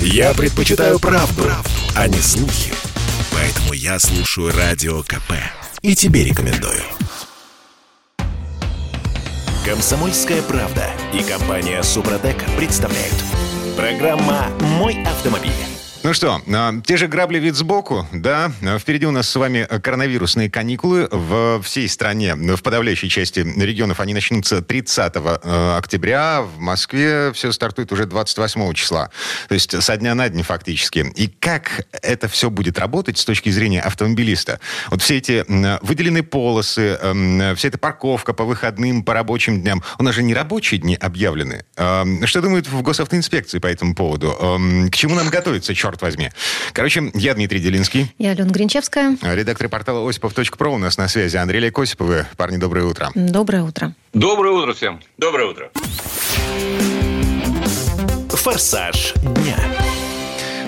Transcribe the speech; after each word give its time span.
Я 0.00 0.34
предпочитаю 0.34 0.98
правду, 0.98 1.42
правду, 1.42 1.70
а 1.94 2.08
не 2.08 2.18
слухи. 2.18 2.72
Поэтому 3.32 3.72
я 3.72 3.98
слушаю 3.98 4.52
Радио 4.56 5.02
КП. 5.02 5.32
И 5.82 5.94
тебе 5.94 6.24
рекомендую. 6.24 6.82
Комсомольская 9.64 10.42
правда 10.42 10.88
и 11.12 11.22
компания 11.22 11.82
Супротек 11.82 12.36
представляют. 12.56 13.14
Программа 13.76 14.48
«Мой 14.60 15.02
автомобиль». 15.02 15.75
Ну 16.06 16.14
что, 16.14 16.40
а, 16.54 16.72
те 16.86 16.96
же 16.96 17.08
грабли 17.08 17.40
вид 17.40 17.56
сбоку, 17.56 18.06
да. 18.12 18.52
Впереди 18.78 19.06
у 19.06 19.10
нас 19.10 19.28
с 19.28 19.34
вами 19.34 19.66
коронавирусные 19.82 20.48
каникулы 20.48 21.08
в 21.10 21.60
всей 21.62 21.88
стране. 21.88 22.36
В 22.36 22.62
подавляющей 22.62 23.08
части 23.08 23.40
регионов 23.40 23.98
они 23.98 24.14
начнутся 24.14 24.62
30 24.62 25.16
э, 25.16 25.76
октября. 25.76 26.42
В 26.42 26.60
Москве 26.60 27.32
все 27.32 27.50
стартует 27.50 27.90
уже 27.90 28.06
28 28.06 28.72
числа. 28.74 29.10
То 29.48 29.54
есть 29.54 29.82
со 29.82 29.96
дня 29.96 30.14
на 30.14 30.28
день 30.28 30.44
фактически. 30.44 31.12
И 31.16 31.26
как 31.26 31.84
это 31.90 32.28
все 32.28 32.50
будет 32.50 32.78
работать 32.78 33.18
с 33.18 33.24
точки 33.24 33.50
зрения 33.50 33.80
автомобилиста? 33.80 34.60
Вот 34.90 35.02
все 35.02 35.16
эти 35.16 35.44
выделенные 35.84 36.22
полосы, 36.22 37.00
эм, 37.02 37.56
вся 37.56 37.66
эта 37.66 37.78
парковка 37.78 38.32
по 38.32 38.44
выходным, 38.44 39.02
по 39.02 39.12
рабочим 39.12 39.60
дням. 39.60 39.82
У 39.98 40.04
нас 40.04 40.14
же 40.14 40.22
не 40.22 40.34
рабочие 40.34 40.78
дни 40.78 40.94
объявлены. 40.94 41.64
Эм, 41.74 42.24
что 42.28 42.42
думают 42.42 42.68
в 42.68 42.80
госавтоинспекции 42.82 43.58
по 43.58 43.66
этому 43.66 43.96
поводу? 43.96 44.36
Эм, 44.40 44.88
к 44.88 44.94
чему 44.94 45.16
нам 45.16 45.30
готовиться, 45.30 45.74
черт 45.74 45.95
черт 45.96 46.02
возьми. 46.02 46.30
Короче, 46.72 47.10
я 47.14 47.34
Дмитрий 47.34 47.60
Делинский. 47.60 48.12
Я 48.18 48.32
Алена 48.32 48.50
Гринчевская. 48.50 49.16
Редактор 49.22 49.68
портала 49.68 50.08
осипов.про 50.08 50.72
у 50.72 50.78
нас 50.78 50.98
на 50.98 51.08
связи. 51.08 51.36
Андрей 51.36 51.60
Лейк 51.60 51.78
Осиповы. 51.78 52.26
Парни, 52.36 52.58
доброе 52.58 52.84
утро. 52.84 53.10
Доброе 53.14 53.62
утро. 53.62 53.94
Доброе 54.12 54.52
утро 54.52 54.74
всем. 54.74 55.00
Доброе 55.18 55.48
утро. 55.48 55.70
Форсаж 58.30 59.14
дня. 59.14 59.56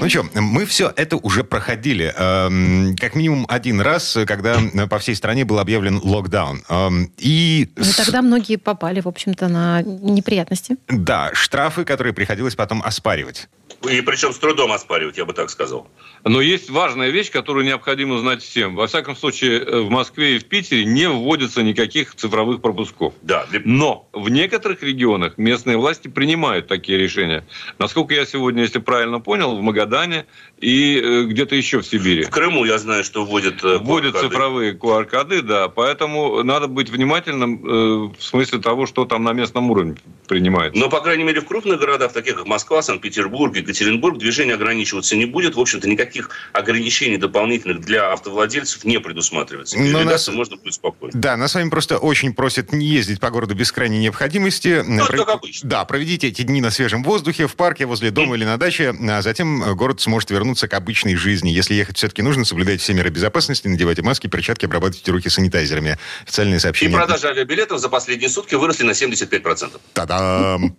Ну 0.00 0.08
что, 0.08 0.24
мы 0.34 0.64
все 0.64 0.92
это 0.94 1.16
уже 1.16 1.42
проходили. 1.42 2.14
Эм, 2.16 2.94
как 2.96 3.16
минимум 3.16 3.46
один 3.48 3.80
раз, 3.80 4.16
когда 4.26 4.56
по 4.88 4.98
всей 5.00 5.16
стране 5.16 5.44
был 5.44 5.58
объявлен 5.58 6.00
локдаун. 6.02 6.62
Эм, 6.68 7.10
и... 7.18 7.68
Ну, 7.74 7.84
тогда 7.96 8.22
многие 8.22 8.56
попали, 8.56 9.00
в 9.00 9.08
общем-то, 9.08 9.48
на 9.48 9.82
неприятности. 9.82 10.76
Да, 10.86 11.30
штрафы, 11.32 11.84
которые 11.84 12.12
приходилось 12.12 12.54
потом 12.54 12.80
оспаривать. 12.80 13.48
И 13.88 14.00
причем 14.00 14.32
с 14.32 14.38
трудом 14.38 14.72
оспаривать, 14.72 15.18
я 15.18 15.24
бы 15.24 15.32
так 15.32 15.50
сказал. 15.50 15.86
Но 16.24 16.40
есть 16.40 16.68
важная 16.68 17.10
вещь, 17.10 17.30
которую 17.30 17.64
необходимо 17.64 18.18
знать 18.18 18.42
всем. 18.42 18.74
Во 18.74 18.88
всяком 18.88 19.14
случае, 19.14 19.60
э, 19.60 19.80
в 19.80 19.90
Москве 19.90 20.36
и 20.36 20.38
в 20.38 20.46
Питере 20.46 20.84
не 20.84 21.08
вводится 21.08 21.62
никаких 21.62 22.14
цифровых 22.16 22.60
пропусков. 22.60 23.14
Да. 23.22 23.46
Но 23.64 24.08
в 24.12 24.30
некоторых 24.30 24.82
регионах 24.82 25.38
местные 25.38 25.76
власти 25.76 26.08
принимают 26.08 26.66
такие 26.66 26.98
решения. 26.98 27.46
Насколько 27.78 28.14
я 28.14 28.26
сегодня, 28.26 28.62
если 28.62 28.80
правильно 28.80 29.20
понял, 29.20 29.56
в 29.56 29.62
Магадане 29.62 30.26
и 30.60 31.00
э, 31.00 31.22
где-то 31.24 31.54
еще 31.54 31.78
в 31.78 31.86
Сибири. 31.86 32.24
В 32.24 32.30
Крыму 32.30 32.64
я 32.64 32.78
знаю, 32.78 33.04
что 33.04 33.24
вводят 33.24 33.62
э, 33.62 33.78
Вводят 33.78 34.18
цифровые 34.18 34.74
QR-коды, 34.74 35.42
да. 35.42 35.68
Поэтому 35.68 36.42
надо 36.42 36.66
быть 36.66 36.90
внимательным 36.90 38.12
в 38.12 38.22
смысле 38.22 38.58
того, 38.58 38.86
что 38.86 39.04
там 39.04 39.22
на 39.22 39.32
местном 39.32 39.70
уровне 39.70 39.96
принимается. 40.26 40.78
Но, 40.78 40.88
по 40.88 41.00
крайней 41.00 41.24
мере, 41.24 41.40
в 41.40 41.46
крупных 41.46 41.78
городах, 41.78 42.12
таких 42.12 42.36
как 42.36 42.46
Москва, 42.46 42.82
Санкт-Петербург, 42.82 43.56
Екатеринбург, 43.68 44.18
движение 44.18 44.54
ограничиваться 44.54 45.16
не 45.16 45.26
будет. 45.26 45.54
В 45.54 45.60
общем-то, 45.60 45.88
никаких 45.88 46.30
ограничений 46.52 47.16
дополнительных 47.16 47.80
для 47.80 48.12
автовладельцев 48.12 48.84
не 48.84 48.98
предусматривается. 48.98 49.78
Но 49.78 50.04
нас... 50.04 50.28
можно 50.28 50.56
будет 50.56 50.74
спокойно. 50.74 51.18
Да, 51.18 51.36
нас 51.36 51.52
с 51.52 51.54
вами 51.54 51.70
просто 51.70 51.98
очень 51.98 52.34
просят 52.34 52.72
не 52.72 52.86
ездить 52.86 53.20
по 53.20 53.30
городу 53.30 53.54
без 53.54 53.72
крайней 53.72 53.98
необходимости. 53.98 54.82
Ну, 54.86 55.06
Про... 55.06 55.18
как 55.18 55.28
обычно. 55.28 55.68
Да, 55.68 55.84
проведите 55.84 56.28
эти 56.28 56.42
дни 56.42 56.60
на 56.60 56.70
свежем 56.70 57.02
воздухе, 57.02 57.46
в 57.46 57.54
парке, 57.54 57.86
возле 57.86 58.10
дома 58.10 58.34
mm. 58.34 58.38
или 58.38 58.44
на 58.44 58.56
даче, 58.56 58.94
а 59.08 59.22
затем 59.22 59.76
город 59.76 60.00
сможет 60.00 60.30
вернуться 60.30 60.48
вернуться 60.48 60.68
к 60.68 60.74
обычной 60.74 61.14
жизни. 61.14 61.50
Если 61.50 61.74
ехать 61.74 61.96
все-таки 61.96 62.22
нужно, 62.22 62.44
соблюдайте 62.44 62.82
все 62.82 62.94
меры 62.94 63.10
безопасности, 63.10 63.68
надевайте 63.68 64.02
маски, 64.02 64.26
перчатки, 64.26 64.64
обрабатывайте 64.64 65.12
руки 65.12 65.28
санитайзерами. 65.28 65.98
Официальные 66.22 66.60
сообщения. 66.60 66.92
И 66.92 66.96
продажи 66.96 67.28
авиабилетов 67.28 67.78
за 67.78 67.88
последние 67.88 68.30
сутки 68.30 68.54
выросли 68.54 68.84
на 68.84 68.92
75%. 68.92 69.80
Та-дам! 69.92 70.76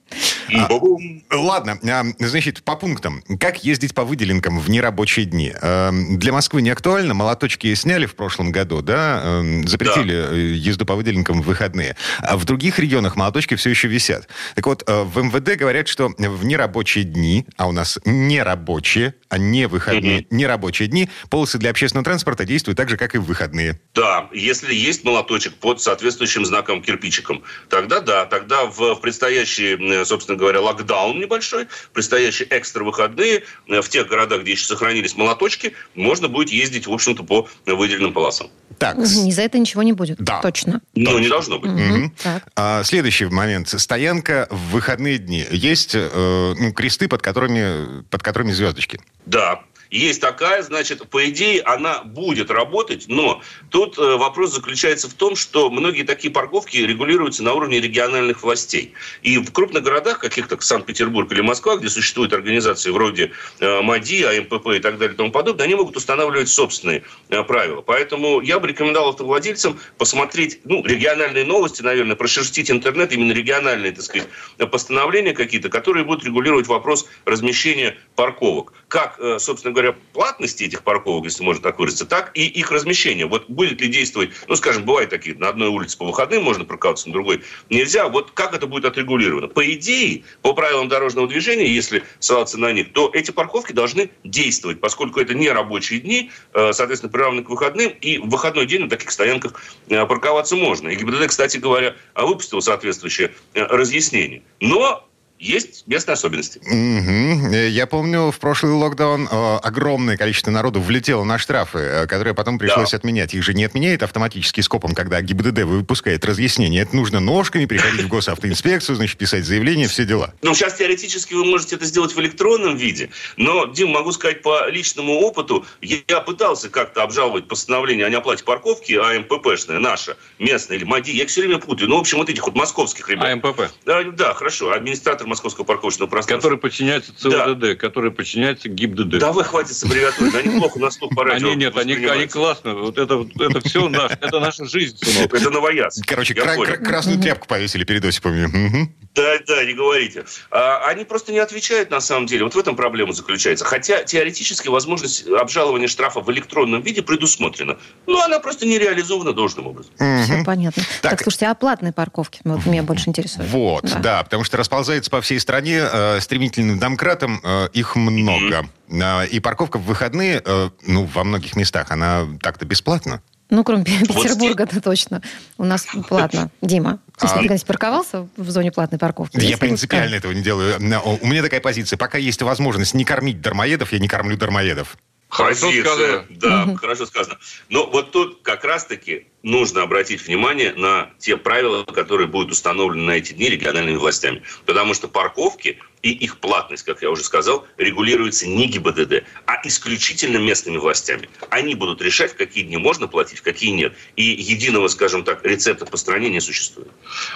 А, 0.54 1.36
ладно, 1.36 1.80
а, 1.84 2.04
значит, 2.20 2.64
по 2.64 2.76
пунктам. 2.80 3.24
Как 3.40 3.64
ездить 3.64 3.94
по 3.94 4.04
выделенкам 4.04 4.60
в 4.60 4.70
нерабочие 4.70 5.26
дни? 5.26 5.54
А, 5.62 5.92
для 5.92 6.34
Москвы 6.34 6.62
не 6.62 6.70
актуально. 6.70 7.14
Молоточки 7.14 7.74
сняли 7.76 8.06
в 8.06 8.16
прошлом 8.16 8.52
году, 8.52 8.82
да? 8.82 9.44
Запретили 9.66 10.14
да. 10.14 10.36
Э, 10.36 10.54
езду 10.54 10.86
по 10.86 10.96
выделенкам 10.96 11.42
в 11.42 11.46
выходные. 11.46 11.96
А 12.20 12.38
в 12.38 12.46
других 12.46 12.80
регионах 12.80 13.16
молоточки 13.16 13.56
все 13.56 13.70
еще 13.70 13.88
висят. 13.88 14.28
Так 14.56 14.66
вот, 14.66 14.84
э, 14.88 15.04
в 15.04 15.22
МВД 15.22 15.58
говорят, 15.58 15.88
что 15.88 16.10
в 16.18 16.46
нерабочие 16.46 17.04
дни, 17.04 17.46
а 17.58 17.68
у 17.68 17.72
нас 17.72 18.00
нерабочие, 18.06 19.14
а 19.30 19.38
не 19.38 19.68
выходные, 19.68 20.22
угу. 20.22 20.28
нерабочие 20.32 20.88
дни, 20.88 21.10
полосы 21.30 21.58
для 21.58 21.70
общественного 21.70 22.06
транспорта 22.06 22.46
действуют 22.46 22.78
так 22.78 22.90
же, 22.90 22.98
как 22.98 23.16
и 23.16 23.18
в 23.18 23.26
выходные. 23.26 23.80
Да, 23.94 24.30
если 24.34 24.74
есть 24.74 25.04
молоточек 25.04 25.54
под 25.56 25.82
соответствующим 25.82 26.46
знаком 26.46 26.82
кирпичиком, 26.82 27.44
тогда 27.70 28.00
да, 28.00 28.26
тогда 28.26 28.66
в 28.66 28.96
предстоящий, 28.96 30.06
собственно 30.06 30.38
говоря, 30.38 30.62
локдаун 30.62 31.20
небольшой, 31.20 31.68
предстоящие 31.94 32.48
экстра 32.70 32.84
выходные 32.84 33.44
э, 33.68 33.82
в 33.82 33.90
тех 33.90 34.08
городах, 34.08 34.42
где 34.42 34.52
еще 34.52 34.66
сохранились 34.66 35.16
молоточки, 35.18 35.74
можно 35.96 36.28
будет 36.28 36.50
ездить, 36.50 36.88
в 36.88 36.94
общем-то, 36.94 37.24
по 37.24 37.48
выделенным 37.66 38.14
полосам. 38.14 38.48
Так. 38.78 38.98
Ни 38.98 39.32
за 39.32 39.42
это 39.42 39.58
ничего 39.58 39.84
не 39.84 39.94
будет. 39.94 40.18
Да. 40.20 40.40
Точно. 40.42 40.82
Ну, 40.94 41.20
не 41.20 41.28
должно 41.28 41.60
быть. 41.60 41.72
Угу. 41.72 42.12
А, 42.56 42.84
следующий 42.84 43.26
момент. 43.26 43.70
Стоянка 43.70 44.48
в 44.50 44.72
выходные 44.72 45.18
дни. 45.18 45.46
Есть 45.52 45.92
э, 45.96 46.54
ну, 46.58 46.72
кресты, 46.72 47.08
под 47.08 47.22
которыми, 47.22 48.04
под 48.04 48.24
которыми 48.24 48.52
звездочки. 48.52 49.02
Да, 49.26 49.62
есть 49.92 50.22
такая, 50.22 50.62
значит, 50.62 51.08
по 51.10 51.28
идее, 51.30 51.62
она 51.62 52.04
будет 52.04 52.52
работать, 52.52 53.06
но 53.08 53.42
тут 53.72 53.98
э, 53.98 54.18
вопрос 54.18 54.54
заключается 54.54 55.10
в 55.10 55.14
том, 55.14 55.36
что 55.36 55.70
многие 55.72 56.04
такие 56.04 56.32
парковки 56.32 56.78
регулируются 56.78 57.44
на 57.44 57.54
уровне 57.54 57.80
региональных 57.80 58.44
властей. 58.44 58.94
И 59.24 59.38
в 59.40 59.52
крупных 59.52 59.84
городах, 59.84 60.20
каких-то 60.20 60.60
Санкт-Петербург 60.60 61.32
или 61.32 61.42
Москва, 61.42 61.78
где 61.78 61.90
существуют 61.90 62.34
организации 62.34 62.92
вроде 62.92 63.32
э, 63.60 63.82
МАДИ, 63.82 64.24
АМПП 64.24 64.68
и 64.76 64.80
так 64.80 65.00
далее 65.00 65.16
и 65.16 65.18
тому 65.18 65.32
подобное, 65.32 65.66
они 65.66 65.76
могут 65.76 65.98
устанавливать 65.98 66.50
собственные 66.50 67.04
э, 67.30 67.44
правила. 67.44 67.82
Поэтому 67.82 68.42
я 68.42 68.60
бы 68.60 68.68
рекомендовал 68.68 69.10
автовладельцам 69.10 69.80
посмотреть, 69.98 70.60
ну, 70.66 70.86
региональные 70.86 71.46
новости, 71.46 71.82
наверное, 71.82 72.16
прошерстить 72.16 72.70
интернет, 72.70 73.12
именно 73.12 73.32
региональные, 73.32 73.92
так 73.94 74.04
сказать, 74.04 74.28
постановления 74.72 75.34
какие-то, 75.34 75.70
которые 75.70 76.06
будут 76.06 76.24
регулировать 76.26 76.68
вопрос 76.68 77.08
размещения 77.26 77.98
парковок. 78.20 78.74
Как, 78.90 79.18
собственно 79.38 79.72
говоря, 79.72 79.96
платности 80.14 80.64
этих 80.64 80.84
парковок, 80.84 81.24
если 81.24 81.44
можно 81.44 81.64
так 81.64 81.80
выразиться, 81.80 82.06
так 82.06 82.32
и 82.34 82.46
их 82.48 82.70
размещение. 82.72 83.28
Вот 83.28 83.48
будет 83.48 83.80
ли 83.80 83.88
действовать, 83.88 84.32
ну, 84.48 84.56
скажем, 84.58 84.84
бывает 84.84 85.10
такие, 85.10 85.38
на 85.38 85.48
одной 85.48 85.70
улице 85.70 85.98
по 85.98 86.06
выходным 86.06 86.44
можно 86.44 86.66
парковаться, 86.66 87.08
на 87.08 87.14
другой 87.14 87.44
нельзя. 87.70 88.10
Вот 88.10 88.32
как 88.32 88.54
это 88.54 88.68
будет 88.68 88.84
отрегулировано? 88.84 89.48
По 89.48 89.64
идее, 89.74 90.24
по 90.42 90.54
правилам 90.54 90.90
дорожного 90.90 91.30
движения, 91.30 91.68
если 91.68 92.04
ссылаться 92.20 92.60
на 92.60 92.74
них, 92.74 92.92
то 92.92 93.10
эти 93.14 93.32
парковки 93.32 93.72
должны 93.72 94.10
действовать, 94.26 94.82
поскольку 94.82 95.22
это 95.22 95.34
не 95.34 95.50
рабочие 95.50 96.02
дни, 96.02 96.32
э, 96.54 96.74
соответственно, 96.74 97.12
приравнены 97.12 97.44
к 97.46 97.50
выходным, 97.50 97.92
и 98.02 98.18
в 98.18 98.28
выходной 98.28 98.66
день 98.66 98.82
на 98.82 98.90
таких 98.90 99.12
стоянках 99.12 99.62
э, 99.88 100.06
парковаться 100.06 100.58
можно. 100.58 100.90
И 100.90 100.96
ГИБДД, 100.96 101.28
кстати 101.28 101.58
говоря, 101.58 101.96
выпустил 102.16 102.62
соответствующее 102.62 103.32
э, 103.54 103.64
разъяснение. 103.64 104.42
Но 104.60 105.09
есть 105.40 105.88
местные 105.88 106.14
особенности. 106.14 106.60
Угу. 106.60 107.54
Я 107.54 107.88
помню, 107.88 108.30
в 108.30 108.38
прошлый 108.40 108.74
локдаун 108.74 109.28
э, 109.32 109.58
огромное 109.64 110.18
количество 110.18 110.52
народу 110.52 110.82
влетело 110.82 111.24
на 111.24 111.38
штрафы, 111.38 111.80
э, 111.80 112.08
которые 112.08 112.34
потом 112.34 112.60
пришлось 112.60 112.92
да. 112.92 112.98
отменять. 112.98 113.34
Их 113.34 113.44
же 113.44 113.54
не 113.54 113.64
отменяет 113.64 114.04
автоматически 114.04 114.60
скопом, 114.60 114.94
когда 114.94 115.22
ГИБДД 115.22 115.64
выпускает 115.64 116.26
разъяснение. 116.26 116.82
Это 116.82 116.96
нужно 116.96 117.22
ножками 117.22 117.66
приходить 117.66 118.02
в 118.02 118.08
госавтоинспекцию, 118.10 118.98
значит, 118.98 119.18
писать 119.18 119.46
заявление, 119.46 119.88
все 119.88 120.06
дела. 120.06 120.34
Ну, 120.42 120.54
сейчас 120.54 120.76
теоретически 120.76 121.34
вы 121.34 121.46
можете 121.46 121.78
это 121.78 121.86
сделать 121.86 122.14
в 122.14 122.20
электронном 122.20 122.76
виде, 122.76 123.10
но, 123.38 123.66
Дим, 123.66 123.90
могу 123.90 124.12
сказать 124.12 124.42
по 124.42 124.68
личному 124.70 125.22
опыту, 125.22 125.66
я 125.82 126.20
пытался 126.20 126.70
как-то 126.70 127.04
обжаловать 127.04 127.48
постановление 127.48 128.06
о 128.06 128.10
неоплате 128.10 128.44
парковки 128.44 128.94
АМППшное, 128.94 129.80
наше, 129.80 130.18
местное 130.38 130.76
или 130.76 130.84
МАДИ, 130.84 131.12
я 131.12 131.26
все 131.28 131.42
время 131.42 131.60
путаю. 131.60 131.90
Ну, 131.90 131.96
в 131.96 132.02
общем, 132.02 132.18
вот 132.18 132.30
этих 132.30 132.46
вот 132.46 132.56
московских 132.56 133.08
ребят. 133.08 133.26
АМПП? 133.26 133.72
Да, 133.86 134.04
да 134.04 134.34
хорошо, 134.34 134.74
администратор 134.74 135.29
Московского 135.30 135.66
парковочного 135.66 136.10
пространства. 136.10 136.50
Который 136.50 136.60
подчиняется 136.60 137.14
ЦУДД, 137.16 137.60
да. 137.60 137.76
который 137.76 138.12
подчиняется 138.12 138.70
ГИБДД. 138.70 139.20
Да 139.20 139.32
вы 139.32 139.44
хватит 139.44 139.76
с 139.76 139.84
аббревиатурой, 139.84 140.42
они 140.42 140.60
плохо 140.60 140.80
на 140.80 140.92
слух 140.92 141.16
по 141.16 141.24
радио 141.24 141.48
Они 141.48 141.56
нет, 141.56 141.78
они, 141.78 141.94
они 141.94 142.28
классно. 142.28 142.76
Вот 142.76 142.98
это, 142.98 143.28
это 143.40 143.62
все 143.62 143.88
наш, 143.90 144.12
это 144.12 144.40
наша 144.40 144.66
жизнь, 144.66 144.98
сынок. 144.98 145.34
Это 145.34 145.50
новояз. 145.50 146.02
Короче, 146.06 146.34
кра- 146.34 146.56
кра- 146.56 146.78
красную 146.78 147.20
тряпку 147.20 147.48
повесили 147.48 147.84
перед 147.84 148.04
Осиповыми. 148.06 148.94
Да, 149.16 149.38
да, 149.48 149.66
не 149.66 149.74
говорите. 149.74 150.24
А, 150.52 150.88
они 150.88 151.04
просто 151.04 151.32
не 151.32 151.40
отвечают 151.40 151.90
на 151.90 152.00
самом 152.00 152.28
деле. 152.28 152.44
Вот 152.44 152.56
в 152.56 152.58
этом 152.60 152.76
проблема 152.76 153.12
заключается. 153.14 153.66
Хотя 153.66 154.04
теоретически 154.04 154.68
возможность 154.68 155.28
обжалования 155.28 155.88
штрафа 155.88 156.22
в 156.22 156.32
электронном 156.32 156.82
виде 156.82 157.02
предусмотрена. 157.02 157.78
Но 158.08 158.22
она 158.22 158.40
просто 158.40 158.66
не 158.66 158.78
реализована 158.78 159.34
должным 159.34 159.68
образом. 159.68 159.94
Все 159.96 160.44
понятно. 160.46 160.84
Так, 161.02 161.12
так 161.12 161.22
слушайте, 161.24 161.48
а 161.48 161.56
платные 161.56 161.92
парковки? 161.92 162.40
Вот 162.44 162.66
меня 162.66 162.84
больше 162.84 163.10
интересует. 163.10 163.50
Вот, 163.50 163.84
да. 163.84 164.00
да, 164.00 164.24
потому 164.24 164.44
что 164.44 164.58
расползается 164.58 165.10
по 165.10 165.19
по 165.20 165.22
всей 165.22 165.42
стране 165.42 165.82
э, 165.82 166.22
стремительным 166.22 166.80
домкратом, 166.80 167.42
э, 167.44 167.68
их 167.74 167.98
много. 167.98 168.66
Mm-hmm. 168.88 169.28
И 169.28 169.42
парковка 169.42 169.78
в 169.78 169.84
выходные, 169.84 170.42
ну, 170.88 171.04
во 171.14 171.26
многих 171.26 171.58
местах, 171.58 171.92
она 171.92 172.26
так-то 172.42 172.64
бесплатна. 172.64 173.22
Ну, 173.50 173.66
кроме 173.66 173.84
Петербурга, 173.84 174.64
это 174.64 174.80
точно. 174.80 175.22
У 175.58 175.66
нас 175.66 175.88
платно. 176.08 176.50
Дима, 176.62 177.00
ты 177.18 177.28
а... 177.28 177.36
когда 177.36 177.58
парковался 177.68 178.30
в 178.38 178.50
зоне 178.50 178.72
платной 178.72 178.98
парковки? 178.98 179.38
Я 179.42 179.58
принципиально 179.58 180.16
этого 180.16 180.32
не 180.32 180.42
делаю. 180.42 180.78
У 181.22 181.28
меня 181.28 181.42
такая 181.42 181.60
позиция. 181.60 181.98
Пока 181.98 182.18
есть 182.18 182.42
возможность 182.42 182.94
не 182.94 183.04
кормить 183.04 183.42
дармоедов, 183.42 183.92
я 183.92 184.00
не 184.00 184.08
кормлю 184.08 184.38
дармоедов. 184.38 184.96
Хорошо 185.30 185.72
сказано. 185.72 186.26
Да, 186.30 186.64
угу. 186.64 186.76
хорошо 186.76 187.06
сказано. 187.06 187.38
Но 187.70 187.86
вот 187.86 188.12
тут 188.12 188.42
как 188.42 188.64
раз-таки 188.64 189.28
нужно 189.44 189.84
обратить 189.84 190.26
внимание 190.26 190.74
на 190.74 191.12
те 191.20 191.38
правила, 191.38 191.84
которые 191.84 192.28
будут 192.28 192.52
установлены 192.52 193.06
на 193.06 193.12
эти 193.12 193.34
дни 193.34 193.48
региональными 193.48 193.96
властями. 193.96 194.42
Потому 194.66 194.96
что 194.96 195.08
парковки 195.08 195.80
и 196.02 196.12
их 196.12 196.38
платность, 196.38 196.84
как 196.84 197.02
я 197.02 197.10
уже 197.10 197.24
сказал, 197.24 197.68
регулируется 197.78 198.48
не 198.48 198.68
ГИБДД, 198.68 199.24
а 199.46 199.62
исключительно 199.66 200.38
местными 200.38 200.78
властями. 200.78 201.30
Они 201.50 201.76
будут 201.76 202.02
решать, 202.02 202.32
в 202.32 202.36
какие 202.36 202.64
дни 202.64 202.78
можно 202.78 203.08
платить, 203.08 203.40
в 203.40 203.44
какие 203.44 203.72
нет. 203.72 203.94
И 204.16 204.24
единого, 204.24 204.88
скажем 204.88 205.24
так, 205.24 205.44
рецепта 205.46 205.86
по 205.86 205.98
стране 205.98 206.30
не 206.30 206.40
существует. 206.40 206.90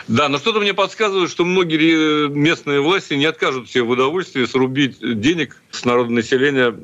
Да, 0.08 0.30
но 0.30 0.38
что-то 0.38 0.60
мне 0.60 0.74
подсказывает, 0.74 1.30
что 1.30 1.44
многие 1.46 2.30
местные 2.30 2.82
власти 2.82 3.16
не 3.16 3.26
откажут 3.26 3.70
себе 3.70 3.84
в 3.84 3.90
удовольствии 3.90 4.46
срубить 4.46 4.98
денег 5.20 5.58
с 5.72 5.84
народного 5.84 6.16
населения, 6.16 6.76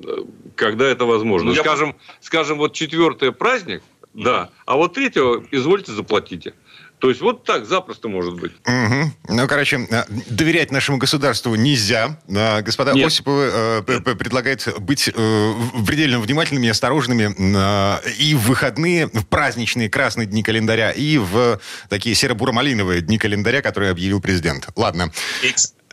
когда 0.55 0.87
это 0.87 1.05
возможно. 1.05 1.49
Ну, 1.51 1.55
скажем, 1.55 1.89
я... 1.89 2.15
скажем, 2.21 2.57
вот 2.57 2.73
четвертый 2.73 3.31
праздник, 3.31 3.81
да. 4.13 4.49
А 4.65 4.75
вот 4.75 4.95
третьего, 4.95 5.45
извольте, 5.51 5.91
заплатите. 5.91 6.53
То 6.99 7.09
есть 7.09 7.21
вот 7.21 7.45
так 7.45 7.65
запросто 7.65 8.09
может 8.09 8.35
быть. 8.35 8.51
Угу. 8.65 9.35
Ну, 9.35 9.47
короче, 9.47 9.87
э, 9.89 10.03
доверять 10.29 10.71
нашему 10.71 10.97
государству 10.97 11.55
нельзя. 11.55 12.19
Э, 12.27 12.61
господа 12.61 12.91
Нет. 12.91 13.07
Осиповы 13.07 13.49
э, 13.53 13.81
предлагает 14.15 14.67
быть 14.79 15.07
э, 15.07 15.53
предельно 15.87 16.19
внимательными 16.19 16.67
и 16.67 16.69
осторожными 16.69 17.33
э, 17.37 18.09
и 18.19 18.35
в 18.35 18.41
выходные, 18.41 19.07
в 19.07 19.25
праздничные 19.25 19.89
красные 19.89 20.27
дни 20.27 20.43
календаря, 20.43 20.91
и 20.91 21.17
в 21.17 21.59
такие 21.87 22.15
серо-буро-малиновые 22.15 23.01
дни 23.01 23.17
календаря, 23.17 23.61
которые 23.61 23.91
объявил 23.91 24.19
президент. 24.19 24.67
Ладно. 24.75 25.11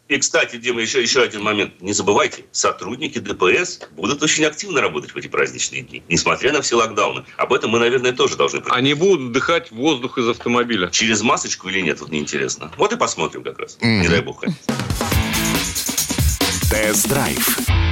И, 0.08 0.18
кстати, 0.18 0.56
Дима, 0.56 0.80
еще, 0.80 1.02
еще 1.02 1.22
один 1.22 1.42
момент. 1.42 1.80
Не 1.80 1.92
забывайте, 1.92 2.44
сотрудники 2.52 3.18
ДПС 3.18 3.80
будут 3.92 4.22
очень 4.22 4.44
активно 4.44 4.80
работать 4.80 5.10
в 5.10 5.16
эти 5.16 5.26
праздничные 5.26 5.82
дни, 5.82 6.02
несмотря 6.08 6.52
на 6.52 6.62
все 6.62 6.76
локдауны. 6.76 7.24
Об 7.36 7.52
этом 7.52 7.70
мы, 7.70 7.80
наверное, 7.80 8.12
тоже 8.12 8.36
должны 8.36 8.60
понимать. 8.60 8.78
Они 8.78 8.94
будут 8.94 9.30
вдыхать 9.30 9.72
воздух 9.72 10.18
из 10.18 10.28
автомобиля. 10.28 10.90
Через 10.90 11.22
масочку 11.22 11.68
или 11.68 11.80
нет, 11.80 12.00
вот 12.00 12.10
мне 12.10 12.20
интересно. 12.20 12.70
Вот 12.76 12.92
и 12.92 12.96
посмотрим 12.96 13.42
как 13.42 13.58
раз. 13.58 13.78
Mm-hmm. 13.80 14.00
Не 14.00 14.08
дай 14.08 14.20
бог. 14.20 14.44
Тест-драйв 16.70 17.85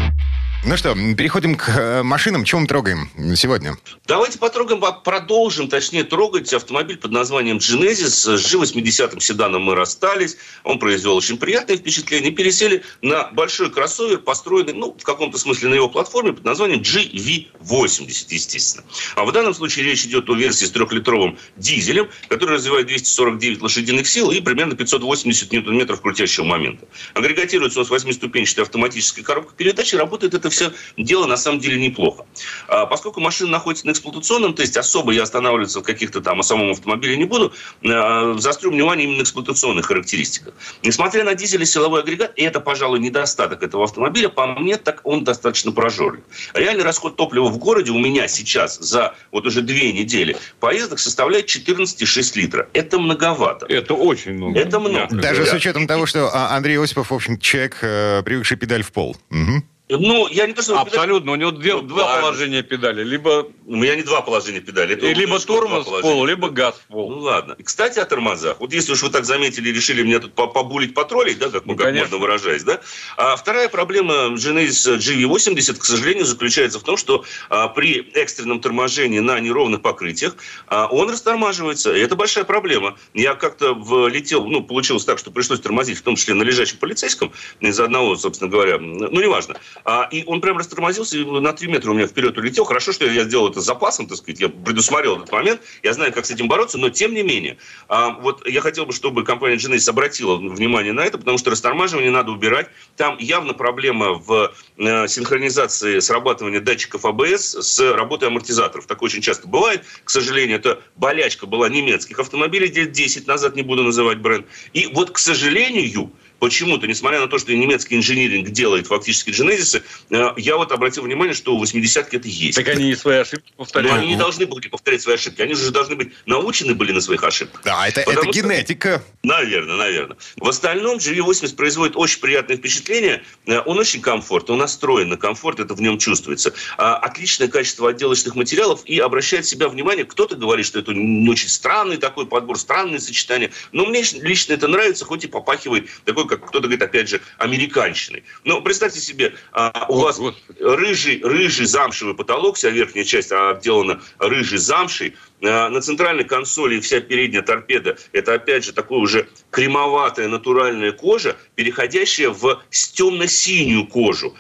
ну 0.66 0.76
что, 0.78 0.94
переходим 0.94 1.56
к 1.56 1.68
э, 1.68 2.02
машинам. 2.02 2.44
Чем 2.44 2.62
мы 2.62 2.66
трогаем 2.66 3.10
сегодня? 3.36 3.76
Давайте 4.06 4.38
потрогаем, 4.38 4.82
продолжим, 5.02 5.68
точнее, 5.68 6.04
трогать 6.04 6.52
автомобиль 6.54 6.96
под 6.96 7.10
названием 7.10 7.58
Genesis. 7.58 8.38
С 8.38 8.54
G80 8.54 9.20
седаном 9.20 9.62
мы 9.62 9.74
расстались. 9.74 10.36
Он 10.62 10.78
произвел 10.78 11.16
очень 11.16 11.36
приятное 11.36 11.76
впечатление. 11.76 12.32
Пересели 12.32 12.82
на 13.02 13.30
большой 13.32 13.70
кроссовер, 13.70 14.18
построенный, 14.18 14.72
ну, 14.72 14.96
в 14.98 15.02
каком-то 15.02 15.36
смысле 15.36 15.68
на 15.68 15.74
его 15.74 15.88
платформе 15.90 16.32
под 16.32 16.44
названием 16.44 16.80
GV80, 16.80 18.06
естественно. 18.08 18.84
А 19.16 19.24
в 19.24 19.32
данном 19.32 19.52
случае 19.52 19.84
речь 19.84 20.06
идет 20.06 20.28
о 20.30 20.34
версии 20.34 20.64
с 20.64 20.70
трехлитровым 20.70 21.38
дизелем, 21.56 22.08
который 22.28 22.56
развивает 22.56 22.86
249 22.86 23.60
лошадиных 23.60 24.08
сил 24.08 24.30
и 24.30 24.40
примерно 24.40 24.76
580 24.76 25.52
ньютон-метров 25.52 26.00
крутящего 26.00 26.44
момента. 26.44 26.86
Агрегатируется 27.12 27.80
он 27.80 27.86
с 27.86 27.90
восьмиступенчатой 27.90 28.64
автоматической 28.64 29.22
коробкой 29.22 29.56
передачи. 29.56 29.94
Работает 29.94 30.32
это 30.32 30.53
все 30.54 30.72
дело 30.96 31.26
на 31.26 31.36
самом 31.36 31.60
деле 31.60 31.80
неплохо. 31.80 32.24
А, 32.68 32.86
поскольку 32.86 33.20
машина 33.20 33.50
находится 33.50 33.86
на 33.86 33.90
эксплуатационном 33.90 34.54
тесте, 34.54 34.80
особо 34.80 35.12
я 35.12 35.22
останавливаться 35.22 35.80
в 35.80 35.82
каких-то 35.82 36.20
там 36.20 36.40
о 36.40 36.42
самом 36.42 36.70
автомобиле 36.70 37.16
не 37.16 37.24
буду, 37.24 37.52
а, 37.84 38.34
заострю 38.38 38.70
внимание 38.70 39.04
именно 39.04 39.18
на 39.18 39.22
эксплуатационных 39.22 39.86
характеристиках. 39.86 40.54
Несмотря 40.82 41.24
на 41.24 41.34
дизель 41.34 41.62
и 41.62 41.66
силовой 41.66 42.02
агрегат, 42.02 42.32
и 42.36 42.42
это, 42.42 42.60
пожалуй, 42.60 43.00
недостаток 43.00 43.62
этого 43.62 43.84
автомобиля, 43.84 44.28
по 44.28 44.46
мне, 44.46 44.76
так 44.76 45.00
он 45.04 45.24
достаточно 45.24 45.72
прожорлив. 45.72 46.22
Реальный 46.54 46.84
расход 46.84 47.16
топлива 47.16 47.48
в 47.48 47.58
городе 47.58 47.90
у 47.90 47.98
меня 47.98 48.28
сейчас 48.28 48.78
за 48.78 49.14
вот 49.32 49.46
уже 49.46 49.62
две 49.62 49.92
недели 49.92 50.36
поездок 50.60 50.98
составляет 50.98 51.46
14,6 51.46 52.38
литра. 52.38 52.68
Это 52.72 52.98
многовато. 52.98 53.66
Это 53.68 53.94
очень 53.94 54.34
много. 54.34 54.58
Это 54.58 54.78
много. 54.78 55.16
Даже 55.16 55.46
с 55.46 55.52
учетом 55.52 55.86
того, 55.86 56.06
что 56.06 56.30
а, 56.32 56.56
Андрей 56.56 56.78
Осипов, 56.78 57.10
в 57.10 57.14
общем, 57.14 57.38
человек, 57.38 57.78
э, 57.82 58.22
привыкший 58.24 58.56
педаль 58.56 58.82
в 58.82 58.92
пол. 58.92 59.16
Угу. 59.30 59.62
Ну, 59.90 60.28
я 60.28 60.46
не 60.46 60.54
то, 60.54 60.62
что... 60.62 60.80
Абсолютно. 60.80 61.32
У 61.32 61.34
него 61.34 61.50
две, 61.50 61.74
ну, 61.74 61.82
два 61.82 62.20
положения 62.20 62.62
педали. 62.62 63.04
Либо... 63.04 63.48
У 63.66 63.76
меня 63.76 63.94
не 63.96 64.02
два 64.02 64.22
положения 64.22 64.60
педали. 64.60 64.94
Это 64.94 65.12
либо 65.12 65.38
тормоз 65.38 65.86
в 65.86 66.00
пол, 66.00 66.24
либо 66.24 66.48
газ 66.48 66.76
в 66.76 66.92
пол. 66.92 67.10
Ну, 67.10 67.18
ладно. 67.18 67.54
И, 67.58 67.62
кстати, 67.62 67.98
о 67.98 68.06
тормозах. 68.06 68.60
Вот 68.60 68.72
если 68.72 68.92
уж 68.92 69.02
вы 69.02 69.10
так 69.10 69.26
заметили, 69.26 69.68
решили 69.68 70.02
меня 70.02 70.20
тут 70.20 70.32
побулить, 70.34 70.94
потроллить, 70.94 71.38
да, 71.38 71.50
как, 71.50 71.66
ну, 71.66 71.76
как 71.76 71.94
можно 71.94 72.16
выражаясь, 72.16 72.62
да. 72.62 72.80
А 73.18 73.36
вторая 73.36 73.68
проблема 73.68 74.34
Genesis 74.34 74.96
GV80, 74.96 75.74
к 75.74 75.84
сожалению, 75.84 76.24
заключается 76.24 76.78
в 76.78 76.82
том, 76.82 76.96
что 76.96 77.26
а, 77.50 77.68
при 77.68 78.10
экстренном 78.14 78.60
торможении 78.60 79.18
на 79.18 79.38
неровных 79.38 79.82
покрытиях 79.82 80.36
а, 80.66 80.86
он 80.86 81.10
растормаживается. 81.10 81.94
И 81.94 82.00
это 82.00 82.16
большая 82.16 82.44
проблема. 82.44 82.96
Я 83.12 83.34
как-то 83.34 83.74
влетел, 83.74 84.46
ну, 84.46 84.62
получилось 84.62 85.04
так, 85.04 85.18
что 85.18 85.30
пришлось 85.30 85.60
тормозить, 85.60 85.98
в 85.98 86.02
том 86.02 86.16
числе 86.16 86.32
на 86.32 86.42
лежачем 86.42 86.78
полицейском, 86.78 87.32
из-за 87.60 87.84
одного, 87.84 88.16
собственно 88.16 88.50
говоря, 88.50 88.78
ну, 88.78 89.20
неважно. 89.20 89.56
А, 89.84 90.08
и 90.10 90.24
он 90.24 90.40
прям 90.40 90.58
растормозился 90.58 91.18
на 91.18 91.52
3 91.52 91.68
метра 91.68 91.90
у 91.90 91.94
меня 91.94 92.06
вперед 92.06 92.36
улетел. 92.38 92.64
Хорошо, 92.64 92.92
что 92.92 93.06
я 93.06 93.24
сделал 93.24 93.48
это 93.48 93.60
с 93.60 93.64
запасом, 93.64 94.06
так 94.06 94.18
сказать. 94.18 94.40
Я 94.40 94.48
предусмотрел 94.48 95.16
этот 95.16 95.32
момент. 95.32 95.60
Я 95.82 95.92
знаю, 95.92 96.12
как 96.12 96.26
с 96.26 96.30
этим 96.30 96.48
бороться, 96.48 96.78
но 96.78 96.90
тем 96.90 97.14
не 97.14 97.22
менее. 97.22 97.56
А, 97.88 98.10
вот 98.10 98.46
я 98.46 98.60
хотел 98.60 98.86
бы, 98.86 98.92
чтобы 98.92 99.24
компания 99.24 99.56
Genesis 99.56 99.88
обратила 99.88 100.36
внимание 100.36 100.92
на 100.92 101.00
это, 101.00 101.18
потому 101.18 101.38
что 101.38 101.50
растормаживание 101.50 102.10
надо 102.10 102.32
убирать. 102.32 102.68
Там 102.96 103.16
явно 103.18 103.54
проблема 103.54 104.14
в 104.14 104.52
э, 104.76 105.08
синхронизации 105.08 105.98
срабатывания 105.98 106.60
датчиков 106.60 107.04
АБС 107.04 107.56
с 107.60 107.92
работой 107.92 108.28
амортизаторов. 108.28 108.86
Такое 108.86 109.08
очень 109.08 109.22
часто 109.22 109.48
бывает. 109.48 109.84
К 110.04 110.10
сожалению, 110.10 110.58
это 110.58 110.82
болячка 110.96 111.46
была 111.46 111.68
немецких 111.68 112.18
автомобилей 112.18 112.68
лет 112.68 112.92
10 112.92 113.26
назад, 113.26 113.56
не 113.56 113.62
буду 113.62 113.82
называть 113.82 114.18
бренд. 114.18 114.46
И 114.72 114.88
вот, 114.92 115.10
к 115.10 115.18
сожалению, 115.18 116.10
почему-то, 116.38 116.86
несмотря 116.86 117.20
на 117.20 117.26
то, 117.26 117.38
что 117.38 117.54
немецкий 117.54 117.96
инжиниринг 117.96 118.50
делает 118.50 118.86
фактически 118.86 119.30
Genesis, 119.30 119.82
э, 120.10 120.32
я 120.36 120.56
вот 120.56 120.72
обратил 120.72 121.04
внимание, 121.04 121.34
что 121.34 121.54
у 121.56 121.62
80-ки 121.62 122.16
это 122.16 122.28
есть. 122.28 122.56
Так 122.56 122.68
они 122.68 122.90
и 122.90 122.96
свои 122.96 123.18
ошибки 123.18 123.52
повторяют. 123.56 123.96
Но 123.96 124.02
они 124.02 124.08
не 124.10 124.16
должны 124.16 124.46
были 124.46 124.68
повторять 124.68 125.02
свои 125.02 125.14
ошибки. 125.14 125.42
Они 125.42 125.54
же 125.54 125.70
должны 125.70 125.96
быть 125.96 126.12
научены 126.26 126.74
были 126.74 126.92
на 126.92 127.00
своих 127.00 127.22
ошибках. 127.24 127.62
Да, 127.64 127.86
это, 127.88 128.00
это 128.02 128.26
генетика. 128.26 129.02
наверное, 129.22 129.76
наверное. 129.76 130.16
В 130.36 130.48
остальном 130.48 130.98
GV80 130.98 131.54
производит 131.56 131.96
очень 131.96 132.20
приятное 132.20 132.56
впечатление. 132.56 133.22
Э, 133.46 133.60
он 133.64 133.78
очень 133.78 134.00
комфортный, 134.00 134.54
он 134.54 134.60
настроен 134.60 135.08
на 135.08 135.16
комфорт, 135.16 135.60
это 135.60 135.74
в 135.74 135.80
нем 135.80 135.98
чувствуется. 135.98 136.52
А, 136.76 136.96
отличное 136.96 137.48
качество 137.48 137.90
отделочных 137.90 138.34
материалов 138.34 138.82
и 138.84 138.98
обращает 138.98 139.46
себя 139.46 139.68
внимание, 139.68 140.04
кто-то 140.04 140.36
говорит, 140.36 140.66
что 140.66 140.78
это 140.80 140.90
очень 140.92 141.48
странный 141.48 141.96
такой 141.96 142.26
подбор, 142.26 142.58
странное 142.58 142.98
сочетание. 142.98 143.50
Но 143.72 143.86
мне 143.86 144.02
лично 144.20 144.54
это 144.54 144.68
нравится, 144.68 145.04
хоть 145.04 145.24
и 145.24 145.28
попахивает 145.28 145.88
такой, 146.04 146.23
как 146.26 146.46
кто-то 146.46 146.68
говорит, 146.68 146.82
опять 146.82 147.08
же, 147.08 147.20
американщиной. 147.38 148.24
Но 148.44 148.60
представьте 148.60 149.00
себе, 149.00 149.34
а, 149.52 149.86
у 149.88 150.00
вас 150.00 150.20
рыжий, 150.60 151.20
рыжий 151.22 151.66
замшевый 151.66 152.14
потолок, 152.14 152.56
вся 152.56 152.70
верхняя 152.70 153.04
часть 153.04 153.32
отделана 153.32 154.00
рыжей 154.18 154.58
замшей, 154.58 155.16
а, 155.42 155.68
на 155.68 155.80
центральной 155.80 156.24
консоли 156.24 156.80
вся 156.80 157.00
передняя 157.00 157.42
торпеда– 157.42 157.96
это, 158.12 158.34
опять 158.34 158.64
же, 158.64 158.72
такое 158.72 158.98
уже 158.98 159.28
кремоватая 159.50 160.28
натуральная 160.28 160.92
кожа, 160.92 161.36
переходящая 161.54 162.30
в 162.30 162.62
темно-синюю 162.70 163.86
кожу 163.86 164.34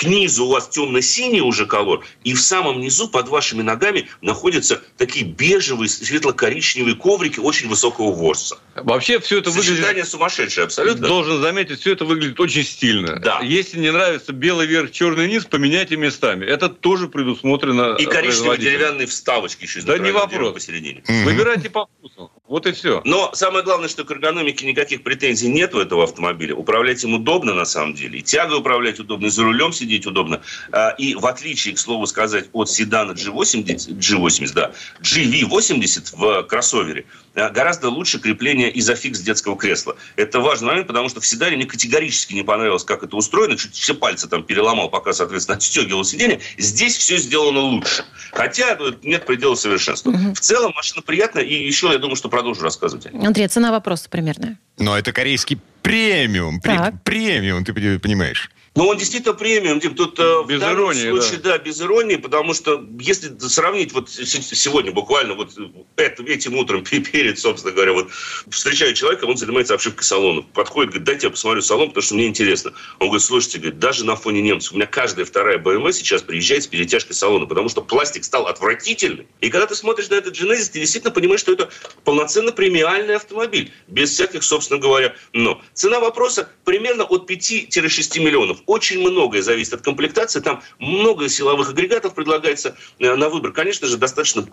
к 0.00 0.04
низу 0.04 0.46
у 0.46 0.48
вас 0.48 0.66
темно-синий 0.70 1.42
уже 1.42 1.66
колор, 1.66 2.02
и 2.24 2.32
в 2.32 2.40
самом 2.40 2.80
низу 2.80 3.06
под 3.06 3.28
вашими 3.28 3.60
ногами 3.60 4.08
находятся 4.22 4.80
такие 4.96 5.26
бежевые, 5.26 5.90
светло-коричневые 5.90 6.96
коврики 6.96 7.38
очень 7.38 7.68
высокого 7.68 8.10
ворса. 8.10 8.58
Вообще 8.76 9.20
все 9.20 9.40
это 9.40 9.50
Сочетание 9.50 9.60
выглядит... 9.60 9.84
Сочетание 9.84 10.04
сумасшедшее, 10.06 10.64
абсолютно. 10.64 11.06
Должен 11.06 11.42
заметить, 11.42 11.80
все 11.80 11.92
это 11.92 12.06
выглядит 12.06 12.40
очень 12.40 12.64
стильно. 12.64 13.20
Да. 13.20 13.40
Если 13.42 13.78
не 13.78 13.92
нравится 13.92 14.32
белый 14.32 14.66
верх, 14.66 14.90
черный 14.90 15.28
низ, 15.28 15.44
поменяйте 15.44 15.98
местами. 15.98 16.46
Это 16.46 16.70
тоже 16.70 17.08
предусмотрено 17.08 17.96
И 17.98 18.06
коричневые 18.06 18.58
деревянные 18.58 19.06
вставочки 19.06 19.64
еще 19.64 19.82
Да 19.82 19.98
не 19.98 20.12
вопрос. 20.12 20.54
Посередине. 20.54 21.02
Выбирайте 21.24 21.68
по 21.68 21.86
вкусу. 21.86 22.32
Вот 22.50 22.66
и 22.66 22.72
все. 22.72 23.00
Но 23.04 23.30
самое 23.32 23.64
главное, 23.64 23.88
что 23.88 24.04
к 24.04 24.10
эргономике 24.10 24.66
никаких 24.66 25.04
претензий 25.04 25.46
нет 25.46 25.72
у 25.72 25.78
этого 25.78 26.02
автомобиля. 26.02 26.56
Управлять 26.56 27.04
им 27.04 27.14
удобно 27.14 27.54
на 27.54 27.64
самом 27.64 27.94
деле. 27.94 28.18
И 28.18 28.22
тягой 28.22 28.58
управлять 28.58 28.98
удобно, 28.98 29.26
и 29.26 29.30
за 29.30 29.44
рулем 29.44 29.72
сидеть 29.72 30.04
удобно. 30.04 30.42
А, 30.72 30.90
и 30.98 31.14
в 31.14 31.26
отличие, 31.26 31.76
к 31.76 31.78
слову 31.78 32.08
сказать, 32.08 32.46
от 32.52 32.68
седана 32.68 33.12
G80, 33.12 33.96
G80 33.96 34.52
да, 34.52 34.72
GV80 35.00 36.16
в 36.16 36.42
кроссовере, 36.48 37.06
а, 37.36 37.50
гораздо 37.50 37.88
лучше 37.88 38.18
крепление 38.18 38.76
изофикс 38.80 39.20
детского 39.20 39.56
кресла. 39.56 39.94
Это 40.16 40.40
важный 40.40 40.66
момент, 40.66 40.88
потому 40.88 41.08
что 41.08 41.20
в 41.20 41.26
седане 41.28 41.54
мне 41.54 41.66
категорически 41.66 42.34
не 42.34 42.42
понравилось, 42.42 42.82
как 42.82 43.04
это 43.04 43.14
устроено. 43.14 43.56
Чуть 43.56 43.74
все 43.74 43.94
пальцы 43.94 44.28
там 44.28 44.42
переломал, 44.42 44.90
пока, 44.90 45.12
соответственно, 45.12 45.56
отстегивал 45.58 46.02
сиденье. 46.02 46.40
Здесь 46.58 46.96
все 46.96 47.16
сделано 47.16 47.60
лучше. 47.60 48.04
Хотя 48.32 48.76
ну, 48.76 48.92
нет 49.04 49.24
предела 49.24 49.54
совершенства. 49.54 50.10
В 50.10 50.40
целом 50.40 50.72
машина 50.74 51.02
приятная. 51.02 51.44
И 51.44 51.54
еще, 51.54 51.92
я 51.92 51.98
думаю, 51.98 52.16
что 52.16 52.28
продолжу 52.40 52.62
рассказывать. 52.62 53.06
Андрей, 53.12 53.48
цена 53.48 53.70
вопроса 53.70 54.08
примерная. 54.08 54.58
Но 54.78 54.96
это 54.96 55.12
корейский 55.12 55.60
премиум. 55.82 56.60
Премиум, 57.04 57.64
ты 57.64 57.98
понимаешь. 57.98 58.50
Но 58.76 58.86
он 58.86 58.98
действительно 58.98 59.34
премиум, 59.34 59.80
Дим. 59.80 59.96
Тут 59.96 60.18
э, 60.20 60.44
без 60.46 60.58
в 60.58 60.60
данном 60.60 60.76
иронии, 60.76 61.10
случае, 61.10 61.40
да. 61.40 61.50
да, 61.50 61.58
без 61.58 61.82
иронии, 61.82 62.14
потому 62.14 62.54
что 62.54 62.86
если 63.00 63.36
сравнить 63.40 63.92
вот 63.92 64.08
сегодня 64.08 64.92
буквально 64.92 65.34
вот 65.34 65.50
это, 65.96 66.22
этим 66.22 66.54
утром 66.54 66.84
перед, 67.12 67.38
собственно 67.40 67.74
говоря, 67.74 67.94
вот 67.94 68.10
встречаю 68.48 68.94
человека, 68.94 69.24
он 69.24 69.36
занимается 69.36 69.74
обшивкой 69.74 70.04
салонов. 70.04 70.46
Подходит, 70.54 70.90
говорит, 70.90 71.04
дайте 71.04 71.26
я 71.26 71.30
посмотрю 71.32 71.62
салон, 71.62 71.88
потому 71.88 72.02
что 72.02 72.14
мне 72.14 72.28
интересно. 72.28 72.72
Он 73.00 73.08
говорит, 73.08 73.24
слушайте, 73.26 73.58
говорит, 73.58 73.80
даже 73.80 74.04
на 74.04 74.14
фоне 74.14 74.40
немцев, 74.40 74.72
у 74.72 74.76
меня 74.76 74.86
каждая 74.86 75.24
вторая 75.24 75.58
BMW 75.58 75.92
сейчас 75.92 76.22
приезжает 76.22 76.62
с 76.62 76.66
перетяжкой 76.68 77.16
салона, 77.16 77.46
потому 77.46 77.68
что 77.68 77.82
пластик 77.82 78.22
стал 78.22 78.46
отвратительным. 78.46 79.26
И 79.40 79.50
когда 79.50 79.66
ты 79.66 79.74
смотришь 79.74 80.10
на 80.10 80.14
этот 80.14 80.38
Genesis, 80.40 80.70
ты 80.70 80.78
действительно 80.78 81.12
понимаешь, 81.12 81.40
что 81.40 81.52
это 81.52 81.70
полноценно 82.04 82.52
премиальный 82.52 83.16
автомобиль, 83.16 83.72
без 83.88 84.10
всяких, 84.12 84.44
собственно 84.44 84.78
говоря, 84.78 85.16
но. 85.32 85.60
Цена 85.74 85.98
вопроса 85.98 86.48
примерно 86.64 87.02
от 87.02 87.28
5-6 87.28 88.20
миллионов 88.20 88.59
очень 88.66 89.00
многое 89.00 89.42
зависит 89.42 89.74
от 89.74 89.82
комплектации. 89.82 90.40
Там 90.40 90.62
много 90.78 91.28
силовых 91.28 91.70
агрегатов 91.70 92.14
предлагается 92.14 92.76
э, 92.98 93.14
на 93.14 93.28
выбор. 93.28 93.52
Конечно 93.52 93.86
же, 93.86 93.96
достаточно 93.96 94.44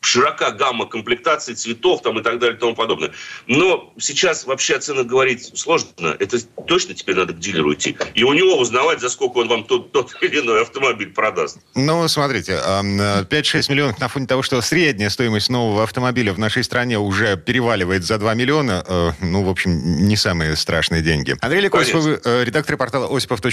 широка 0.00 0.50
гамма 0.50 0.86
комплектаций, 0.86 1.54
цветов 1.54 2.02
там 2.02 2.18
и 2.18 2.22
так 2.22 2.38
далее 2.38 2.56
и 2.56 2.60
тому 2.60 2.74
подобное. 2.74 3.12
Но 3.46 3.92
сейчас 3.98 4.44
вообще 4.44 4.76
о 4.76 4.80
ценах 4.80 5.06
говорить 5.06 5.50
сложно. 5.54 6.16
Это 6.18 6.38
точно 6.66 6.94
теперь 6.94 7.16
надо 7.16 7.32
к 7.32 7.38
дилеру 7.38 7.74
идти. 7.74 7.96
И 8.14 8.24
у 8.24 8.32
него 8.32 8.58
узнавать, 8.58 9.00
за 9.00 9.08
сколько 9.08 9.38
он 9.38 9.48
вам 9.48 9.64
тот, 9.64 9.92
тот 9.92 10.14
или 10.22 10.40
иной 10.40 10.62
автомобиль 10.62 11.10
продаст. 11.10 11.58
Ну, 11.74 12.06
смотрите, 12.08 12.52
5-6 12.52 13.28
э, 13.30 13.72
миллионов 13.72 14.00
на 14.00 14.08
фоне 14.08 14.26
того, 14.26 14.42
что 14.42 14.60
средняя 14.60 15.10
стоимость 15.10 15.50
нового 15.50 15.82
автомобиля 15.82 16.32
в 16.32 16.38
нашей 16.38 16.64
стране 16.64 16.98
уже 16.98 17.36
переваливает 17.36 18.04
за 18.04 18.18
2 18.18 18.34
миллиона, 18.34 18.84
э, 18.86 19.10
ну, 19.20 19.44
в 19.44 19.48
общем, 19.48 20.06
не 20.06 20.16
самые 20.16 20.56
страшные 20.56 21.02
деньги. 21.02 21.36
Андрей 21.40 21.62
Лекосипов, 21.62 22.06
редактор 22.24 22.76
портала 22.76 23.06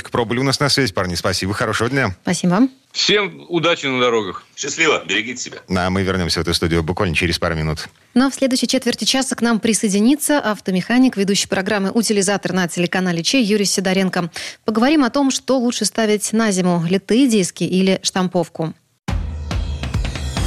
были 0.04 0.40
у 0.40 0.44
нас 0.44 0.60
на 0.60 0.70
связи, 0.70 0.94
парни. 0.94 1.16
Спасибо, 1.16 1.54
хорошего 1.54 1.90
дня. 1.90 2.16
Спасибо 2.24 2.52
вам. 2.52 2.72
Всем 2.92 3.46
удачи 3.50 3.86
на 3.86 4.00
дорогах. 4.00 4.46
Счастливо, 4.56 5.04
берегите 5.06 5.42
себя. 5.42 5.58
А 5.70 5.90
мы 5.90 6.04
вернемся 6.04 6.40
в 6.40 6.44
эту 6.44 6.54
студию 6.54 6.84
буквально 6.84 7.16
через 7.16 7.38
пару 7.38 7.56
минут. 7.56 7.88
Ну 8.14 8.26
а 8.26 8.30
в 8.30 8.34
следующей 8.34 8.68
четверти 8.68 9.06
часа 9.06 9.36
к 9.36 9.42
нам 9.42 9.60
присоединится 9.60 10.40
автомеханик, 10.40 11.18
ведущий 11.18 11.48
программы 11.48 11.92
«Утилизатор» 11.92 12.54
на 12.54 12.68
телеканале 12.68 13.22
Че 13.22 13.42
Юрий 13.42 13.66
Сидоренко. 13.66 14.32
Поговорим 14.66 15.04
о 15.04 15.10
том, 15.10 15.30
что 15.30 15.60
лучше 15.60 15.86
ставить 15.86 16.34
на 16.34 16.52
зиму– 16.52 16.84
литые 16.90 17.28
диски 17.28 17.64
или 17.64 18.00
штамповку. 18.02 18.74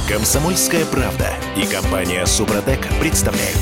Комсомольская 0.09 0.83
правда 0.85 1.33
и 1.55 1.65
компания 1.65 2.25
«Супротек» 2.25 2.81
представляют. 2.99 3.59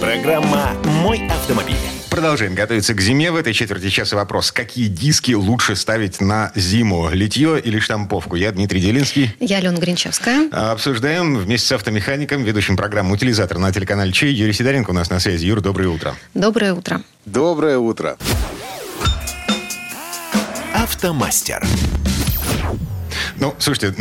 Программа 0.00 0.72
«Мой 1.02 1.28
автомобиль». 1.28 2.01
Продолжаем 2.12 2.54
готовиться 2.54 2.92
к 2.92 3.00
зиме. 3.00 3.30
В 3.32 3.36
этой 3.36 3.54
четверти 3.54 3.88
часа 3.88 4.16
вопрос. 4.16 4.52
Какие 4.52 4.88
диски 4.88 5.32
лучше 5.32 5.74
ставить 5.74 6.20
на 6.20 6.52
зиму? 6.54 7.08
Литье 7.10 7.58
или 7.58 7.78
штамповку? 7.78 8.36
Я 8.36 8.52
Дмитрий 8.52 8.82
Делинский. 8.82 9.34
Я 9.40 9.56
Алена 9.56 9.78
Гринчевская. 9.78 10.50
Обсуждаем 10.50 11.38
вместе 11.38 11.68
с 11.68 11.72
автомехаником, 11.72 12.44
ведущим 12.44 12.76
программу 12.76 13.14
«Утилизатор» 13.14 13.56
на 13.56 13.72
телеканале 13.72 14.12
Чей. 14.12 14.34
Юрий 14.34 14.52
Сидоренко 14.52 14.90
у 14.90 14.92
нас 14.92 15.08
на 15.08 15.20
связи. 15.20 15.46
Юр, 15.46 15.62
доброе 15.62 15.88
утро. 15.88 16.14
Доброе 16.34 16.74
утро. 16.74 17.02
Доброе 17.24 17.78
утро. 17.78 18.18
Автомастер. 20.74 21.66
Ну, 23.36 23.54
слушайте, 23.58 23.94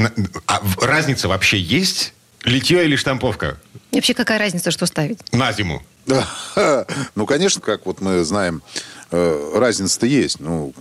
а 0.48 0.62
разница 0.82 1.30
вообще 1.30 1.62
есть? 1.62 2.14
Литье 2.44 2.84
или 2.84 2.98
штамповка? 2.98 3.58
И 3.92 3.96
вообще 3.96 4.14
какая 4.14 4.38
разница, 4.38 4.70
что 4.70 4.86
ставить? 4.86 5.20
На 5.32 5.54
зиму. 5.54 5.82
Ну, 7.16 7.26
конечно, 7.26 7.62
как 7.62 7.86
вот 7.86 8.02
мы 8.02 8.24
знаем, 8.24 8.62
э, 9.12 9.52
разница-то 9.56 10.06
есть. 10.06 10.40
Ну, 10.40 10.74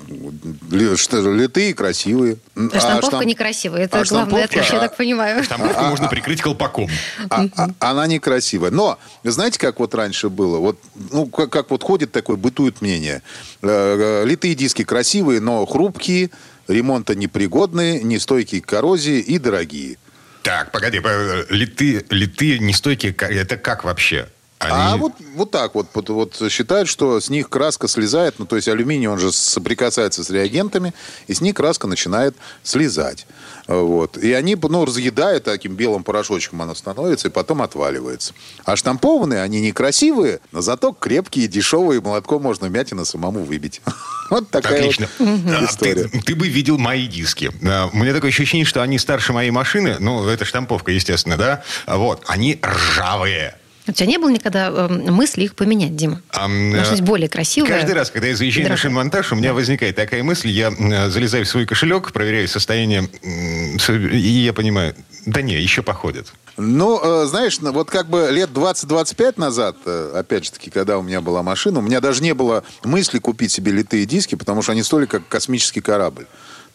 литые 0.71 1.75
красивые. 1.75 2.37
А, 2.57 2.69
а 2.73 2.81
штамповка 2.81 3.07
штамп... 3.07 3.25
некрасивая. 3.25 3.83
Это 3.83 4.00
а 4.00 4.05
главное 4.05 4.45
отличие, 4.45 4.75
я 4.75 4.81
так 4.81 4.97
понимаю. 4.97 5.45
Штамповку 5.45 5.85
можно 5.85 6.09
прикрыть 6.09 6.41
колпаком. 6.41 6.89
А, 7.29 7.47
она 7.79 8.07
некрасивая. 8.07 8.71
Но, 8.71 8.99
знаете, 9.25 9.59
как 9.59 9.79
вот 9.81 9.95
раньше 9.95 10.29
было? 10.29 10.59
Вот, 10.59 10.79
ну, 11.11 11.27
как, 11.27 11.50
как 11.50 11.71
вот 11.71 11.83
ходит 11.83 12.12
такое, 12.12 12.37
бытует 12.37 12.81
мнение. 12.81 13.23
Э, 13.62 14.23
э, 14.23 14.27
литые 14.27 14.55
диски 14.55 14.85
красивые, 14.85 15.41
но 15.41 15.67
хрупкие, 15.67 16.31
ремонта 16.69 17.15
непригодные, 17.15 18.03
нестойкие 18.03 18.62
к 18.62 18.67
коррозии 18.67 19.19
и 19.19 19.39
дорогие. 19.39 19.99
Так, 20.43 20.73
погоди, 20.73 21.03
литые, 21.50 22.05
литые 22.09 22.59
нестойкие, 22.61 23.12
это 23.12 23.57
как 23.59 23.85
вообще? 23.85 24.29
Они... 24.61 24.73
А 24.75 24.97
вот, 24.99 25.12
вот 25.35 25.50
так 25.50 25.75
вот, 25.75 25.87
вот, 25.95 26.11
вот 26.11 26.43
считают, 26.50 26.87
что 26.87 27.19
с 27.19 27.31
них 27.31 27.49
краска 27.49 27.88
слезает, 27.88 28.35
ну 28.38 28.45
то 28.45 28.57
есть 28.57 28.69
алюминий, 28.69 29.07
он 29.07 29.19
же 29.19 29.33
соприкасается 29.33 30.23
с 30.23 30.29
реагентами, 30.29 30.93
и 31.29 31.33
с 31.33 31.40
них 31.40 31.55
краска 31.55 31.87
начинает 31.87 32.37
слезать. 32.62 33.26
Вот. 33.67 34.19
И 34.19 34.33
они, 34.35 34.57
ну, 34.61 34.85
разъедают 34.85 35.45
таким 35.45 35.76
белым 35.76 36.05
порошочком, 36.05 36.61
оно 36.61 36.75
становится, 36.75 37.29
и 37.29 37.31
потом 37.31 37.62
отваливается. 37.62 38.35
А 38.64 38.76
штампованные, 38.76 39.43
они 39.43 39.62
некрасивые, 39.62 40.40
но 40.52 40.61
зато 40.61 40.93
крепкие, 40.93 41.49
дешевые, 41.49 42.02
молотком 42.02 42.43
можно 42.43 42.67
мятина 42.67 43.05
самому 43.05 43.45
выбить. 43.45 43.81
Вот 44.31 44.49
такая 44.49 44.79
Отлично. 44.79 45.09
Вот 45.19 45.69
история. 45.69 46.05
Ты, 46.05 46.21
ты 46.21 46.35
бы 46.37 46.47
видел 46.47 46.79
мои 46.79 47.09
диски. 47.09 47.50
У 47.61 47.97
меня 47.97 48.14
такое 48.14 48.31
ощущение, 48.31 48.64
что 48.64 48.81
они 48.81 48.97
старше 48.97 49.33
моей 49.33 49.50
машины. 49.50 49.97
Ну, 49.99 50.25
это 50.29 50.45
штамповка, 50.45 50.93
естественно, 50.93 51.37
да? 51.37 51.64
Вот. 51.88 52.23
Они 52.29 52.61
ржавые. 52.64 53.57
У 53.90 53.92
тебя 53.92 54.06
не 54.06 54.18
было 54.18 54.30
никогда 54.30 54.68
э, 54.68 54.88
мысли 54.88 55.44
их 55.44 55.56
поменять, 55.56 55.97
Дима? 55.97 56.23
А, 56.30 56.49
Должна 56.49 56.92
быть 56.92 57.00
более 57.02 57.28
красивая. 57.28 57.70
Каждый 57.70 57.94
раз, 57.94 58.11
когда 58.11 58.28
я 58.28 58.37
заезжаю 58.37 58.68
на 58.68 58.76
шиномонтаж, 58.76 59.32
у 59.32 59.35
меня 59.35 59.52
возникает 59.52 59.97
такая 59.97 60.23
мысль, 60.23 60.49
я 60.49 60.70
залезаю 61.11 61.44
в 61.44 61.49
свой 61.49 61.66
кошелек, 61.66 62.12
проверяю 62.12 62.47
состояние, 62.47 63.09
и 63.23 64.16
я 64.16 64.52
понимаю, 64.52 64.94
да 65.26 65.42
не, 65.42 65.54
еще 65.54 65.82
походят. 65.82 66.32
Ну, 66.57 67.00
э, 67.02 67.26
знаешь, 67.26 67.59
вот 67.61 67.90
как 67.90 68.09
бы 68.09 68.28
лет 68.30 68.50
20-25 68.50 69.38
назад, 69.38 69.76
э, 69.85 70.12
опять 70.16 70.45
же 70.45 70.52
таки, 70.52 70.71
когда 70.71 70.99
у 70.99 71.02
меня 71.02 71.21
была 71.21 71.42
машина, 71.42 71.78
у 71.78 71.83
меня 71.83 72.00
даже 72.00 72.23
не 72.23 72.35
было 72.35 72.64
мысли 72.85 73.19
купить 73.19 73.52
себе 73.52 73.73
литые 73.73 74.07
диски, 74.07 74.35
потому 74.35 74.62
что 74.62 74.73
они 74.73 74.83
стоили 74.83 75.07
как 75.07 75.26
космический 75.28 75.80
корабль. 75.80 76.26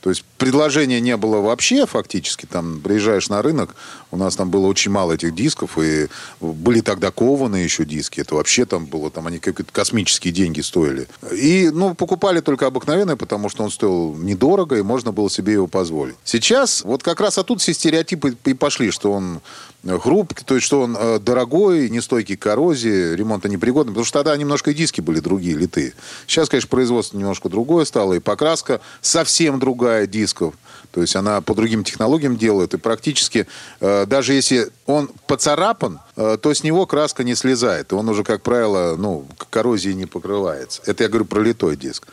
То 0.05 0.11
есть 0.11 0.23
предложения 0.37 0.99
не 0.99 1.17
было 1.17 1.37
вообще 1.37 1.87
фактически. 1.87 2.45
Там 2.45 2.79
приезжаешь 2.79 3.27
на 3.27 3.41
рынок, 3.41 3.75
у 4.11 4.17
нас 4.17 4.35
там 4.35 4.51
было 4.51 4.67
очень 4.67 4.91
мало 4.91 5.13
этих 5.13 5.33
дисков, 5.33 5.79
и 5.79 6.09
были 6.39 6.81
тогда 6.81 7.09
кованые 7.09 7.63
еще 7.63 7.85
диски. 7.85 8.19
Это 8.19 8.35
вообще 8.35 8.65
там 8.65 8.85
было, 8.85 9.09
там 9.09 9.25
они 9.25 9.39
какие-то 9.39 9.73
космические 9.73 10.31
деньги 10.31 10.61
стоили. 10.61 11.07
И, 11.33 11.71
ну, 11.73 11.95
покупали 11.95 12.39
только 12.41 12.67
обыкновенные, 12.67 13.17
потому 13.17 13.49
что 13.49 13.63
он 13.63 13.71
стоил 13.71 14.13
недорого, 14.13 14.77
и 14.77 14.83
можно 14.83 15.11
было 15.11 15.27
себе 15.27 15.53
его 15.53 15.65
позволить. 15.65 16.17
Сейчас 16.23 16.83
вот 16.83 17.01
как 17.01 17.19
раз 17.19 17.39
оттуда 17.39 17.59
все 17.59 17.73
стереотипы 17.73 18.37
и 18.45 18.53
пошли, 18.53 18.91
что 18.91 19.11
он 19.11 19.41
хрупкий, 19.85 20.43
то 20.43 20.55
есть 20.55 20.65
что 20.65 20.81
он 20.81 20.97
э, 20.97 21.19
дорогой, 21.19 21.89
нестойкий 21.89 22.35
к 22.35 22.41
коррозии, 22.41 23.15
ремонта 23.15 23.49
непригодный, 23.49 23.91
потому 23.91 24.05
что 24.05 24.19
тогда 24.19 24.35
немножко 24.35 24.71
и 24.71 24.73
диски 24.73 25.01
были 25.01 25.19
другие, 25.19 25.55
литые. 25.55 25.93
Сейчас, 26.27 26.49
конечно, 26.49 26.69
производство 26.69 27.17
немножко 27.17 27.49
другое 27.49 27.85
стало, 27.85 28.13
и 28.13 28.19
покраска 28.19 28.81
совсем 29.01 29.59
другая 29.59 30.07
дисков. 30.07 30.55
То 30.91 31.01
есть 31.01 31.15
она 31.15 31.41
по 31.41 31.53
другим 31.53 31.83
технологиям 31.83 32.37
делает, 32.37 32.73
и 32.73 32.77
практически 32.77 33.47
э, 33.79 34.05
даже 34.05 34.33
если 34.33 34.69
он 34.85 35.09
поцарапан, 35.27 35.99
э, 36.15 36.37
то 36.41 36.53
с 36.53 36.63
него 36.63 36.85
краска 36.85 37.23
не 37.23 37.35
слезает, 37.35 37.91
и 37.91 37.95
он 37.95 38.09
уже, 38.09 38.23
как 38.23 38.41
правило, 38.41 38.95
ну, 38.97 39.27
коррозии 39.49 39.91
не 39.91 40.05
покрывается. 40.05 40.81
Это 40.85 41.03
я 41.03 41.09
говорю 41.09 41.25
про 41.25 41.41
литой 41.41 41.75
диск. 41.75 42.07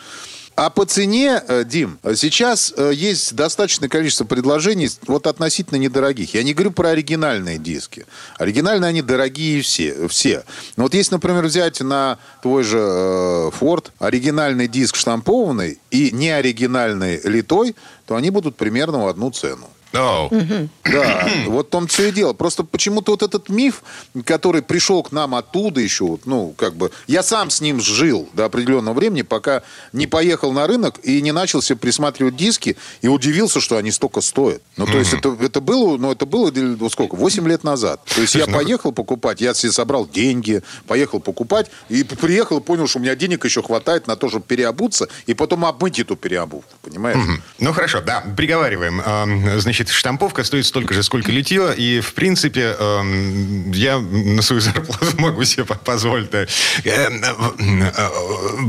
А 0.55 0.69
по 0.69 0.85
цене, 0.85 1.43
э, 1.49 1.65
Дим, 1.65 1.99
сейчас 2.15 2.75
э, 2.77 2.93
есть 2.95 3.35
достаточное 3.35 3.89
количество 3.89 4.25
предложений 4.25 4.91
вот 5.07 5.27
относительно 5.27 5.79
недорогих. 5.79 6.35
Я 6.35 6.43
не 6.43 6.53
говорю 6.53 6.73
про 6.73 6.91
оригинальные 6.91 7.59
диски. 7.59 8.05
Оригинальные 8.39 8.91
они 8.91 9.01
дорогие 9.01 9.63
все. 9.63 10.09
все. 10.09 10.45
Но 10.77 10.85
вот 10.85 10.95
если, 10.95 11.15
например, 11.15 11.45
взять 11.47 11.81
на 11.81 12.19
твой 12.43 12.65
же 12.65 12.79
э, 12.79 13.51
Ford 13.59 13.91
оригинальный 13.99 14.69
диск 14.69 14.97
штампованный 14.97 15.79
и 15.91 16.11
неоригинальный 16.11 17.21
литой, 17.25 17.75
то 18.07 18.17
они 18.17 18.29
будут 18.29 18.57
примерно 18.57 19.05
в 19.05 19.09
одну 19.09 19.31
цену. 19.31 19.71
Oh. 19.93 20.69
Да, 20.85 21.29
вот 21.47 21.67
в 21.67 21.71
том 21.71 21.87
все 21.87 22.09
и 22.09 22.13
дело. 22.13 22.33
Просто 22.33 22.65
почему-то 22.65 23.13
вот 23.13 23.23
этот 23.23 23.49
миф, 23.49 23.83
который 24.25 24.63
пришел 24.63 25.03
к 25.03 25.13
нам 25.13 25.35
оттуда 25.35 25.81
еще, 25.81 26.05
вот, 26.05 26.27
ну, 26.27 26.55
как 26.57 26.75
бы, 26.75 26.91
я 27.07 27.23
сам 27.23 27.51
с 27.51 27.61
ним 27.61 27.81
жил 27.81 28.29
до 28.33 28.47
определенного 28.47 28.95
времени, 28.95 29.23
пока 29.23 29.63
не 29.93 30.07
поехал 30.07 30.53
на 30.53 30.67
рынок 30.67 30.99
и 31.03 31.21
не 31.21 31.33
начал 31.33 31.63
себе 31.63 31.79
присматривать 31.79 32.37
диски, 32.37 32.77
и 33.03 33.09
удивился, 33.09 33.61
что 33.61 33.77
они 33.77 33.91
столько 33.91 34.21
стоят. 34.21 34.63
Ну, 34.77 34.87
то 34.87 34.99
есть 34.99 35.13
это, 35.13 35.37
это 35.41 35.61
было, 35.61 35.97
ну, 35.97 36.11
это 36.13 36.27
было, 36.27 36.51
ну, 36.51 36.89
сколько, 36.91 37.17
8 37.17 37.47
лет 37.49 37.65
назад. 37.65 38.05
То 38.15 38.21
есть 38.21 38.35
я 38.35 38.47
поехал 38.47 38.93
покупать, 38.93 39.41
я 39.41 39.55
себе 39.55 39.73
собрал 39.73 40.09
деньги, 40.09 40.63
поехал 40.87 41.21
покупать, 41.21 41.71
и 41.89 42.03
приехал 42.03 42.59
и 42.59 42.63
понял, 42.63 42.87
что 42.87 42.99
у 42.99 43.03
меня 43.03 43.15
денег 43.15 43.45
еще 43.45 43.63
хватает 43.63 44.07
на 44.07 44.17
то, 44.17 44.29
чтобы 44.29 44.45
переобуться, 44.47 45.09
и 45.27 45.35
потом 45.35 45.65
обмыть 45.65 45.99
эту 45.99 46.17
переобувку, 46.17 46.73
понимаешь? 46.83 47.41
Ну 47.59 47.73
хорошо, 47.73 48.01
да, 48.01 48.25
приговариваем. 48.37 49.01
Эм, 49.01 49.61
Значит, 49.83 49.97
штамповка 49.97 50.45
стоит 50.45 50.65
столько 50.65 50.95
же, 50.95 51.03
сколько 51.03 51.33
литье, 51.33 51.75
и 51.77 51.99
в 52.01 52.15
принципе 52.15 52.77
эм, 52.79 53.73
я 53.73 53.99
на 53.99 54.41
свою 54.41 54.61
зарплату 54.63 55.07
могу 55.19 55.43
себе 55.43 55.65
по- 55.65 55.75
позволить. 55.75 56.31
да. 56.31 56.43
Э, 56.43 56.47
э, 56.85 57.11
э, 57.19 58.09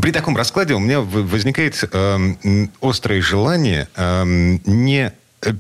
При 0.01 0.11
таком 0.11 0.35
раскладе 0.35 0.73
у 0.73 0.79
меня 0.79 1.01
возникает 1.01 1.83
эм, 1.91 2.71
острое 2.81 3.21
желание 3.21 3.87
эм, 3.95 4.59
не 4.65 5.13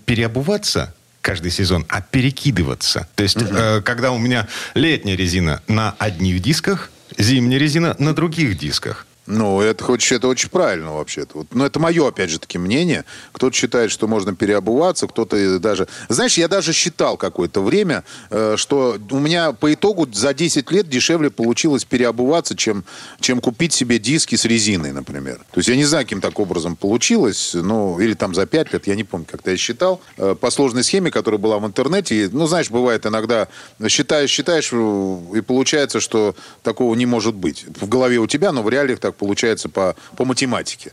переобуваться 0.07 0.95
каждый 1.21 1.51
сезон, 1.51 1.85
а 1.87 2.01
перекидываться. 2.01 3.07
То 3.13 3.21
есть, 3.21 3.37
э, 3.39 3.81
когда 3.85 4.11
у 4.11 4.17
меня 4.17 4.47
летняя 4.73 5.15
резина 5.15 5.61
на 5.67 5.93
одних 5.99 6.41
дисках, 6.41 6.89
зимняя 7.15 7.59
резина 7.59 7.95
на 7.99 8.15
других 8.15 8.57
дисках. 8.57 9.05
Ну, 9.25 9.61
это, 9.61 9.83
хочешь, 9.83 10.11
это 10.11 10.27
очень 10.27 10.49
правильно 10.49 10.93
вообще-то. 10.93 11.37
Вот, 11.39 11.47
но 11.53 11.65
это 11.65 11.79
мое, 11.79 12.07
опять 12.07 12.29
же 12.29 12.39
таки, 12.39 12.57
мнение. 12.57 13.05
Кто-то 13.31 13.55
считает, 13.55 13.89
что 13.89 14.07
можно 14.07 14.35
переобуваться, 14.35 15.07
кто-то 15.07 15.59
даже... 15.59 15.87
Знаешь, 16.09 16.37
я 16.37 16.49
даже 16.49 16.73
считал 16.73 17.15
какое-то 17.15 17.61
время, 17.61 18.03
э, 18.29 18.55
что 18.57 18.97
у 19.11 19.19
меня 19.19 19.53
по 19.53 19.73
итогу 19.73 20.07
за 20.11 20.33
10 20.33 20.69
лет 20.71 20.89
дешевле 20.89 21.29
получилось 21.29 21.85
переобуваться, 21.85 22.57
чем, 22.57 22.83
чем 23.21 23.39
купить 23.39 23.71
себе 23.71 23.97
диски 23.97 24.35
с 24.35 24.43
резиной, 24.43 24.91
например. 24.91 25.37
То 25.51 25.59
есть 25.59 25.69
я 25.69 25.77
не 25.77 25.85
знаю, 25.85 26.03
каким 26.03 26.19
так 26.19 26.37
образом 26.39 26.75
получилось, 26.75 27.51
ну, 27.53 27.99
или 28.01 28.15
там 28.15 28.35
за 28.35 28.45
5 28.45 28.73
лет, 28.73 28.87
я 28.87 28.95
не 28.95 29.05
помню, 29.05 29.25
как-то 29.29 29.51
я 29.51 29.57
считал, 29.57 30.01
э, 30.17 30.35
по 30.35 30.51
сложной 30.51 30.83
схеме, 30.83 31.11
которая 31.11 31.39
была 31.39 31.59
в 31.59 31.65
интернете. 31.65 32.25
И, 32.25 32.27
ну, 32.27 32.45
знаешь, 32.45 32.69
бывает 32.69 33.05
иногда 33.05 33.47
считаешь, 33.87 34.29
считаешь, 34.29 34.69
э, 34.73 35.19
и 35.35 35.39
получается, 35.39 36.01
что 36.01 36.35
такого 36.61 36.93
не 36.95 37.05
может 37.05 37.35
быть. 37.35 37.65
В 37.79 37.87
голове 37.87 38.17
у 38.17 38.27
тебя, 38.27 38.51
но 38.51 38.63
в 38.63 38.69
реалиях 38.69 38.99
так 38.99 39.12
получается 39.13 39.69
по, 39.69 39.95
по 40.15 40.25
математике. 40.25 40.91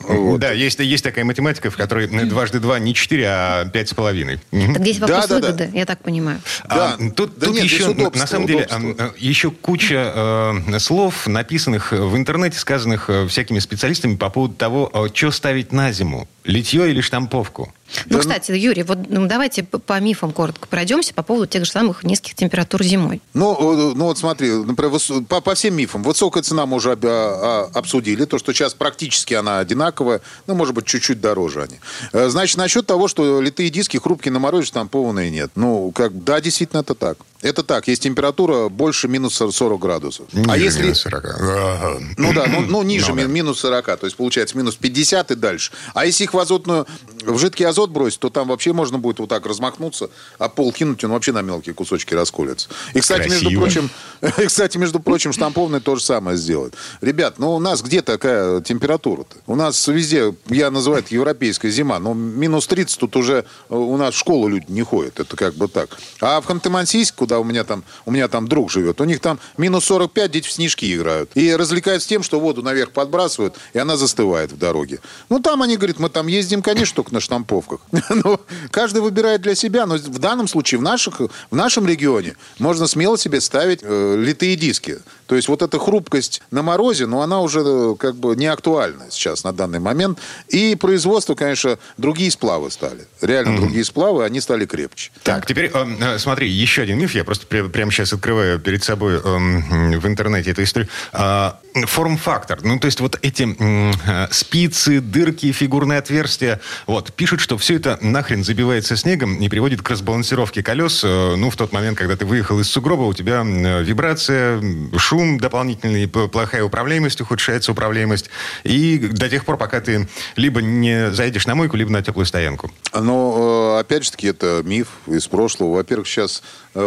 Вот. 0.00 0.40
Да, 0.40 0.52
есть, 0.52 0.78
есть 0.78 1.04
такая 1.04 1.24
математика, 1.24 1.70
в 1.70 1.76
которой 1.76 2.06
дважды 2.06 2.60
два 2.60 2.78
не 2.78 2.94
четыре, 2.94 3.26
а 3.28 3.64
пять 3.66 3.88
с 3.88 3.94
половиной. 3.94 4.40
Мгм. 4.50 4.74
Так 4.74 4.82
здесь 4.82 4.98
Да, 4.98 5.06
вопрос 5.06 5.26
да, 5.28 5.40
да. 5.40 5.46
выгоды, 5.48 5.70
я 5.74 5.86
так 5.86 6.02
понимаю. 6.02 6.40
Да, 6.68 6.96
А, 6.98 7.10
тут 7.10 7.38
да 7.38 7.46
тут 7.46 7.56
нет, 7.56 7.64
еще, 7.64 7.88
удобство, 7.88 8.18
на 8.18 8.26
самом 8.26 8.46
деле, 8.46 8.66
удобство. 8.66 8.94
а, 8.98 9.04
а, 9.08 9.14
еще 9.18 9.50
куча 9.50 10.12
э, 10.14 10.78
слов, 10.78 11.26
написанных 11.26 11.92
в 11.92 12.16
интернете, 12.16 12.58
сказанных 12.58 13.08
э, 13.10 13.26
всякими 13.28 13.58
специалистами 13.58 14.16
по 14.16 14.30
поводу 14.30 14.54
того, 14.54 15.08
что 15.14 15.30
ставить 15.30 15.72
на 15.72 15.92
зиму. 15.92 16.28
Литье 16.44 16.90
или 16.90 17.00
штамповку. 17.00 17.72
Ну, 18.06 18.16
Да, 18.16 18.20
кстати, 18.20 18.52
Юрий, 18.52 18.82
вот 18.82 18.98
ну, 19.08 19.26
давайте 19.26 19.62
по- 19.62 20.00
мифам 20.00 20.32
коротко 20.32 20.66
пройдемся 20.68 21.14
по 21.14 21.22
поводу 21.22 21.46
тех 21.46 21.64
же 21.64 21.70
самых 21.70 22.04
низких 22.04 22.34
температур 22.34 22.82
зимой. 22.82 23.20
Ну, 23.34 23.94
ну 23.94 24.04
вот 24.04 24.18
смотри, 24.18 24.50
например, 24.52 24.92
по, 25.28 25.40
по 25.40 25.54
всем 25.54 25.74
мифам. 25.74 26.02
Высокая 26.02 26.42
цена 26.42 26.66
мы 26.66 26.76
уже 26.76 26.92
об- 26.92 27.04
а, 27.06 27.68
а, 27.72 27.78
обсудили. 27.78 28.24
То, 28.24 28.38
что 28.38 28.52
сейчас 28.52 28.74
практически 28.74 29.34
она 29.34 29.58
одинаковая. 29.58 30.20
Ну, 30.46 30.54
может 30.54 30.74
быть, 30.74 30.84
чуть-чуть 30.86 31.20
дороже 31.20 31.62
они. 31.62 31.80
Э, 32.12 32.28
Значит, 32.28 32.58
насчет 32.58 32.86
того, 32.86 33.08
что 33.08 33.40
литые 33.40 33.70
диски 33.70 33.96
хрупкие 33.96 34.32
на 34.32 34.38
морозе, 34.38 34.66
штампованные 34.66 35.30
нет. 35.30 35.50
Ну, 35.54 35.90
как, 35.92 36.24
да, 36.24 36.40
действительно, 36.40 36.80
это 36.80 36.94
так. 36.94 37.18
Это 37.40 37.62
так. 37.62 37.86
Есть 37.86 38.02
температура 38.02 38.68
больше 38.68 39.06
минус 39.06 39.34
40 39.34 39.78
градусов. 39.80 40.26
а 40.32 40.38
Ниже 40.56 40.64
если... 40.64 40.82
минус 40.82 40.98
40. 41.02 41.24
Ага. 41.24 42.00
Ну 42.16 42.32
да, 42.32 42.46
ну, 42.48 42.60
ну, 42.62 42.82
ниже 42.82 43.10
Ну 43.10 43.16
да. 43.16 43.22
ми- 43.22 43.28
минус 43.32 43.60
40, 43.60 43.84
то 43.96 44.06
есть 44.06 44.16
получается 44.16 44.56
минус 44.58 44.74
50 44.74 45.30
и 45.30 45.34
дальше. 45.36 45.70
А 45.94 46.04
если 46.04 46.24
их 46.24 46.34
в 46.34 46.38
азотную, 46.38 46.86
в 47.24 47.38
жидкий 47.38 47.64
азот 47.64 47.90
бросить, 47.90 48.18
то 48.18 48.28
там 48.28 48.48
вообще 48.48 48.72
можно 48.72 48.98
будет 48.98 49.20
вот 49.20 49.28
так 49.28 49.46
размахнуться, 49.46 50.10
а 50.38 50.48
пол 50.48 50.72
кинуть, 50.72 51.04
он 51.04 51.12
вообще 51.12 51.30
на 51.30 51.42
мелкие 51.42 51.74
кусочки 51.74 52.12
расколется. 52.14 52.68
И, 52.94 53.00
кстати, 53.00 53.28
между 53.28 53.50
Красиво. 53.50 53.60
прочим, 53.60 53.90
и, 54.42 54.46
кстати, 54.46 54.76
между 54.78 54.98
прочим, 54.98 55.32
штампованный 55.32 55.80
то 55.80 55.94
же 55.94 56.02
самое 56.02 56.36
сделает. 56.36 56.74
Ребят, 57.00 57.38
ну 57.38 57.54
у 57.54 57.60
нас 57.60 57.82
где 57.82 58.02
такая 58.02 58.60
температура-то? 58.62 59.36
У 59.46 59.54
нас 59.54 59.86
везде, 59.86 60.34
я 60.48 60.72
называю 60.72 61.04
это 61.04 61.14
европейская 61.14 61.70
зима, 61.70 62.00
но 62.00 62.14
минус 62.14 62.66
30 62.66 62.98
тут 62.98 63.14
уже 63.14 63.44
э, 63.70 63.74
у 63.74 63.96
нас 63.96 64.14
в 64.14 64.18
школу 64.18 64.48
люди 64.48 64.66
не 64.68 64.82
ходят, 64.82 65.20
это 65.20 65.36
как 65.36 65.54
бы 65.54 65.68
так. 65.68 65.96
А 66.20 66.40
в 66.40 66.48
Ханты-Мансийск, 66.48 67.27
куда 67.28 67.40
у 67.40 67.44
меня 67.44 67.62
там, 67.62 67.84
у 68.06 68.10
меня 68.10 68.26
там 68.26 68.48
друг 68.48 68.70
живет, 68.70 69.02
у 69.02 69.04
них 69.04 69.20
там 69.20 69.38
минус 69.58 69.84
45, 69.84 70.30
дети 70.30 70.48
в 70.48 70.52
снежки 70.52 70.96
играют. 70.96 71.30
И 71.34 71.54
развлекаются 71.54 72.08
тем, 72.08 72.22
что 72.22 72.40
воду 72.40 72.62
наверх 72.62 72.92
подбрасывают, 72.92 73.54
и 73.74 73.78
она 73.78 73.98
застывает 73.98 74.50
в 74.50 74.56
дороге. 74.56 75.00
Ну, 75.28 75.38
там 75.38 75.60
они 75.60 75.76
говорят, 75.76 75.98
мы 75.98 76.08
там 76.08 76.26
ездим, 76.26 76.62
конечно, 76.62 76.96
только 76.96 77.12
на 77.12 77.20
штамповках. 77.20 77.80
Но 78.10 78.40
каждый 78.70 79.02
выбирает 79.02 79.42
для 79.42 79.54
себя. 79.54 79.84
Но 79.84 79.96
в 79.96 80.18
данном 80.18 80.48
случае, 80.48 80.78
в, 80.78 80.82
наших, 80.82 81.20
в 81.20 81.56
нашем 81.56 81.86
регионе, 81.86 82.34
можно 82.58 82.86
смело 82.86 83.18
себе 83.18 83.42
ставить 83.42 83.80
э, 83.82 84.16
литые 84.16 84.56
диски. 84.56 85.00
То 85.26 85.36
есть 85.36 85.48
вот 85.48 85.60
эта 85.60 85.78
хрупкость 85.78 86.40
на 86.50 86.62
морозе, 86.62 87.04
но 87.04 87.20
она 87.20 87.42
уже 87.42 87.60
э, 87.62 87.94
как 87.98 88.14
бы 88.16 88.34
не 88.36 88.46
актуальна 88.46 89.04
сейчас 89.10 89.44
на 89.44 89.52
данный 89.52 89.80
момент. 89.80 90.18
И 90.48 90.74
производство, 90.76 91.34
конечно, 91.34 91.78
другие 91.98 92.30
сплавы 92.30 92.70
стали. 92.70 93.06
Реально 93.20 93.56
другие 93.58 93.84
сплавы, 93.84 94.24
они 94.24 94.40
стали 94.40 94.64
крепче. 94.64 95.10
Так, 95.24 95.44
теперь 95.44 95.70
э, 95.74 95.86
э, 96.00 96.18
смотри, 96.18 96.48
еще 96.48 96.82
один 96.82 96.98
миф. 96.98 97.14
Я 97.18 97.24
просто 97.24 97.46
прямо 97.46 97.90
сейчас 97.90 98.12
открываю 98.12 98.60
перед 98.60 98.84
собой 98.84 99.16
э, 99.16 99.18
м, 99.28 99.98
в 99.98 100.06
интернете 100.06 100.52
эту 100.52 100.62
историю. 100.62 100.88
А, 101.12 101.58
Форм-фактор. 101.74 102.60
Ну, 102.62 102.78
то 102.78 102.86
есть 102.86 103.00
вот 103.00 103.18
эти 103.22 103.46
э, 103.58 104.28
спицы, 104.30 105.00
дырки, 105.00 105.50
фигурные 105.52 105.98
отверстия. 105.98 106.60
Вот, 106.86 107.12
пишут, 107.12 107.40
что 107.40 107.58
все 107.58 107.74
это 107.74 107.98
нахрен 108.00 108.44
забивается 108.44 108.96
снегом 108.96 109.36
и 109.36 109.48
приводит 109.48 109.82
к 109.82 109.90
разбалансировке 109.90 110.62
колес. 110.62 111.02
э, 111.04 111.34
Ну, 111.36 111.50
в 111.50 111.56
тот 111.56 111.72
момент, 111.72 111.98
когда 111.98 112.16
ты 112.16 112.24
выехал 112.24 112.60
из 112.60 112.70
сугроба, 112.70 113.02
у 113.02 113.14
тебя 113.14 113.42
э, 113.44 113.82
вибрация, 113.82 114.62
шум 114.96 115.38
дополнительный, 115.40 116.06
плохая 116.06 116.62
управляемость, 116.62 117.20
ухудшается 117.20 117.72
управляемость. 117.72 118.30
И 118.62 118.98
до 118.98 119.28
тех 119.28 119.44
пор, 119.44 119.56
пока 119.56 119.80
ты 119.80 120.08
либо 120.36 120.62
не 120.62 121.10
заедешь 121.10 121.46
на 121.48 121.56
мойку, 121.56 121.76
либо 121.76 121.90
на 121.90 122.02
теплую 122.02 122.26
стоянку. 122.26 122.70
Но, 122.94 123.76
опять 123.78 124.04
же 124.04 124.10
таки, 124.12 124.28
это 124.28 124.62
миф 124.64 124.88
из 125.06 125.26
прошлого. 125.26 125.74
Во-первых, 125.76 126.06
сейчас 126.06 126.42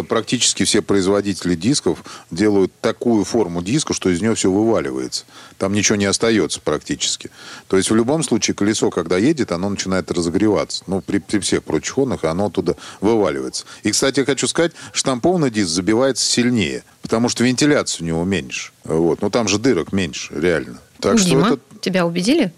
практически 0.07 0.63
все 0.63 0.81
производители 0.81 1.55
дисков 1.55 2.03
делают 2.29 2.71
такую 2.81 3.23
форму 3.23 3.61
диска, 3.61 3.93
что 3.93 4.09
из 4.09 4.21
нее 4.21 4.35
все 4.35 4.51
вываливается. 4.51 5.25
Там 5.57 5.73
ничего 5.73 5.95
не 5.95 6.05
остается 6.05 6.59
практически. 6.61 7.29
То 7.67 7.77
есть, 7.77 7.91
в 7.91 7.95
любом 7.95 8.23
случае, 8.23 8.55
колесо, 8.55 8.89
когда 8.89 9.17
едет, 9.17 9.51
оно 9.51 9.69
начинает 9.69 10.11
разогреваться. 10.11 10.83
Ну, 10.87 11.01
при, 11.01 11.19
при 11.19 11.39
всех 11.39 11.63
прочих 11.63 11.97
онах 11.97 12.23
оно 12.23 12.47
оттуда 12.47 12.75
вываливается. 12.99 13.65
И, 13.83 13.91
кстати, 13.91 14.19
я 14.19 14.25
хочу 14.25 14.47
сказать, 14.47 14.71
штампованный 14.93 15.51
диск 15.51 15.69
забивается 15.69 16.25
сильнее, 16.25 16.83
потому 17.01 17.29
что 17.29 17.43
вентиляцию 17.43 18.05
у 18.05 18.07
него 18.07 18.23
меньше. 18.23 18.71
Вот. 18.83 19.21
Но 19.21 19.29
там 19.29 19.47
же 19.47 19.59
дырок 19.59 19.91
меньше, 19.91 20.33
реально. 20.35 20.79
Так 20.99 21.17
что 21.17 21.29
Дима, 21.29 21.47
это... 21.47 21.59
тебя 21.81 22.05
убедили? 22.05 22.53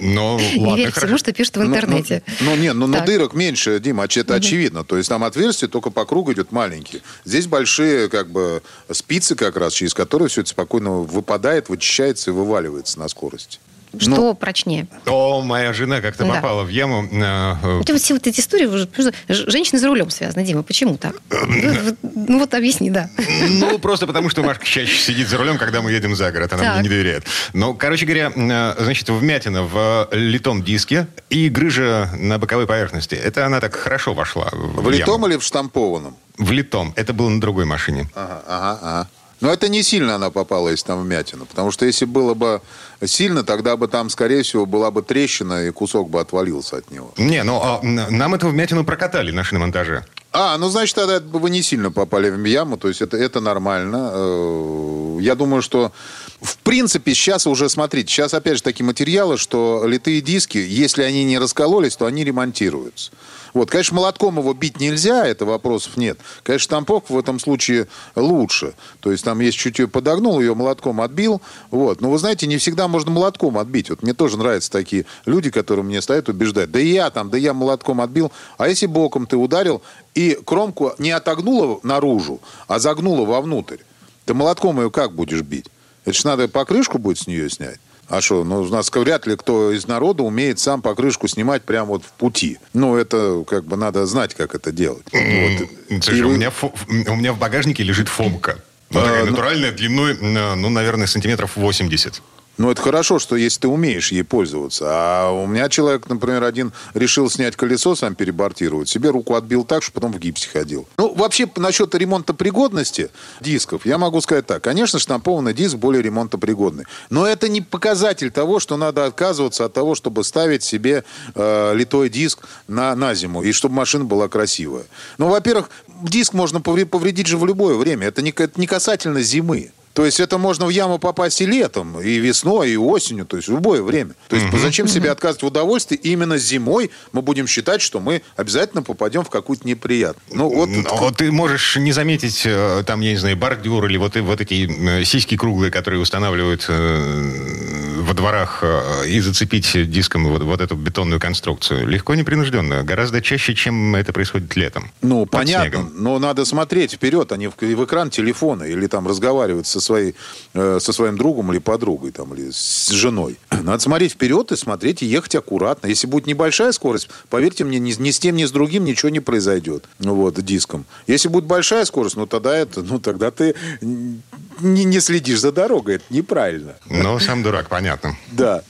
Но 0.00 0.38
Не 0.38 0.60
ладно, 0.60 0.76
верь 0.76 0.90
хорошо. 0.90 1.06
всему, 1.06 1.18
что 1.18 1.32
пишут 1.32 1.56
в 1.56 1.60
Ну, 1.60 1.66
интернете. 1.66 2.22
Ну, 2.40 2.50
ну, 2.50 2.56
не, 2.56 2.72
ну, 2.72 2.86
ну 2.86 2.94
Так. 2.94 3.06
дырок 3.06 3.34
меньше, 3.34 3.78
Дима, 3.80 4.04
это 4.04 4.34
очевидно. 4.34 4.84
То 4.84 4.96
есть 4.96 5.08
там 5.08 5.24
отверстие 5.24 5.68
только 5.68 5.90
по 5.90 6.04
кругу 6.04 6.32
идет 6.32 6.52
маленькие. 6.52 7.02
Здесь 7.24 7.46
большие 7.46 8.08
как 8.08 8.30
бы 8.30 8.62
спицы 8.90 9.34
как 9.34 9.56
раз, 9.56 9.72
через 9.74 9.94
которые 9.94 10.28
все 10.28 10.42
это 10.42 10.50
спокойно 10.50 10.90
выпадает, 11.00 11.68
вычищается 11.68 12.30
и 12.30 12.34
вываливается 12.34 12.98
на 12.98 13.08
скорости. 13.08 13.58
Что 13.98 14.10
Ну, 14.10 14.34
прочнее? 14.34 14.86
О, 15.06 15.40
моя 15.42 15.72
жена 15.72 16.00
как-то 16.00 16.24
Да. 16.24 16.34
попала 16.34 16.62
в 16.64 16.68
яму. 16.68 17.04
э, 17.10 17.56
э, 17.62 17.78
У 17.80 17.82
тебя 17.84 17.94
вот 17.94 18.02
все 18.02 18.14
вот 18.14 18.26
эти 18.26 18.40
истории, 18.40 18.66
уже, 18.66 18.88
женщины 19.28 19.78
за 19.78 19.88
рулем 19.88 20.10
связаны, 20.10 20.44
Дима, 20.44 20.62
почему 20.62 20.96
так? 20.96 21.14
Ну, 21.30 22.38
вот- 22.38 22.52
Ну 22.52 22.58
объясни, 22.58 22.90
да. 22.90 23.10
Ну, 23.48 23.78
просто 23.78 24.06
потому, 24.06 24.30
что 24.30 24.42
Машка 24.42 24.64
чаще 24.64 24.96
сидит 24.98 25.28
за 25.28 25.36
рулем, 25.38 25.58
когда 25.58 25.82
мы 25.82 25.90
едем 25.92 26.14
за 26.14 26.30
город. 26.32 26.52
Она 26.52 26.62
Так. 26.62 26.74
мне 26.74 26.82
не 26.84 26.88
доверяет. 26.88 27.24
Ну, 27.52 27.74
короче 27.74 28.06
говоря, 28.06 28.32
э, 28.34 28.74
значит, 28.82 29.08
вмятина 29.08 29.62
в 29.64 30.08
литом 30.12 30.62
диске 30.62 31.06
и 31.30 31.48
грыжа 31.48 32.10
на 32.18 32.38
боковой 32.38 32.66
поверхности. 32.66 33.14
Это 33.14 33.46
она 33.46 33.60
так 33.60 33.74
хорошо 33.74 34.14
вошла 34.14 34.48
в, 34.52 34.82
в 34.82 34.90
литом 34.90 35.14
яму. 35.14 35.26
или 35.28 35.36
в 35.36 35.42
штампованном? 35.42 36.16
В 36.38 36.50
литом. 36.52 36.92
Это 36.96 37.12
было 37.12 37.28
на 37.28 37.40
другой 37.40 37.64
машине. 37.64 38.08
Ага, 38.14 38.42
ага, 38.48 38.78
ага. 38.82 39.08
Но 39.44 39.52
это 39.52 39.68
не 39.68 39.82
сильно 39.82 40.14
она 40.14 40.30
попала, 40.30 40.70
если 40.70 40.86
там 40.86 41.02
вмятина. 41.02 41.44
Потому 41.44 41.70
что 41.70 41.84
если 41.84 42.06
было 42.06 42.32
бы 42.32 42.62
сильно, 43.04 43.44
тогда 43.44 43.76
бы 43.76 43.88
там, 43.88 44.08
скорее 44.08 44.42
всего, 44.42 44.64
была 44.64 44.90
бы 44.90 45.02
трещина, 45.02 45.66
и 45.66 45.70
кусок 45.70 46.08
бы 46.08 46.18
отвалился 46.18 46.78
от 46.78 46.90
него. 46.90 47.12
Не, 47.18 47.44
ну, 47.44 47.60
а, 47.62 47.80
нам 47.82 48.34
эту 48.34 48.48
вмятину 48.48 48.84
прокатали 48.84 49.32
на 49.32 49.44
шиномонтаже. 49.44 50.06
А, 50.32 50.56
ну, 50.56 50.70
значит, 50.70 50.96
тогда 50.96 51.20
вы 51.38 51.50
не 51.50 51.62
сильно 51.62 51.92
попали 51.92 52.30
в 52.30 52.42
яму, 52.42 52.78
то 52.78 52.88
есть 52.88 53.02
это, 53.02 53.18
это 53.18 53.40
нормально. 53.40 54.10
Э, 54.14 55.18
Я 55.20 55.34
думаю, 55.34 55.60
что 55.60 55.92
В 56.40 56.58
принципе, 56.58 57.14
сейчас 57.14 57.46
уже, 57.46 57.68
смотрите, 57.68 58.12
сейчас 58.12 58.34
опять 58.34 58.56
же 58.56 58.62
такие 58.62 58.84
материалы, 58.84 59.38
что 59.38 59.84
литые 59.86 60.20
диски, 60.20 60.58
если 60.58 61.02
они 61.02 61.24
не 61.24 61.38
раскололись, 61.38 61.96
то 61.96 62.06
они 62.06 62.24
ремонтируются. 62.24 63.12
Вот, 63.54 63.70
конечно, 63.70 63.96
молотком 63.96 64.38
его 64.38 64.52
бить 64.52 64.80
нельзя, 64.80 65.24
это 65.24 65.44
вопросов 65.44 65.96
нет. 65.96 66.18
Конечно, 66.42 66.64
штамповка 66.64 67.12
в 67.12 67.18
этом 67.18 67.38
случае 67.38 67.86
лучше. 68.16 68.74
То 68.98 69.12
есть 69.12 69.24
там 69.24 69.38
есть 69.38 69.56
чуть 69.56 69.78
ее 69.78 69.86
подогнул, 69.86 70.40
ее 70.40 70.56
молотком 70.56 71.00
отбил. 71.00 71.40
Вот. 71.70 72.00
Но 72.00 72.10
вы 72.10 72.18
знаете, 72.18 72.48
не 72.48 72.58
всегда 72.58 72.88
можно 72.88 73.12
молотком 73.12 73.56
отбить. 73.56 73.90
Вот 73.90 74.02
мне 74.02 74.12
тоже 74.12 74.36
нравятся 74.38 74.72
такие 74.72 75.06
люди, 75.24 75.52
которые 75.52 75.84
мне 75.84 76.02
стоят 76.02 76.28
убеждать. 76.28 76.72
Да 76.72 76.80
и 76.80 76.88
я 76.88 77.10
там, 77.10 77.30
да 77.30 77.38
я 77.38 77.54
молотком 77.54 78.00
отбил. 78.00 78.32
А 78.58 78.68
если 78.68 78.86
боком 78.86 79.26
ты 79.26 79.36
ударил 79.36 79.82
и 80.16 80.36
кромку 80.44 80.92
не 80.98 81.12
отогнула 81.12 81.78
наружу, 81.84 82.40
а 82.66 82.80
загнула 82.80 83.24
вовнутрь, 83.24 83.78
ты 84.24 84.34
молотком 84.34 84.80
ее 84.80 84.90
как 84.90 85.12
будешь 85.12 85.42
бить? 85.42 85.66
Это 86.04 86.12
же 86.12 86.26
надо 86.26 86.48
покрышку 86.48 86.98
будет 86.98 87.18
с 87.18 87.26
нее 87.26 87.48
снять. 87.50 87.78
А 88.08 88.20
что, 88.20 88.44
ну, 88.44 88.60
у 88.60 88.68
нас 88.68 88.90
вряд 88.92 89.26
ли 89.26 89.36
кто 89.36 89.72
из 89.72 89.86
народа 89.86 90.22
умеет 90.22 90.58
сам 90.58 90.82
покрышку 90.82 91.26
снимать 91.26 91.62
прямо 91.62 91.90
вот 91.90 92.04
в 92.04 92.12
пути. 92.12 92.58
Ну, 92.74 92.96
это 92.96 93.44
как 93.48 93.64
бы 93.64 93.76
надо 93.76 94.04
знать, 94.06 94.34
как 94.34 94.54
это 94.54 94.72
делать. 94.72 95.06
Вот. 95.10 96.02
Слушай, 96.04 96.22
вы... 96.22 96.32
у, 96.32 96.36
меня 96.36 96.50
фо... 96.50 96.72
у 96.88 97.16
меня 97.16 97.32
в 97.32 97.38
багажнике 97.38 97.82
лежит 97.82 98.08
фомка. 98.08 98.58
Ну, 98.90 99.00
такая 99.00 99.22
а, 99.22 99.26
натуральная, 99.26 99.70
ну... 99.70 99.76
длиной, 99.76 100.18
ну, 100.20 100.68
наверное, 100.68 101.06
сантиметров 101.06 101.52
80. 101.56 102.22
Ну, 102.56 102.70
это 102.70 102.80
хорошо, 102.80 103.18
что 103.18 103.36
если 103.36 103.60
ты 103.60 103.68
умеешь 103.68 104.12
ей 104.12 104.22
пользоваться. 104.22 104.84
А 104.88 105.30
у 105.30 105.46
меня 105.46 105.68
человек, 105.68 106.08
например, 106.08 106.44
один 106.44 106.72
решил 106.94 107.28
снять 107.28 107.56
колесо, 107.56 107.94
сам 107.96 108.14
перебортировать. 108.14 108.88
Себе 108.88 109.10
руку 109.10 109.34
отбил 109.34 109.64
так, 109.64 109.82
что 109.82 109.92
потом 109.92 110.12
в 110.12 110.18
гипсе 110.18 110.48
ходил. 110.48 110.86
Ну, 110.98 111.12
вообще, 111.14 111.50
насчет 111.56 111.94
ремонтопригодности 111.94 113.10
дисков, 113.40 113.86
я 113.86 113.98
могу 113.98 114.20
сказать 114.20 114.46
так. 114.46 114.62
Конечно, 114.62 114.98
штампованный 114.98 115.52
диск 115.52 115.76
более 115.76 116.02
ремонтопригодный. 116.02 116.84
Но 117.10 117.26
это 117.26 117.48
не 117.48 117.60
показатель 117.60 118.30
того, 118.30 118.60
что 118.60 118.76
надо 118.76 119.06
отказываться 119.06 119.64
от 119.64 119.72
того, 119.72 119.94
чтобы 119.96 120.22
ставить 120.22 120.62
себе 120.62 121.04
э, 121.34 121.74
литой 121.74 122.08
диск 122.08 122.46
на, 122.68 122.94
на 122.94 123.14
зиму. 123.14 123.42
И 123.42 123.52
чтобы 123.52 123.74
машина 123.74 124.04
была 124.04 124.28
красивая. 124.28 124.84
Ну, 125.18 125.28
во-первых, 125.28 125.70
диск 126.02 126.32
можно 126.34 126.60
повредить 126.60 127.26
же 127.26 127.36
в 127.36 127.44
любое 127.44 127.74
время. 127.74 128.06
Это 128.06 128.22
не, 128.22 128.30
это 128.30 128.60
не 128.60 128.66
касательно 128.66 129.22
зимы. 129.22 129.72
То 129.94 130.04
есть 130.04 130.18
это 130.18 130.38
можно 130.38 130.66
в 130.66 130.70
яму 130.70 130.98
попасть 130.98 131.40
и 131.40 131.46
летом, 131.46 132.00
и 132.00 132.16
весной, 132.16 132.70
и 132.70 132.76
осенью, 132.76 133.26
то 133.26 133.36
есть 133.36 133.48
в 133.48 133.52
любое 133.52 133.80
время. 133.80 134.14
То 134.28 134.34
есть 134.34 134.48
угу. 134.48 134.58
зачем 134.58 134.88
себе 134.88 135.10
отказывать 135.10 135.44
в 135.44 135.46
удовольствии? 135.46 135.96
Именно 135.96 136.36
зимой 136.36 136.90
мы 137.12 137.22
будем 137.22 137.46
считать, 137.46 137.80
что 137.80 138.00
мы 138.00 138.22
обязательно 138.34 138.82
попадем 138.82 139.24
в 139.24 139.30
какую-то 139.30 139.66
неприятность. 139.68 140.34
Ну, 140.34 140.52
вот, 140.52 140.68
вот 140.98 141.16
ты 141.16 141.30
можешь 141.30 141.76
не 141.76 141.92
заметить, 141.92 142.42
э, 142.44 142.82
там, 142.84 143.00
я 143.02 143.12
не 143.12 143.18
знаю, 143.18 143.36
бордюр 143.36 143.86
или 143.86 143.96
вот, 143.96 144.16
вот 144.16 144.40
эти 144.40 144.68
э, 144.68 145.04
сиськи 145.04 145.36
круглые, 145.36 145.70
которые 145.70 146.00
устанавливают 146.00 146.66
э, 146.68 148.00
во 148.00 148.14
дворах, 148.14 148.64
и 149.06 149.20
зацепить 149.20 149.90
диском 149.90 150.28
вот, 150.28 150.42
вот 150.42 150.60
эту 150.60 150.74
бетонную 150.74 151.20
конструкцию. 151.20 151.86
Легко, 151.86 152.16
непринужденно. 152.16 152.82
Гораздо 152.82 153.22
чаще, 153.22 153.54
чем 153.54 153.94
это 153.94 154.12
происходит 154.12 154.56
летом. 154.56 154.90
Ну, 155.02 155.24
понятно. 155.24 155.70
Снегом. 155.70 155.92
Но 155.94 156.18
надо 156.18 156.44
смотреть 156.44 156.94
вперед, 156.94 157.30
а 157.30 157.36
не 157.36 157.48
в, 157.48 157.54
в 157.56 157.84
экран 157.84 158.10
телефона 158.10 158.64
или 158.64 158.88
там 158.88 159.06
разговаривать 159.06 159.66
со 159.68 159.83
своей, 159.84 160.14
э, 160.54 160.78
со 160.80 160.92
своим 160.92 161.16
другом 161.16 161.52
или 161.52 161.58
подругой, 161.58 162.10
там, 162.10 162.34
или 162.34 162.50
с 162.50 162.88
женой. 162.90 163.36
Надо 163.50 163.78
смотреть 163.78 164.12
вперед 164.12 164.50
и 164.52 164.56
смотреть 164.56 165.02
и 165.02 165.06
ехать 165.06 165.34
аккуратно. 165.36 165.86
Если 165.86 166.06
будет 166.06 166.26
небольшая 166.26 166.72
скорость, 166.72 167.08
поверьте 167.30 167.64
мне, 167.64 167.78
ни, 167.78 167.92
ни 167.92 168.10
с 168.10 168.18
тем, 168.18 168.36
ни 168.36 168.44
с 168.44 168.50
другим 168.50 168.84
ничего 168.84 169.10
не 169.10 169.20
произойдет. 169.20 169.84
Вот, 169.98 170.40
диском. 170.42 170.84
Если 171.06 171.28
будет 171.28 171.44
большая 171.44 171.84
скорость, 171.84 172.16
ну, 172.16 172.26
тогда, 172.26 172.56
это, 172.56 172.82
ну, 172.82 172.98
тогда 172.98 173.30
ты 173.30 173.54
не, 173.80 174.84
не 174.84 175.00
следишь 175.00 175.40
за 175.40 175.52
дорогой. 175.52 175.96
Это 175.96 176.04
неправильно. 176.10 176.74
Ну, 176.88 177.18
сам 177.18 177.42
дурак, 177.42 177.68
понятно. 177.68 178.16
Да. 178.32 178.62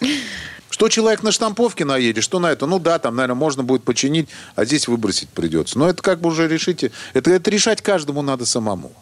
Что 0.74 0.88
человек 0.88 1.22
на 1.22 1.31
штамповке 1.31 1.85
наедет, 1.85 2.24
что 2.24 2.40
на 2.40 2.50
это? 2.50 2.66
Ну 2.66 2.81
да, 2.81 2.98
там, 2.98 3.14
наверное, 3.14 3.37
можно 3.37 3.62
будет 3.62 3.85
починить, 3.85 4.29
а 4.57 4.64
здесь 4.64 4.88
выбросить 4.88 5.29
придется. 5.29 5.79
Но 5.79 5.88
это 5.88 6.03
как 6.03 6.20
бы 6.20 6.31
уже 6.31 6.48
решите. 6.48 6.90
Это, 7.12 7.31
это 7.31 7.48
решать 7.48 7.81
каждому 7.81 8.22
надо 8.22 8.44
самому. 8.44 8.92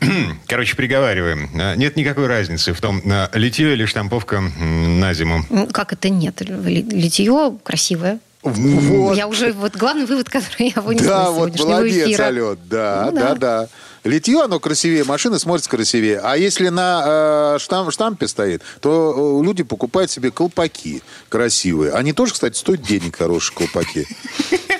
Короче, 0.46 0.76
приговариваем. 0.76 1.50
А, 1.54 1.74
нет 1.76 1.96
никакой 1.96 2.26
разницы 2.26 2.72
в 2.72 2.80
том, 2.80 3.02
а, 3.04 3.30
литье 3.34 3.72
или 3.72 3.86
штамповка 3.86 4.40
на 4.40 5.14
зиму. 5.14 5.44
Как 5.72 5.92
это 5.92 6.08
нет? 6.08 6.40
Литье 6.40 7.56
красивое. 7.62 8.18
Вот. 8.42 9.16
Я 9.16 9.28
уже, 9.28 9.52
вот 9.52 9.76
главный 9.76 10.04
вывод, 10.04 10.28
который 10.28 10.72
я 10.74 10.82
вынесла 10.82 11.06
Да, 11.06 11.30
вот 11.30 11.56
молодец, 11.58 12.08
эфира. 12.08 12.26
Алет, 12.26 12.58
да, 12.68 13.04
ну, 13.06 13.12
да, 13.12 13.22
да, 13.22 13.34
да. 13.34 13.68
Литье, 14.04 14.42
оно 14.42 14.58
красивее, 14.58 15.04
машина 15.04 15.38
смотрится 15.38 15.70
красивее. 15.70 16.20
А 16.22 16.36
если 16.36 16.68
на 16.68 17.54
э, 17.54 17.58
штамп, 17.60 17.92
штампе 17.92 18.26
стоит, 18.26 18.62
то 18.80 19.40
э, 19.40 19.44
люди 19.44 19.62
покупают 19.62 20.10
себе 20.10 20.30
колпаки 20.30 21.02
красивые. 21.28 21.92
Они 21.92 22.12
тоже, 22.12 22.32
кстати, 22.32 22.56
стоят 22.56 22.82
денег, 22.82 23.16
хорошие 23.16 23.56
колпаки. 23.56 24.06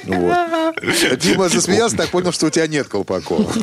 Вот. 0.05 0.37
Дима 1.19 1.49
засмеялся, 1.49 1.97
так 1.97 2.09
понял, 2.09 2.33
что 2.33 2.47
у 2.47 2.51
тебя 2.51 2.67
нет 2.67 2.89
колпаков. 2.89 3.57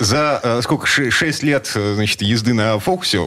За 0.00 0.40
э, 0.42 0.60
сколько? 0.62 0.86
Шесть 0.86 1.44
лет 1.44 1.70
э, 1.76 1.94
значит, 1.94 2.20
езды 2.22 2.52
на 2.52 2.78
Фокусе, 2.80 3.20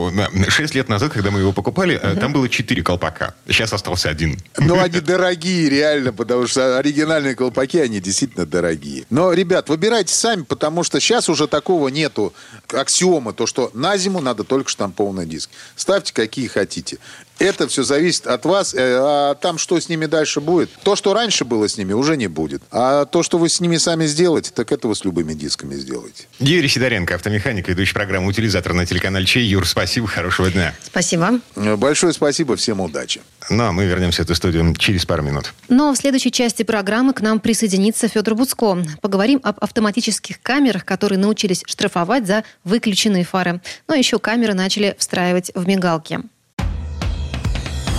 шесть 0.50 0.76
лет 0.76 0.90
назад, 0.90 1.14
когда 1.14 1.32
мы 1.32 1.40
его 1.40 1.54
покупали, 1.54 1.98
там 2.20 2.34
было 2.34 2.50
четыре 2.50 2.84
колпака. 2.84 3.36
Сейчас 3.48 3.72
остался 3.72 4.10
один. 4.10 4.38
Ну, 4.58 4.78
они 4.80 5.00
дорогие, 5.00 5.70
реально, 5.70 6.12
потому 6.12 6.48
что 6.48 6.78
оригинальные 6.78 7.36
колпаки, 7.36 7.80
они 7.80 8.02
действительно 8.02 8.46
дорогие. 8.46 9.06
Но, 9.10 9.32
ребят, 9.32 9.70
выбирайте 9.70 10.14
сами, 10.14 10.42
потому 10.42 10.84
что 10.84 10.97
сейчас 11.00 11.30
уже 11.30 11.48
такого 11.48 11.90
нету 11.90 12.34
аксиома, 12.68 13.34
то, 13.34 13.46
что 13.46 13.72
на 13.74 13.98
зиму 13.98 14.22
надо 14.22 14.44
только 14.44 14.70
штампованный 14.70 15.26
диск. 15.26 15.50
Ставьте 15.76 16.14
какие 16.14 16.48
хотите. 16.48 17.00
Это 17.40 17.68
все 17.68 17.84
зависит 17.84 18.28
от 18.28 18.46
вас. 18.46 18.74
Э, 18.74 18.98
а 19.00 19.36
там, 19.36 19.58
что 19.58 19.80
с 19.80 19.90
ними 19.90 20.06
дальше 20.06 20.42
будет, 20.42 20.70
то, 20.84 20.96
что 20.96 21.14
раньше 21.14 21.46
было 21.46 21.68
с 21.68 21.78
ними, 21.78 21.94
уже 21.94 22.18
не 22.18 22.28
будет. 22.28 22.62
А 22.72 23.06
то, 23.06 23.24
что 23.24 23.38
вы 23.38 23.50
с 23.50 23.60
ними 23.60 23.78
сами 23.78 24.06
сделаете, 24.06 24.52
так 24.54 24.72
это 24.72 24.88
вы 24.88 24.96
с 24.96 25.06
любыми 25.06 25.34
дисками 25.34 25.76
сделаете. 25.76 26.26
Юрий 26.40 26.68
Сидоренко, 26.68 27.16
автомеханик, 27.16 27.68
ведущий 27.68 27.94
программу 27.94 28.28
«Утилизатор» 28.28 28.74
на 28.74 28.86
телеканале 28.86 29.26
Чей. 29.26 29.46
Юр, 29.46 29.68
спасибо, 29.68 30.08
хорошего 30.08 30.50
дня. 30.50 30.74
Спасибо. 30.84 31.40
Э, 31.56 31.76
большое 31.76 32.14
спасибо, 32.14 32.56
всем 32.56 32.82
удачи. 32.82 33.22
Ну, 33.50 33.64
а 33.64 33.72
мы 33.72 33.86
вернемся 33.86 34.24
в 34.24 34.26
эту 34.26 34.36
студию 34.36 34.76
через 34.76 35.06
пару 35.06 35.24
минут. 35.24 35.54
Но 35.70 35.94
в 35.94 35.98
следующей 35.98 36.32
части 36.32 36.64
программы 36.64 37.14
к 37.14 37.22
нам 37.22 37.40
присоединится 37.40 38.08
Федор 38.08 38.36
Буцко. 38.36 38.84
Поговорим 39.02 39.40
об 39.44 39.58
автоматических 39.64 40.42
камерах, 40.42 40.86
которые 40.86 41.20
научились 41.20 41.64
штрафовать 41.66 42.28
за 42.28 42.44
выключенные 42.64 43.24
фары. 43.24 43.62
Но 43.88 43.96
еще 43.96 44.20
камеры 44.20 44.54
начали 44.54 44.96
встраивать 44.98 45.52
в 45.56 45.68
мигалки. 45.68 46.20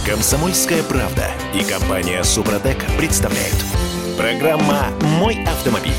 Комсомольская 0.09 0.83
правда 0.85 1.31
и 1.55 1.63
компания 1.63 2.25
Супротек 2.25 2.79
представляют. 2.97 3.55
Программа 4.17 4.87
«Мой 5.03 5.45
автомобиль». 5.45 5.93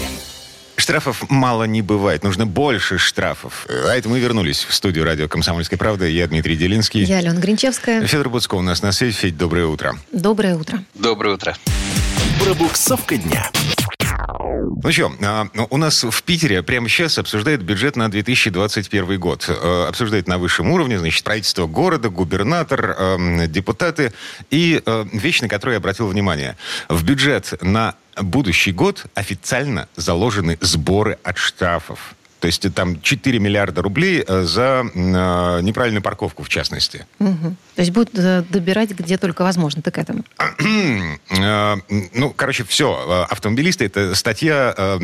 Штрафов 0.77 1.29
мало 1.29 1.65
не 1.65 1.83
бывает, 1.83 2.23
нужно 2.23 2.47
больше 2.47 2.97
штрафов. 2.97 3.67
А 3.69 3.95
это 3.95 4.09
мы 4.09 4.19
вернулись 4.19 4.63
в 4.63 4.73
студию 4.73 5.05
радио 5.05 5.27
«Комсомольская 5.27 5.77
правда». 5.77 6.07
Я 6.07 6.25
Дмитрий 6.25 6.55
Делинский. 6.55 7.03
Я 7.03 7.19
Алена 7.19 7.39
Гринчевская. 7.39 8.03
Федор 8.07 8.29
Буцко 8.29 8.55
у 8.55 8.63
нас 8.63 8.81
на 8.81 8.91
связи. 8.93 9.15
Федь, 9.15 9.37
доброе 9.37 9.67
утро. 9.67 9.95
Доброе 10.11 10.55
утро. 10.55 10.83
Доброе 10.95 11.35
утро. 11.35 11.55
Пробуксовка 12.43 13.15
дня. 13.15 13.51
Ну 14.27 14.91
что, 14.91 15.11
а, 15.21 15.47
ну, 15.53 15.67
у 15.69 15.77
нас 15.77 16.03
в 16.03 16.23
Питере 16.23 16.63
прямо 16.63 16.87
сейчас 16.89 17.17
обсуждают 17.17 17.61
бюджет 17.61 17.95
на 17.95 18.09
2021 18.09 19.19
год. 19.19 19.45
Э, 19.49 19.87
обсуждают 19.87 20.27
на 20.27 20.37
высшем 20.37 20.71
уровне, 20.71 20.99
значит, 20.99 21.23
правительство 21.23 21.67
города, 21.67 22.09
губернатор, 22.09 22.95
эм, 22.97 23.51
депутаты. 23.51 24.13
И 24.49 24.81
э, 24.85 25.05
вещь, 25.13 25.41
на 25.41 25.47
которую 25.47 25.73
я 25.73 25.77
обратил 25.77 26.07
внимание. 26.07 26.57
В 26.87 27.03
бюджет 27.03 27.53
на 27.61 27.95
будущий 28.21 28.71
год 28.71 29.05
официально 29.15 29.87
заложены 29.95 30.57
сборы 30.61 31.17
от 31.23 31.37
штрафов. 31.37 32.15
То 32.39 32.47
есть 32.47 32.73
там 32.73 33.01
4 33.01 33.39
миллиарда 33.39 33.81
рублей 33.81 34.23
э, 34.25 34.43
за 34.43 34.83
э, 34.93 35.61
неправильную 35.61 36.01
парковку, 36.01 36.43
в 36.43 36.49
частности. 36.49 37.05
Угу. 37.19 37.55
То 37.75 37.81
есть 37.81 37.91
будут 37.91 38.17
э, 38.17 38.43
добирать 38.49 38.91
где 38.91 39.17
только 39.17 39.43
возможно, 39.43 39.81
ты 39.81 39.91
к 39.91 39.97
этому? 39.97 40.23
ну, 42.13 42.33
короче, 42.35 42.63
все. 42.63 43.25
Автомобилисты– 43.29 43.85
это 43.85 44.15
статья, 44.15 44.99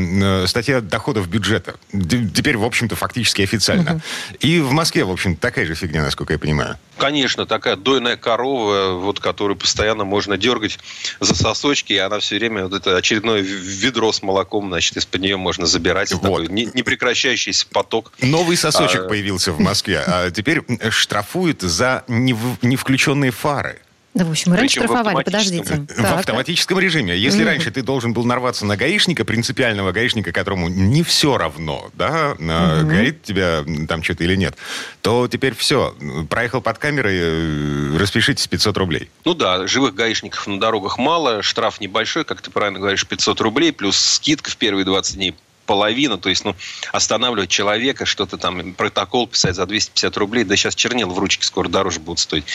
статья 0.48 0.82
доходов 0.82 1.28
бюджета. 1.28 1.76
Теперь, 1.92 2.58
в 2.58 2.64
общем-то, 2.64 2.96
фактически 2.96 3.42
официально. 3.42 3.96
Угу. 3.96 4.02
И 4.40 4.60
в 4.60 4.72
Москве, 4.72 5.04
в 5.04 5.12
общем 5.12 5.36
такая 5.36 5.66
же 5.66 5.76
фигня, 5.76 6.04
насколько 6.04 6.34
я 6.34 6.40
понимаю. 6.40 6.78
Конечно, 6.98 7.46
такая 7.46 7.76
дойная 7.76 8.18
корова, 8.18 8.94
вот, 8.94 9.20
которую 9.20 9.58
постоянно 9.58 10.06
можно 10.06 10.38
дергать 10.38 10.80
за 11.20 11.36
сосочки, 11.36 11.94
и 11.94 11.98
она 11.98 12.20
все 12.20 12.38
время, 12.38 12.64
вот 12.64 12.74
это 12.74 12.98
очередное 12.98 13.42
ведро 13.42 14.12
с 14.12 14.22
молоком, 14.22 14.70
значит, 14.70 14.98
из-под 14.98 15.22
нее 15.22 15.38
можно 15.38 15.66
забирать. 15.66 16.12
Вот. 16.14 16.22
Такой 16.22 16.48
не, 16.48 16.70
не 16.74 16.84
прекращающийся 16.84 17.68
поток. 17.72 18.12
Новый 18.22 18.58
сосочек 18.58 19.02
а... 19.02 19.08
появился 19.08 19.52
в 19.52 19.60
Москве. 19.60 20.04
А 20.06 20.32
теперь 20.32 20.64
штрафуют 20.90 21.62
за 21.62 22.04
не, 22.08 22.34
в, 22.34 22.58
не 22.62 22.76
включенные 22.76 23.32
фары. 23.32 23.82
Да, 24.16 24.24
в 24.24 24.32
общем, 24.32 24.54
раньше 24.54 24.80
Причем 24.80 24.88
штрафовали, 24.88 25.24
в 25.24 25.26
подождите. 25.26 25.76
В 25.90 26.02
так. 26.02 26.20
автоматическом 26.20 26.80
режиме. 26.80 27.18
Если 27.18 27.42
mm-hmm. 27.42 27.46
раньше 27.46 27.70
ты 27.70 27.82
должен 27.82 28.14
был 28.14 28.24
нарваться 28.24 28.66
на 28.66 28.78
гаишника, 28.78 29.26
принципиального 29.26 29.92
гаишника, 29.92 30.32
которому 30.32 30.70
не 30.70 31.04
все 31.04 31.38
равно, 31.38 31.90
да, 31.94 32.34
mm-hmm. 32.40 32.84
горит 32.86 33.24
тебя 33.24 33.66
там 33.90 34.04
что-то 34.04 34.24
или 34.24 34.38
нет, 34.38 34.56
то 35.02 35.28
теперь 35.28 35.54
все. 35.54 35.94
Проехал 36.30 36.62
под 36.62 36.78
камерой, 36.78 37.18
э, 37.18 37.98
распишитесь 37.98 38.48
500 38.48 38.78
рублей. 38.78 39.10
Ну 39.26 39.34
да, 39.34 39.68
живых 39.68 39.94
гаишников 39.96 40.48
на 40.48 40.62
дорогах 40.62 40.98
мало, 40.98 41.42
штраф 41.42 41.82
небольшой, 41.82 42.24
как 42.24 42.42
ты 42.42 42.50
правильно 42.50 42.80
говоришь, 42.80 43.06
500 43.06 43.42
рублей, 43.42 43.74
плюс 43.74 43.98
скидка 43.98 44.50
в 44.50 44.56
первые 44.56 44.86
20 44.86 45.16
дней 45.16 45.36
половина, 45.66 46.18
то 46.18 46.30
есть, 46.30 46.46
ну, 46.46 46.56
останавливать 46.92 47.50
человека, 47.50 48.06
что-то 48.06 48.38
там, 48.38 48.74
протокол 48.74 49.28
писать 49.28 49.56
за 49.56 49.66
250 49.66 50.18
рублей, 50.18 50.44
да 50.44 50.56
сейчас 50.56 50.76
чернил 50.76 51.10
в 51.10 51.20
ручке 51.20 51.46
скоро 51.46 51.68
дороже 51.68 52.00
будут 52.00 52.20
стоить. 52.20 52.46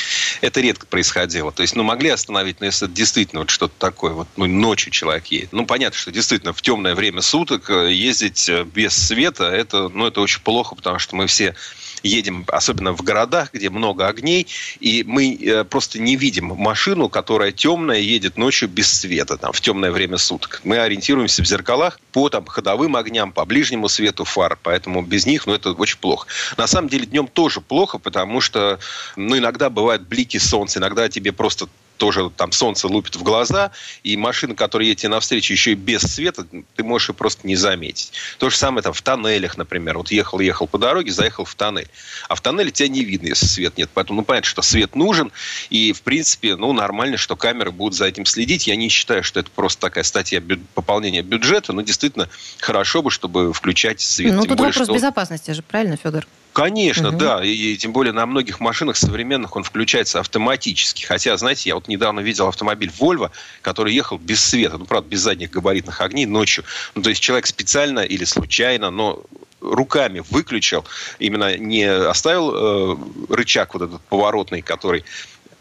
Это 0.41 0.61
редко 0.61 0.87
происходило. 0.87 1.53
То 1.53 1.63
есть, 1.63 1.77
ну, 1.77 1.83
могли 1.83 2.11
остановить, 2.11 2.61
но 2.61 2.67
если 2.67 2.87
это 2.87 2.95
действительно 2.95 3.41
вот 3.41 3.51
что-то 3.51 3.75
такое, 3.79 4.13
вот, 4.13 4.29
ну, 4.37 4.47
ночью 4.47 4.93
человек 4.93 5.27
едет. 5.27 5.53
Ну, 5.53 5.67
понятно, 5.67 5.99
что 5.99 6.11
действительно 6.11 6.53
в 6.53 6.63
темное 6.63 6.95
время 6.95 7.21
суток 7.21 7.71
э, 7.71 7.93
ездить 7.93 8.49
э, 8.49 8.65
без 8.65 8.95
света, 8.95 9.45
это, 9.45 9.89
ну, 9.89 10.07
это 10.07 10.21
очень 10.21 10.41
плохо, 10.41 10.75
потому 10.75 10.99
что 10.99 11.17
мы 11.17 11.27
все 11.27 11.55
едем, 12.03 12.45
особенно 12.49 12.93
в 12.93 13.03
городах, 13.03 13.51
где 13.53 13.71
много 13.71 14.07
огней, 14.07 14.47
и 14.81 15.05
мы 15.07 15.35
э, 15.35 15.65
просто 15.65 16.01
не 16.01 16.17
видим 16.17 16.47
машину, 16.47 17.09
которая 17.09 17.53
темная, 17.53 17.99
едет 17.99 18.37
ночью 18.37 18.69
без 18.69 18.91
света, 18.93 19.37
там, 19.37 19.53
в 19.53 19.61
темное 19.61 19.91
время 19.91 20.19
суток. 20.19 20.61
Мы 20.65 20.79
ориентируемся 20.79 21.43
в 21.43 21.47
зеркалах 21.47 22.01
по 22.13 22.29
там, 22.29 22.47
ходовым 22.47 22.97
огням, 22.97 23.33
по 23.33 23.45
ближнему 23.45 23.89
свету 23.89 24.25
фар, 24.25 24.59
поэтому 24.63 25.03
без 25.03 25.27
них, 25.27 25.47
ну, 25.47 25.55
это 25.55 25.73
очень 25.73 25.99
плохо. 25.99 26.27
На 26.57 26.67
самом 26.67 26.89
деле 26.89 27.07
днем 27.07 27.27
тоже 27.27 27.61
плохо, 27.61 27.99
потому 27.99 28.41
что, 28.41 28.79
ну, 29.17 29.37
иногда 29.37 29.71
бывают 29.71 30.03
блики 30.03 30.39
солнца, 30.39 30.79
иногда 30.79 31.09
тебе 31.09 31.33
просто 31.33 31.69
тоже 32.01 32.31
там 32.35 32.51
солнце 32.51 32.89
лупит 32.89 33.15
в 33.15 33.23
глаза, 33.23 33.73
и 34.03 34.17
машина, 34.17 34.55
которая 34.55 34.89
едет 34.89 35.03
тебе 35.03 35.11
навстречу 35.11 35.53
еще 35.53 35.73
и 35.73 35.75
без 35.75 36.01
света, 36.01 36.47
ты 36.75 36.83
можешь 36.83 37.11
ее 37.11 37.15
просто 37.15 37.47
не 37.47 37.57
заметить. 37.57 38.13
То 38.39 38.49
же 38.49 38.57
самое 38.57 38.83
там 38.83 38.95
в 38.95 39.03
тоннелях, 39.03 39.59
например. 39.59 39.99
Вот 39.99 40.11
ехал, 40.11 40.41
ехал 40.41 40.67
по 40.67 40.79
дороге, 40.79 41.13
заехал 41.13 41.45
в 41.45 41.55
тоннель. 41.55 41.89
А 42.29 42.35
в 42.35 42.41
тоннеле 42.41 42.71
тебя 42.71 42.89
не 42.89 43.05
видно, 43.05 43.29
если 43.29 43.47
свет 43.47 43.77
нет. 43.77 43.91
Поэтому, 43.93 44.21
ну, 44.21 44.25
понятно, 44.25 44.49
что 44.49 44.63
свет 44.63 44.97
нужен, 44.97 45.31
и, 45.69 45.93
в 45.93 46.01
принципе, 46.01 46.57
ну, 46.57 46.73
нормально, 46.73 47.19
что 47.19 47.37
камеры 47.37 47.71
будут 47.71 47.95
за 47.95 48.07
этим 48.07 48.25
следить. 48.25 48.67
Я 48.67 48.77
не 48.77 48.89
считаю, 48.89 49.23
что 49.23 49.39
это 49.39 49.51
просто 49.51 49.83
такая 49.83 50.05
статья 50.05 50.41
бю- 50.41 50.61
пополнения 50.73 51.21
бюджета, 51.21 51.75
но 51.75 51.83
действительно 51.83 52.31
хорошо 52.61 53.03
бы, 53.03 53.11
чтобы 53.11 53.53
включать 53.53 54.01
свет. 54.01 54.33
Ну, 54.33 54.47
тут 54.47 54.57
более, 54.57 54.73
вопрос 54.73 54.87
что... 54.87 54.95
безопасности 54.95 55.51
же, 55.51 55.63
правильно, 55.63 55.99
Федор? 55.99 56.27
Конечно, 56.53 57.11
угу. 57.11 57.19
да. 57.19 57.45
И, 57.45 57.51
и 57.51 57.77
тем 57.77 57.93
более 57.93 58.13
на 58.13 58.27
многих 58.27 58.61
машинах 58.61 58.97
современных 58.97 59.55
он 59.57 59.63
включается 59.63 60.21
автоматически. 60.21 61.05
Хотя, 61.05 61.37
знаете, 61.37 61.69
я 61.71 61.75
вот 61.77 61.89
недавно 61.89 62.21
видел 62.21 62.49
автомобиль 62.49 62.91
Volvo, 62.99 63.31
который 63.63 63.95
ехал 63.95 64.19
без 64.19 64.43
света, 64.43 64.79
ну, 64.79 64.85
правда, 64.85 65.09
без 65.09 65.21
задних 65.21 65.51
габаритных 65.51 66.01
огней 66.01 66.27
ночью. 66.27 66.65
Ну, 66.95 67.03
то 67.03 67.11
есть 67.11 67.23
человек 67.23 67.47
специально 67.47 68.01
или 68.01 68.25
случайно, 68.25 68.91
но 68.91 69.23
руками 69.61 70.23
выключил, 70.31 70.85
именно 71.19 71.57
не 71.57 71.85
оставил 71.85 72.53
э, 72.55 72.97
рычаг 73.29 73.75
вот 73.75 73.83
этот 73.83 74.01
поворотный, 74.03 74.63
который 74.63 75.05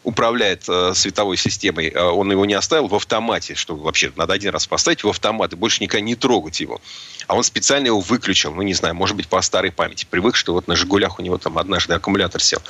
управляет 0.04 0.64
э, 0.68 0.94
световой 0.96 1.38
системой, 1.38 1.90
э, 1.90 2.02
он 2.02 2.32
его 2.32 2.46
не 2.46 2.54
оставил 2.54 2.88
в 2.88 2.96
автомате, 2.96 3.56
что 3.56 3.76
вообще 3.76 4.12
надо 4.16 4.34
один 4.34 4.52
раз 4.52 4.66
поставить 4.66 5.04
в 5.04 5.10
автомат 5.10 5.54
и 5.54 5.56
больше 5.56 5.84
никогда 5.84 6.06
не 6.06 6.16
трогать 6.16 6.60
его. 6.60 6.82
А 7.30 7.36
он 7.36 7.44
специально 7.44 7.88
его 7.88 8.00
выключил, 8.00 8.54
ну 8.54 8.62
не 8.62 8.74
знаю, 8.74 8.96
может 8.96 9.16
быть 9.16 9.28
по 9.28 9.42
старой 9.42 9.72
памяти. 9.72 10.06
Привык, 10.10 10.36
что 10.36 10.54
вот 10.54 10.68
на 10.68 10.76
«Жигулях» 10.76 11.20
у 11.20 11.22
него 11.22 11.38
там 11.38 11.58
однажды 11.58 11.94
аккумулятор 11.94 12.42
сел. 12.42 12.62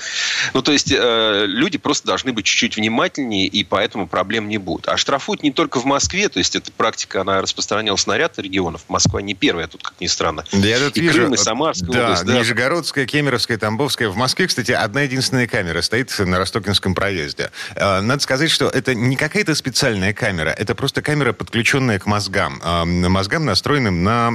Ну 0.54 0.62
то 0.62 0.72
есть 0.72 0.92
э, 0.92 1.46
люди 1.48 1.78
просто 1.78 2.08
должны 2.08 2.34
быть 2.34 2.46
чуть-чуть 2.46 2.76
внимательнее, 2.76 3.48
и 3.48 3.64
поэтому 3.64 4.08
проблем 4.08 4.48
не 4.50 4.58
будет. 4.58 4.88
А 4.88 4.98
штрафуют 4.98 5.44
не 5.44 5.52
только 5.52 5.80
в 5.80 5.86
Москве, 5.86 6.30
то 6.30 6.40
есть 6.40 6.56
эта 6.56 6.72
практика, 6.72 7.22
она 7.22 7.42
распространялась 7.42 8.06
на 8.06 8.18
ряд 8.18 8.38
регионов. 8.38 8.84
Москва 8.88 9.22
не 9.22 9.34
первая 9.34 9.68
тут, 9.68 9.82
как 9.82 9.94
ни 10.00 10.08
странно. 10.08 10.44
Я 10.52 10.80
тут 10.80 10.98
и 10.98 11.02
вижу, 11.02 11.20
Крым, 11.20 11.34
и 11.34 11.38
Самарская 11.38 11.92
да, 11.92 12.06
область. 12.06 12.26
Да, 12.26 12.34
Нижегородская, 12.34 13.06
Кемеровская, 13.06 13.58
Тамбовская. 13.58 14.10
В 14.10 14.16
Москве, 14.16 14.48
кстати, 14.48 14.72
одна 14.72 15.02
единственная 15.02 15.48
камера 15.48 15.82
стоит 15.82 16.18
на 16.20 16.38
Ростокинском 16.38 16.96
проезде 16.96 17.10
проезде. 17.10 17.52
Э, 17.76 18.02
надо 18.02 18.22
сказать, 18.22 18.52
что 18.52 18.68
это 18.68 18.96
не 18.96 19.16
какая-то 19.16 19.56
специальная 19.56 20.14
камера, 20.14 20.50
это 20.50 20.76
просто 20.76 21.02
камера, 21.02 21.34
подключенная 21.34 22.00
к 22.00 22.06
мозгам. 22.06 22.62
Э, 22.64 22.86
мозгам, 22.86 23.46
настроенным 23.46 24.04
на 24.04 24.32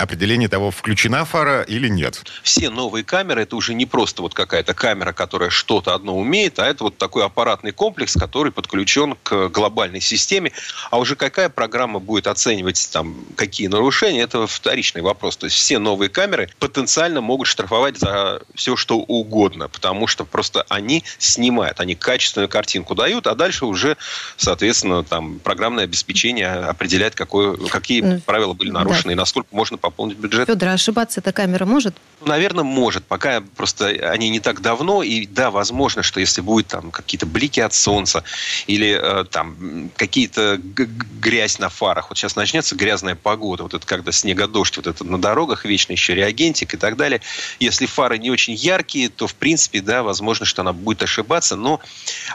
определение 0.00 0.48
того, 0.48 0.70
включена 0.70 1.24
фара 1.24 1.62
или 1.62 1.88
нет. 1.88 2.24
Все 2.42 2.70
новые 2.70 3.04
камеры, 3.04 3.42
это 3.42 3.56
уже 3.56 3.74
не 3.74 3.86
просто 3.86 4.22
вот 4.22 4.34
какая-то 4.34 4.74
камера, 4.74 5.12
которая 5.12 5.50
что-то 5.50 5.94
одно 5.94 6.16
умеет, 6.16 6.58
а 6.58 6.66
это 6.66 6.84
вот 6.84 6.98
такой 6.98 7.24
аппаратный 7.24 7.72
комплекс, 7.72 8.14
который 8.14 8.52
подключен 8.52 9.16
к 9.22 9.48
глобальной 9.48 10.00
системе. 10.00 10.52
А 10.90 10.98
уже 10.98 11.16
какая 11.16 11.48
программа 11.48 11.98
будет 11.98 12.26
оценивать 12.26 12.88
там 12.92 13.16
какие 13.36 13.68
нарушения, 13.68 14.22
это 14.22 14.46
вторичный 14.46 15.02
вопрос. 15.02 15.36
То 15.36 15.46
есть 15.46 15.56
все 15.56 15.78
новые 15.78 16.08
камеры 16.08 16.50
потенциально 16.58 17.20
могут 17.20 17.46
штрафовать 17.46 17.98
за 17.98 18.42
все, 18.54 18.76
что 18.76 18.98
угодно, 18.98 19.68
потому 19.68 20.06
что 20.06 20.24
просто 20.24 20.64
они 20.68 21.04
снимают, 21.18 21.80
они 21.80 21.94
качественную 21.94 22.48
картинку 22.48 22.94
дают, 22.94 23.26
а 23.26 23.34
дальше 23.34 23.66
уже, 23.66 23.96
соответственно, 24.36 25.04
там 25.04 25.38
программное 25.38 25.84
обеспечение 25.84 26.48
определяет, 26.48 27.14
какое, 27.14 27.56
какие 27.56 28.02
ну, 28.02 28.20
правила 28.20 28.52
были 28.52 28.70
нарушены 28.70 29.08
да. 29.08 29.12
и 29.12 29.14
насколько 29.16 29.48
можно 29.58 29.76
пополнить 29.76 30.18
бюджет. 30.18 30.46
Федор, 30.46 30.68
а 30.68 30.72
ошибаться 30.74 31.18
эта 31.18 31.32
камера 31.32 31.64
может? 31.64 31.96
Наверное, 32.24 32.62
может. 32.62 33.04
Пока 33.04 33.42
просто 33.56 33.86
они 33.86 34.30
не 34.30 34.38
так 34.38 34.60
давно, 34.60 35.02
и 35.02 35.26
да, 35.26 35.50
возможно, 35.50 36.04
что 36.04 36.20
если 36.20 36.42
будет 36.42 36.68
там 36.68 36.92
какие-то 36.92 37.26
блики 37.26 37.58
от 37.58 37.74
солнца 37.74 38.22
или 38.68 38.96
э, 39.02 39.24
там 39.24 39.90
какие-то 39.96 40.60
грязь 40.62 41.58
на 41.58 41.70
фарах, 41.70 42.10
вот 42.10 42.18
сейчас 42.18 42.36
начнется 42.36 42.76
грязная 42.76 43.16
погода, 43.16 43.64
вот 43.64 43.74
это 43.74 43.84
когда 43.84 44.12
снега-дождь, 44.12 44.76
вот 44.76 44.86
это 44.86 45.02
на 45.02 45.20
дорогах 45.20 45.64
вечно 45.64 45.90
еще 45.90 46.14
реагентик 46.14 46.74
и 46.74 46.76
так 46.76 46.96
далее. 46.96 47.20
Если 47.58 47.86
фары 47.86 48.18
не 48.18 48.30
очень 48.30 48.54
яркие, 48.54 49.08
то 49.08 49.26
в 49.26 49.34
принципе, 49.34 49.80
да, 49.80 50.04
возможно, 50.04 50.46
что 50.46 50.62
она 50.62 50.72
будет 50.72 51.02
ошибаться, 51.02 51.56
но 51.56 51.80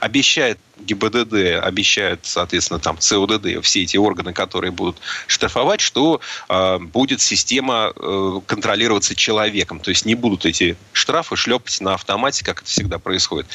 обещает 0.01 0.59
ГИБДД, 0.77 1.63
обещают, 1.63 2.21
соответственно, 2.23 2.79
там 2.79 2.97
ЦОДД, 2.99 3.63
все 3.63 3.83
эти 3.83 3.97
органы, 3.97 4.33
которые 4.33 4.71
будут 4.71 4.97
штрафовать, 5.27 5.81
что 5.81 6.19
э, 6.49 6.79
будет 6.79 7.21
система 7.21 7.93
э, 7.95 8.41
контролироваться 8.45 9.15
человеком. 9.15 9.79
То 9.79 9.89
есть 9.89 10.05
не 10.05 10.15
будут 10.15 10.45
эти 10.45 10.75
штрафы 10.91 11.35
шлепать 11.35 11.79
на 11.81 11.93
автомате, 11.93 12.43
как 12.43 12.61
это 12.61 12.69
всегда 12.69 12.99
происходит. 12.99 13.47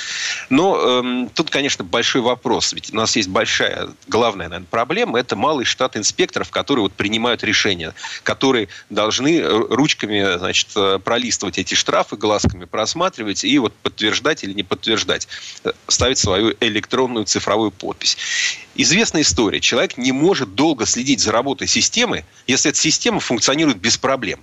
Но 0.49 0.79
э, 1.03 1.29
тут, 1.35 1.51
конечно, 1.51 1.85
большой 1.85 2.23
вопрос. 2.23 2.73
Ведь 2.73 2.93
у 2.93 2.97
нас 2.97 3.17
есть 3.17 3.29
большая, 3.29 3.89
главная, 4.07 4.49
наверное, 4.49 4.69
проблема. 4.71 5.19
Это 5.19 5.37
малый 5.37 5.65
штат 5.65 5.97
инспекторов, 5.97 6.51
которые 6.51 6.85
вот 6.85 6.93
принимают 6.93 7.43
решения, 7.45 7.95
которые 8.23 8.69
должны 8.91 9.43
ручками, 9.43 10.39
значит, 10.39 10.69
э, 10.77 10.99
пролистывать 11.03 11.59
эти 11.59 11.75
штрафы, 11.75 12.17
глазками 12.17 12.65
просматривать 12.65 13.45
и 13.45 13.59
вот 13.59 13.75
подтверждать 13.75 14.45
или 14.45 14.53
не 14.53 14.63
подтверждать, 14.63 15.29
э, 15.65 15.73
ставить 15.89 16.19
свою 16.19 16.55
электронную 16.61 17.08
цифровую 17.25 17.71
подпись. 17.71 18.16
Известная 18.75 19.23
история. 19.23 19.61
Человек 19.61 19.97
не 19.97 20.12
может 20.12 20.55
долго 20.55 20.87
следить 20.87 21.21
за 21.21 21.33
работой 21.33 21.66
системы, 21.66 22.25
если 22.47 22.71
эта 22.71 22.79
система 22.79 23.21
функционирует 23.21 23.79
без 23.79 23.99
проблем. 23.99 24.40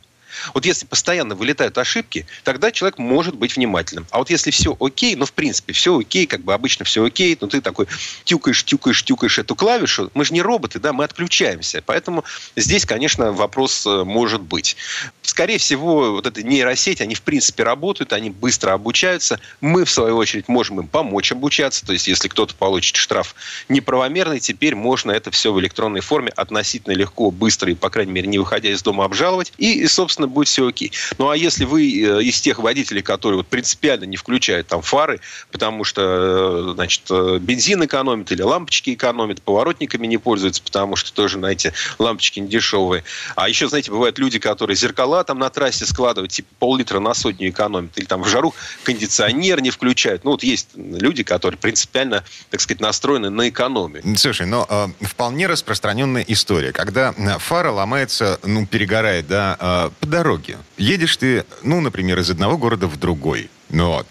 Вот 0.54 0.66
если 0.66 0.86
постоянно 0.86 1.36
вылетают 1.36 1.78
ошибки, 1.78 2.26
тогда 2.44 2.72
человек 2.72 2.98
может 2.98 3.36
быть 3.36 3.56
внимательным. 3.56 4.08
А 4.12 4.20
вот 4.20 4.30
если 4.30 4.52
все 4.52 4.76
окей, 4.80 5.16
ну, 5.16 5.26
в 5.26 5.34
принципе, 5.34 5.74
все 5.74 5.98
окей, 5.98 6.26
как 6.26 6.42
бы 6.42 6.54
обычно 6.54 6.86
все 6.86 7.04
окей, 7.04 7.38
но 7.40 7.48
ты 7.48 7.62
такой 7.62 7.88
тюкаешь, 8.24 8.64
тюкаешь, 8.64 9.04
тюкаешь 9.04 9.40
эту 9.40 9.56
клавишу, 9.56 10.12
мы 10.14 10.26
же 10.26 10.34
не 10.34 10.42
роботы, 10.42 10.80
да, 10.80 10.94
мы 10.94 11.04
отключаемся. 11.04 11.84
Поэтому 11.86 12.24
здесь, 12.56 12.86
конечно, 12.86 13.32
вопрос 13.32 13.86
э, 13.86 14.04
может 14.04 14.42
быть. 14.42 14.76
Скорее 15.22 15.58
всего, 15.58 16.14
вот 16.14 16.26
эта 16.26 16.44
нейросеть, 16.44 17.02
они, 17.02 17.16
в 17.16 17.22
принципе, 17.22 17.64
работают, 17.64 18.14
они 18.14 18.30
быстро 18.30 18.74
обучаются. 18.74 19.40
Мы, 19.62 19.86
в 19.86 19.92
свою 19.92 20.18
очередь, 20.18 20.48
можем 20.48 20.80
им 20.80 20.88
помочь 20.88 21.32
обучаться. 21.32 21.86
То 21.86 21.94
есть, 21.94 22.08
если 22.08 22.28
кто-то 22.28 22.56
получит 22.56 22.96
штраф 22.96 23.36
неправомерный, 23.70 24.40
теперь 24.40 24.76
можно 24.76 25.12
это 25.12 25.32
все 25.32 25.52
в 25.52 25.60
электронной 25.60 26.02
форме 26.02 26.32
относительно 26.36 26.94
легко, 26.94 27.32
быстро 27.32 27.72
и, 27.72 27.76
по 27.76 27.90
крайней 27.90 28.12
мере, 28.12 28.28
не 28.28 28.38
выходя 28.38 28.70
из 28.70 28.82
дома 28.82 29.06
обжаловать. 29.06 29.54
И, 29.58 29.86
собственно, 29.88 30.25
будет 30.28 30.48
все 30.48 30.68
окей. 30.68 30.92
Ну, 31.18 31.30
а 31.30 31.38
если 31.38 31.66
вы 31.66 31.84
э, 31.84 32.24
из 32.24 32.40
тех 32.42 32.60
водителей, 32.60 33.02
которые 33.02 33.38
вот 33.38 33.48
принципиально 33.48 34.06
не 34.06 34.18
включают 34.18 34.68
там 34.68 34.82
фары, 34.82 35.20
потому 35.52 35.84
что, 35.84 36.72
э, 36.72 36.74
значит, 36.74 37.04
э, 37.10 37.38
бензин 37.40 37.84
экономит 37.86 38.32
или 38.32 38.42
лампочки 38.42 38.94
экономит, 38.94 39.42
поворотниками 39.42 40.08
не 40.08 40.18
пользуются, 40.18 40.62
потому 40.62 40.96
что 40.96 41.14
тоже, 41.14 41.38
знаете, 41.38 41.74
лампочки 42.00 42.40
не 42.40 42.48
дешевые. 42.48 43.04
А 43.36 43.50
еще, 43.50 43.68
знаете, 43.68 43.92
бывают 43.92 44.20
люди, 44.20 44.40
которые 44.40 44.76
зеркала 44.76 45.24
там 45.24 45.40
на 45.40 45.50
трассе 45.50 45.86
складывают, 45.86 46.32
типа 46.32 46.48
пол-литра 46.60 47.00
на 47.00 47.14
сотню 47.14 47.50
экономят, 47.50 47.98
или 47.98 48.06
там 48.06 48.24
в 48.24 48.28
жару 48.28 48.54
кондиционер 48.84 49.62
не 49.62 49.70
включают. 49.70 50.24
Ну, 50.24 50.32
вот 50.32 50.44
есть 50.44 50.70
люди, 50.76 51.24
которые 51.24 51.58
принципиально, 51.58 52.24
так 52.50 52.62
сказать, 52.62 52.82
настроены 52.82 53.30
на 53.30 53.50
экономию. 53.50 54.04
Слушай, 54.18 54.48
но 54.48 54.66
э, 54.70 55.06
вполне 55.06 55.48
распространенная 55.48 56.24
история, 56.28 56.72
когда 56.72 57.14
фара 57.40 57.72
ломается, 57.72 58.40
ну, 58.44 58.66
перегорает, 58.66 59.28
да, 59.28 59.58
э, 59.60 59.90
по 60.16 60.24
дороге. 60.24 60.58
Едешь 60.78 61.18
ты, 61.18 61.44
ну, 61.62 61.82
например, 61.82 62.20
из 62.20 62.30
одного 62.30 62.58
города 62.58 62.88
в 62.88 62.98
другой. 62.98 63.50
Ну 63.70 63.88
вот. 63.90 64.08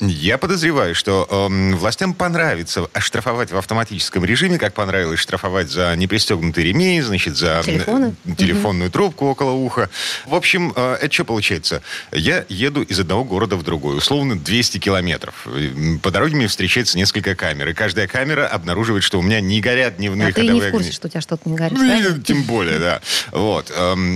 Я 0.00 0.36
подозреваю, 0.38 0.94
что 0.94 1.26
властям 1.74 2.12
понравится 2.12 2.86
оштрафовать 2.92 3.52
в 3.52 3.56
автоматическом 3.56 4.24
режиме, 4.24 4.58
как 4.58 4.74
понравилось 4.74 5.20
штрафовать 5.20 5.70
за 5.70 5.94
непристегнутый 5.96 6.64
ремень, 6.64 7.02
значит, 7.02 7.36
за 7.36 7.62
Телефоны? 7.64 8.14
телефонную 8.36 8.90
трубку 8.90 9.26
около 9.26 9.52
уха. 9.52 9.88
В 10.26 10.34
общем, 10.34 10.72
э, 10.74 10.98
это 11.00 11.12
что 11.12 11.24
получается? 11.24 11.82
Я 12.12 12.44
еду 12.48 12.82
из 12.82 12.98
одного 12.98 13.24
города 13.24 13.56
в 13.56 13.62
другой, 13.62 13.96
условно 13.96 14.36
200 14.38 14.78
километров. 14.78 15.46
По 16.02 16.10
дороге 16.10 16.36
мне 16.36 16.48
встречается 16.48 16.98
несколько 16.98 17.34
камер, 17.36 17.68
и 17.68 17.74
каждая 17.74 18.06
камера 18.08 18.46
обнаруживает, 18.46 19.04
что 19.04 19.18
у 19.18 19.22
меня 19.22 19.40
не 19.40 19.60
горят 19.60 19.96
дневные 19.98 20.28
а 20.28 20.32
ты 20.32 20.40
ходовые 20.40 20.62
не 20.64 20.68
в 20.68 20.70
курсе, 20.72 20.86
огни. 20.88 20.92
что 20.96 21.06
у 21.06 21.10
тебя 21.10 21.20
что-то 21.20 21.48
не 21.48 21.54
горит, 21.56 21.78
Ну, 21.78 21.86
да? 21.86 22.22
Тем 22.24 22.42
более, 22.42 22.78
да. 22.78 23.00
Вот. 23.30 23.72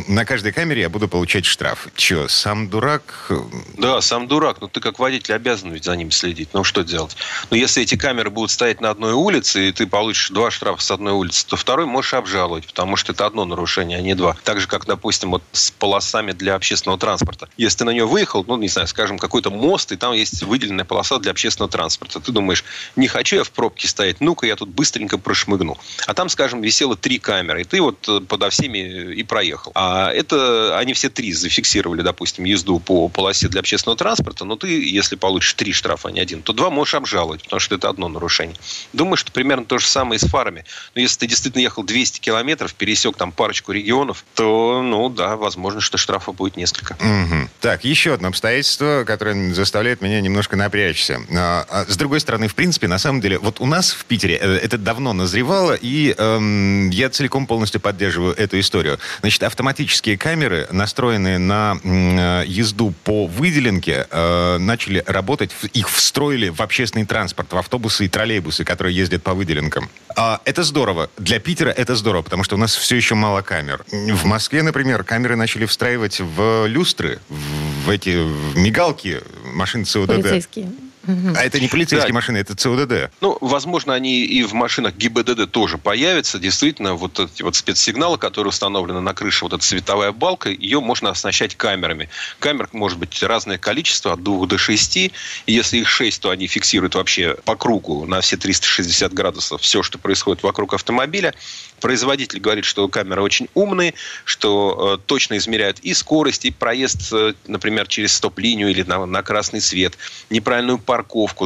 На 0.09 0.25
каждой 0.25 0.53
камере 0.53 0.83
я 0.83 0.89
буду 0.89 1.07
получать 1.09 1.45
штраф. 1.45 1.89
Че, 1.95 2.29
сам 2.29 2.69
дурак? 2.69 3.31
Да, 3.77 4.01
сам 4.01 4.27
дурак. 4.27 4.48
Но 4.61 4.69
ты 4.69 4.81
как 4.81 4.99
водитель 4.99 5.35
обязан 5.35 5.73
ведь 5.73 5.85
за 5.85 5.97
ним 5.97 6.11
следить. 6.11 6.51
Ну, 6.53 6.65
что 6.65 6.83
делать? 6.83 7.17
Но 7.51 7.57
если 7.57 7.83
эти 7.83 7.97
камеры 7.97 8.31
будут 8.31 8.51
стоять 8.51 8.81
на 8.81 8.91
одной 8.91 9.13
улице, 9.13 9.69
и 9.69 9.73
ты 9.73 9.87
получишь 9.87 10.31
два 10.31 10.51
штрафа 10.51 10.83
с 10.83 10.91
одной 10.91 11.13
улицы, 11.13 11.47
то 11.47 11.57
второй 11.57 11.87
можешь 11.87 12.15
обжаловать, 12.15 12.67
потому 12.67 12.97
что 12.97 13.13
это 13.13 13.27
одно 13.27 13.45
нарушение, 13.45 13.99
а 13.99 14.01
не 14.01 14.15
два. 14.15 14.37
Так 14.45 14.61
же, 14.61 14.67
как, 14.67 14.87
допустим, 14.87 15.31
вот 15.31 15.43
с 15.53 15.71
полосами 15.71 16.33
для 16.33 16.55
общественного 16.55 16.99
транспорта. 16.99 17.49
Если 17.57 17.79
ты 17.79 17.85
на 17.85 17.91
нее 17.91 18.07
выехал, 18.07 18.45
ну, 18.47 18.57
не 18.57 18.69
знаю, 18.69 18.89
скажем, 18.89 19.19
какой-то 19.19 19.51
мост, 19.51 19.93
и 19.93 19.97
там 19.97 20.13
есть 20.13 20.43
выделенная 20.43 20.85
полоса 20.85 21.19
для 21.19 21.33
общественного 21.33 21.71
транспорта. 21.71 22.21
Ты 22.21 22.33
думаешь, 22.33 22.65
не 22.97 23.09
хочу 23.09 23.37
я 23.37 23.45
в 23.45 23.51
пробке 23.51 23.89
стоять, 23.89 24.21
ну-ка 24.21 24.47
я 24.47 24.57
тут 24.57 24.69
быстренько 24.69 25.19
прошмыгну. 25.19 25.79
А 26.07 26.15
там, 26.15 26.29
скажем, 26.29 26.63
висело 26.63 26.97
три 26.97 27.19
камеры, 27.19 27.63
и 27.63 27.65
ты 27.65 27.81
вот 27.81 28.09
э, 28.09 28.21
подо 28.21 28.51
всеми 28.51 29.15
и 29.15 29.23
проехал. 29.23 29.73
А 29.75 30.11
это 30.11 30.79
они 30.79 30.93
все 30.95 31.09
три 31.09 31.33
зафиксировали, 31.33 32.03
допустим, 32.03 32.45
езду 32.45 32.79
по 32.79 33.09
полосе 33.09 33.49
для 33.49 33.61
общественного 33.61 33.97
транспорта, 33.97 34.38
но 34.45 34.57
ты, 34.57 34.69
если 34.69 35.17
получишь 35.17 35.55
три 35.55 35.73
штрафа, 35.73 36.09
а 36.09 36.13
не 36.13 36.21
один, 36.21 36.43
то 36.43 36.53
два 36.53 36.71
можешь 36.71 36.95
обжаловать, 36.95 37.43
потому 37.45 37.61
что 37.61 37.75
это 37.75 37.89
одно 37.89 38.09
нарушение. 38.09 38.57
Думаю, 38.93 39.17
что 39.17 39.33
примерно 39.33 39.65
то 39.65 39.79
же 39.79 39.87
самое 39.87 40.19
и 40.19 40.25
с 40.25 40.29
фарами. 40.29 40.65
Но 40.95 41.01
если 41.01 41.21
ты 41.21 41.27
действительно 41.27 41.63
ехал 41.63 41.83
200 41.83 42.21
километров, 42.21 42.75
пересек 42.75 43.17
там 43.17 43.33
парочку 43.33 43.73
регионов, 43.73 44.25
то, 44.35 44.83
ну 44.83 45.09
да, 45.09 45.37
возможно, 45.37 45.81
что 45.81 45.99
штрафа 45.99 46.33
будет 46.33 46.57
несколько. 46.57 46.97
Мгм. 47.01 47.51
Так, 47.61 47.85
еще 47.85 48.15
одно 48.15 48.29
обстоятельство, 48.29 49.05
которое 49.07 49.55
заставляет 49.55 50.01
меня 50.01 50.21
немножко 50.21 50.57
напрячься. 50.57 51.21
А, 51.35 51.67
а, 51.69 51.85
С 51.87 51.97
другой 51.97 52.21
стороны, 52.21 52.49
в 52.49 52.55
принципе, 52.55 52.89
на 52.89 52.99
самом 52.99 53.21
деле, 53.21 53.39
вот 53.39 53.61
у 53.61 53.67
нас 53.67 53.91
в 53.93 54.05
Питере 54.05 54.37
э, 54.37 54.57
это 54.57 54.79
давно 54.79 55.13
назревало, 55.13 55.75
и 55.75 56.15
эм, 56.17 56.91
я 56.91 57.11
целиком 57.11 57.47
полностью 57.47 57.81
поддерживаю 57.81 58.35
эту 58.35 58.59
историю. 58.61 58.99
Значит, 59.21 59.43
автоматические 59.43 60.17
камеры, 60.17 60.67
настроенные 60.71 61.39
на 61.39 61.79
э, 61.83 62.45
езду 62.47 62.95
по 63.05 63.27
выделенке, 63.27 64.07
э, 64.11 64.28
начали 64.59 65.03
работать, 65.07 65.51
их 65.73 65.91
встроили 65.91 66.49
в 66.49 66.61
общественный 66.61 67.07
транспорт, 67.07 67.53
в 67.53 67.57
автобусы 67.57 68.07
и 68.07 68.09
троллейбусы, 68.09 68.65
которые 68.65 68.95
ездят 68.95 69.23
по 69.23 69.35
выделенкам. 69.35 69.89
А, 70.17 70.41
это 70.45 70.63
здорово. 70.63 71.11
Для 71.19 71.41
Питера 71.41 71.71
это 71.71 71.95
здорово, 71.95 72.23
потому 72.23 72.45
что 72.45 72.57
у 72.57 72.59
нас 72.59 72.75
все 72.75 72.97
еще 72.97 73.15
мало 73.15 73.43
камер. 73.43 73.85
В 73.91 74.25
Москве, 74.25 74.63
например, 74.63 75.05
камеры 75.05 75.37
начали 75.37 75.67
встраивать 75.67 76.21
в 76.21 76.67
люстры, 76.67 77.21
в 77.29 77.91
эти 77.91 78.17
в 78.23 78.57
мигалки 78.57 79.21
машин 79.45 79.85
ЦОДД. 79.85 80.09
Полицейские. 80.09 80.69
А 81.09 81.43
это 81.43 81.59
не 81.61 81.69
полицейские 81.69 82.13
Да. 82.13 82.15
машины, 82.15 82.37
это 82.39 82.55
ЦОДД. 82.55 83.11
Ну, 83.21 83.39
возможно, 83.41 83.95
они 83.95 84.25
и 84.25 84.43
в 84.43 84.53
машинах 84.53 84.95
ГИБДД 84.95 85.51
тоже 85.51 85.79
появятся. 85.79 86.39
Действительно, 86.39 86.95
вот 86.95 87.19
эти 87.19 87.43
вот 87.43 87.57
спецсигналы, 87.57 88.19
которые 88.19 88.51
установлены 88.51 89.01
на 89.01 89.15
крыше, 89.15 89.45
вот 89.45 89.55
эта 89.55 89.65
световая 89.65 90.13
балка, 90.13 90.51
ее 90.51 90.81
можно 90.81 91.11
оснащать 91.11 91.57
камерами. 91.57 92.09
Камер 92.39 92.69
может 92.73 92.99
быть 92.99 93.23
разное 93.23 93.59
количество, 93.59 94.13
от 94.13 94.23
двух 94.23 94.49
до 94.49 94.59
шести. 94.59 95.13
И 95.47 95.53
если 95.53 95.79
их 95.79 95.89
шесть, 95.89 96.21
то 96.21 96.31
они 96.31 96.47
фиксируют 96.47 96.95
вообще 96.95 97.37
по 97.45 97.57
кругу 97.57 98.05
на 98.07 98.21
все 98.21 98.37
360 98.37 99.13
градусов 99.13 99.63
все, 99.63 99.83
что 99.83 99.99
происходит 99.99 100.43
вокруг 100.43 100.75
автомобиля. 100.75 101.35
Производитель 101.81 102.41
говорит, 102.41 102.65
что 102.65 102.89
камеры 102.89 103.23
очень 103.23 103.49
умные, 103.55 103.95
что 104.25 104.97
э, 104.99 105.07
точно 105.07 105.37
измеряют 105.37 105.79
и 105.81 105.95
скорость, 105.95 106.45
и 106.45 106.51
проезд, 106.51 107.13
э, 107.13 107.35
например, 107.47 107.87
через 107.87 108.15
стоп-линию 108.15 108.69
или 108.71 108.83
на, 108.83 109.07
на 109.07 109.23
красный 109.23 109.61
свет, 109.61 109.97
неправильную 110.29 110.79
парковку, 110.79 110.98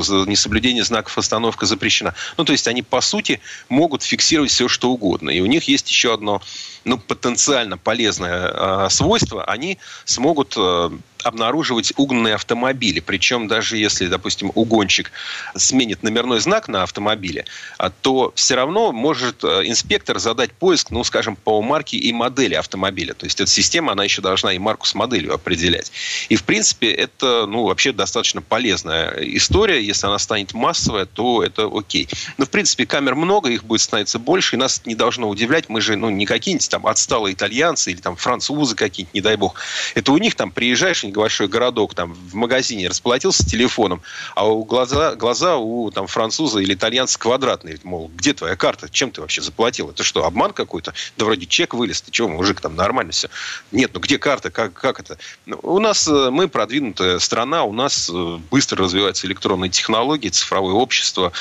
за 0.02 0.24
несоблюдение 0.26 0.84
знаков 0.84 1.16
остановка 1.18 1.66
запрещена. 1.66 2.14
Ну, 2.36 2.44
то 2.44 2.52
есть 2.52 2.68
они, 2.68 2.82
по 2.82 3.00
сути, 3.00 3.40
могут 3.68 4.02
фиксировать 4.02 4.50
все, 4.50 4.68
что 4.68 4.90
угодно. 4.90 5.30
И 5.30 5.40
у 5.40 5.46
них 5.46 5.68
есть 5.68 5.88
еще 5.90 6.14
одно 6.14 6.40
ну, 6.84 6.98
потенциально 6.98 7.78
полезное 7.78 8.50
э, 8.52 8.90
свойство. 8.90 9.44
Они 9.44 9.78
смогут 10.04 10.54
э, 10.56 10.90
обнаруживать 11.24 11.92
угнанные 11.96 12.34
автомобили. 12.34 13.00
Причем 13.00 13.48
даже 13.48 13.76
если, 13.76 14.06
допустим, 14.06 14.52
угонщик 14.54 15.12
сменит 15.54 16.02
номерной 16.02 16.40
знак 16.40 16.68
на 16.68 16.82
автомобиле, 16.82 17.44
а, 17.78 17.90
то 17.90 18.32
все 18.34 18.54
равно 18.54 18.92
может 18.92 19.44
э, 19.44 19.62
инспектор 19.64 20.18
задать 20.18 20.52
поиск, 20.52 20.90
ну, 20.90 21.04
скажем, 21.04 21.36
по 21.36 21.60
марке 21.62 21.96
и 21.96 22.12
модели 22.12 22.54
автомобиля. 22.54 23.14
То 23.14 23.26
есть 23.26 23.40
эта 23.40 23.50
система, 23.50 23.92
она 23.92 24.04
еще 24.04 24.22
должна 24.22 24.52
и 24.52 24.58
марку 24.58 24.86
с 24.86 24.94
моделью 24.94 25.34
определять. 25.34 25.92
И, 26.28 26.36
в 26.36 26.44
принципе, 26.44 26.90
это, 26.90 27.46
ну, 27.46 27.64
вообще 27.64 27.92
достаточно 27.92 28.42
полезная 28.42 29.10
история. 29.20 29.82
Если 29.82 30.06
она 30.06 30.18
станет 30.18 30.54
массовая, 30.54 31.06
то 31.06 31.42
это 31.42 31.70
окей. 31.72 32.08
Но, 32.38 32.44
в 32.44 32.50
принципе, 32.50 32.86
камер 32.86 33.14
много, 33.14 33.50
их 33.50 33.64
будет 33.64 33.80
становиться 33.80 34.18
больше, 34.18 34.56
и 34.56 34.58
нас 34.58 34.82
не 34.84 34.94
должно 34.94 35.28
удивлять. 35.28 35.68
Мы 35.68 35.80
же, 35.80 35.96
ну, 35.96 36.10
не 36.10 36.26
какие-нибудь 36.26 36.68
там 36.68 36.86
отсталые 36.86 37.34
итальянцы 37.34 37.90
или 37.90 38.00
там 38.00 38.16
французы 38.16 38.74
какие-нибудь, 38.74 39.14
не 39.14 39.20
дай 39.20 39.36
бог. 39.36 39.60
Это 39.94 40.12
у 40.12 40.18
них 40.18 40.34
там 40.34 40.50
приезжаешь, 40.50 41.04
небольшой 41.12 41.48
городок, 41.48 41.94
там 41.94 42.14
в 42.14 42.34
магазине 42.34 42.88
расплатился 42.88 43.44
телефоном, 43.46 44.02
а 44.34 44.48
у 44.48 44.64
глаза, 44.64 45.14
глаза 45.14 45.56
у 45.56 45.90
там 45.90 46.06
француза 46.06 46.60
или 46.60 46.74
итальянца 46.74 47.18
квадратные. 47.18 47.78
Мол, 47.84 48.10
где 48.14 48.34
твоя 48.34 48.56
карта? 48.56 48.88
Чем 48.90 49.10
ты 49.10 49.20
вообще 49.20 49.42
заплатил? 49.42 49.90
Это 49.90 50.02
что, 50.02 50.24
обман 50.24 50.52
какой-то? 50.52 50.94
Да 51.16 51.24
вроде 51.24 51.46
чек 51.46 51.74
вылез. 51.74 52.02
Ты 52.02 52.10
чего, 52.10 52.28
мужик, 52.28 52.60
там 52.60 52.76
нормально 52.76 53.12
все. 53.12 53.28
Нет, 53.70 53.90
ну 53.94 54.00
где 54.00 54.18
карта? 54.18 54.50
Как, 54.50 54.72
как 54.72 55.00
это? 55.00 55.18
Ну, 55.46 55.58
у 55.62 55.78
нас, 55.78 56.08
э, 56.08 56.30
мы 56.30 56.48
продвинутая 56.48 57.18
страна, 57.18 57.64
у 57.64 57.72
нас 57.72 58.10
э, 58.12 58.38
быстро 58.50 58.84
развиваются 58.84 59.26
электронные 59.26 59.70
технологии, 59.70 60.28
цифровое 60.28 60.74
общество, 60.74 61.32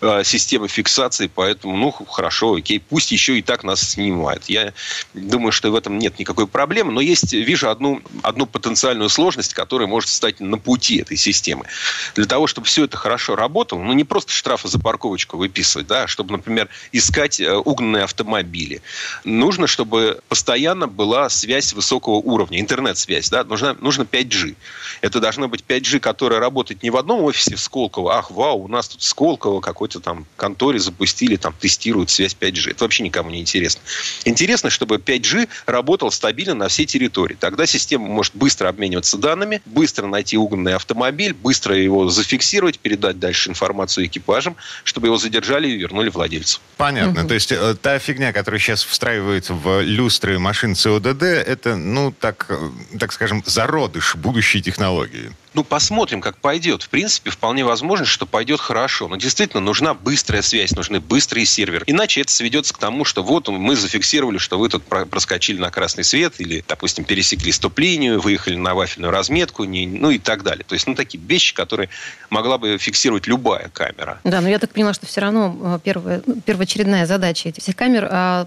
э, 0.00 0.22
системы 0.24 0.68
фиксации, 0.68 1.30
поэтому, 1.32 1.76
ну, 1.76 1.90
хорошо, 1.90 2.54
окей, 2.54 2.80
пусть 2.80 3.12
еще 3.12 3.38
и 3.38 3.42
так 3.42 3.64
нас 3.64 3.80
снимают. 3.80 4.44
Я 4.48 4.72
думаю, 5.14 5.52
что 5.52 5.70
в 5.70 5.74
этом 5.74 5.98
нет 5.98 6.18
никакой 6.18 6.46
проблемы, 6.46 6.92
но 6.92 7.00
есть, 7.00 7.32
вижу 7.32 7.70
одну, 7.70 8.02
одну 8.22 8.46
потенциальную 8.46 9.08
сложность, 9.14 9.54
которая 9.54 9.88
может 9.88 10.10
стать 10.10 10.40
на 10.40 10.58
пути 10.58 10.98
этой 10.98 11.16
системы. 11.16 11.66
Для 12.14 12.26
того, 12.26 12.46
чтобы 12.46 12.66
все 12.66 12.84
это 12.84 12.96
хорошо 12.96 13.36
работало, 13.36 13.80
ну, 13.80 13.92
не 13.92 14.04
просто 14.04 14.32
штрафы 14.32 14.68
за 14.68 14.78
парковочку 14.78 15.36
выписывать, 15.36 15.86
да, 15.86 16.02
а 16.02 16.08
чтобы, 16.08 16.32
например, 16.32 16.68
искать 16.92 17.40
э, 17.40 17.54
угнанные 17.54 18.04
автомобили. 18.04 18.82
Нужно, 19.24 19.66
чтобы 19.66 20.20
постоянно 20.28 20.86
была 20.86 21.30
связь 21.30 21.72
высокого 21.72 22.16
уровня, 22.16 22.60
интернет-связь, 22.60 23.30
да, 23.30 23.44
нужна, 23.44 23.76
нужно 23.80 24.02
5G. 24.02 24.56
Это 25.00 25.20
должна 25.20 25.48
быть 25.48 25.64
5G, 25.66 26.00
которая 26.00 26.40
работает 26.40 26.82
не 26.82 26.90
в 26.90 26.96
одном 26.96 27.22
офисе 27.22 27.56
в 27.56 27.60
Сколково, 27.60 28.16
ах, 28.16 28.30
вау, 28.30 28.64
у 28.64 28.68
нас 28.68 28.88
тут 28.88 29.00
в 29.00 29.04
Сколково 29.04 29.60
какой-то 29.60 30.00
там 30.00 30.26
конторе 30.36 30.78
запустили, 30.78 31.36
там 31.36 31.54
тестируют 31.58 32.10
связь 32.10 32.36
5G. 32.38 32.72
Это 32.72 32.84
вообще 32.84 33.04
никому 33.04 33.30
не 33.30 33.40
интересно. 33.40 33.80
Интересно, 34.24 34.70
чтобы 34.70 34.96
5G 34.96 35.48
работал 35.66 36.10
стабильно 36.10 36.54
на 36.54 36.68
всей 36.68 36.86
территории. 36.86 37.36
Тогда 37.38 37.66
система 37.66 38.06
может 38.06 38.34
быстро 38.34 38.68
обмениваться 38.68 39.03
данными, 39.12 39.60
быстро 39.66 40.06
найти 40.06 40.36
угнанный 40.36 40.74
автомобиль, 40.74 41.34
быстро 41.34 41.76
его 41.76 42.08
зафиксировать, 42.08 42.78
передать 42.78 43.18
дальше 43.18 43.50
информацию 43.50 44.06
экипажам, 44.06 44.56
чтобы 44.84 45.08
его 45.08 45.16
задержали 45.16 45.68
и 45.68 45.76
вернули 45.76 46.08
владельцу. 46.08 46.60
Понятно. 46.76 47.26
То 47.26 47.34
есть 47.34 47.52
э, 47.52 47.74
та 47.80 47.98
фигня, 47.98 48.32
которую 48.32 48.60
сейчас 48.60 48.84
встраивают 48.84 49.50
в 49.50 49.82
люстры 49.82 50.38
машин 50.38 50.74
ЦОДД, 50.74 51.22
это, 51.22 51.76
ну, 51.76 52.12
так, 52.12 52.46
э, 52.48 52.70
так 52.98 53.12
скажем, 53.12 53.42
зародыш 53.46 54.16
будущей 54.16 54.62
технологии. 54.62 55.32
Ну, 55.54 55.62
посмотрим, 55.62 56.20
как 56.20 56.36
пойдет. 56.38 56.82
В 56.82 56.88
принципе, 56.88 57.30
вполне 57.30 57.64
возможно, 57.64 58.04
что 58.04 58.26
пойдет 58.26 58.60
хорошо. 58.60 59.06
Но 59.06 59.14
действительно 59.16 59.60
нужна 59.60 59.94
быстрая 59.94 60.42
связь, 60.42 60.72
нужны 60.72 60.98
быстрые 60.98 61.46
серверы. 61.46 61.84
Иначе 61.86 62.22
это 62.22 62.32
сведется 62.32 62.74
к 62.74 62.78
тому, 62.78 63.04
что 63.04 63.22
вот 63.22 63.48
мы 63.48 63.76
зафиксировали, 63.76 64.38
что 64.38 64.58
вы 64.58 64.68
тут 64.68 64.82
про- 64.82 65.06
проскочили 65.06 65.58
на 65.58 65.70
красный 65.70 66.02
свет 66.02 66.34
или, 66.38 66.64
допустим, 66.66 67.04
пересекли 67.04 67.52
стоп-линию, 67.52 68.20
выехали 68.20 68.56
на 68.56 68.74
вафельную 68.74 69.12
разметку, 69.12 69.62
не- 69.62 69.86
ну 69.86 70.10
и 70.10 70.18
так 70.18 70.42
далее. 70.42 70.64
То 70.66 70.74
есть, 70.74 70.88
ну, 70.88 70.96
такие 70.96 71.22
вещи, 71.22 71.54
которые 71.54 71.88
могла 72.30 72.58
бы 72.58 72.76
фиксировать 72.78 73.28
любая 73.28 73.68
камера. 73.68 74.18
Да, 74.24 74.40
но 74.40 74.48
я 74.48 74.58
так 74.58 74.70
поняла, 74.72 74.92
что 74.92 75.06
все 75.06 75.20
равно 75.20 75.56
э, 75.62 75.78
первая, 75.84 76.20
ну, 76.26 76.40
первоочередная 76.40 77.06
задача 77.06 77.48
этих 77.50 77.62
всех 77.62 77.76
камер 77.76 78.08
а, 78.10 78.46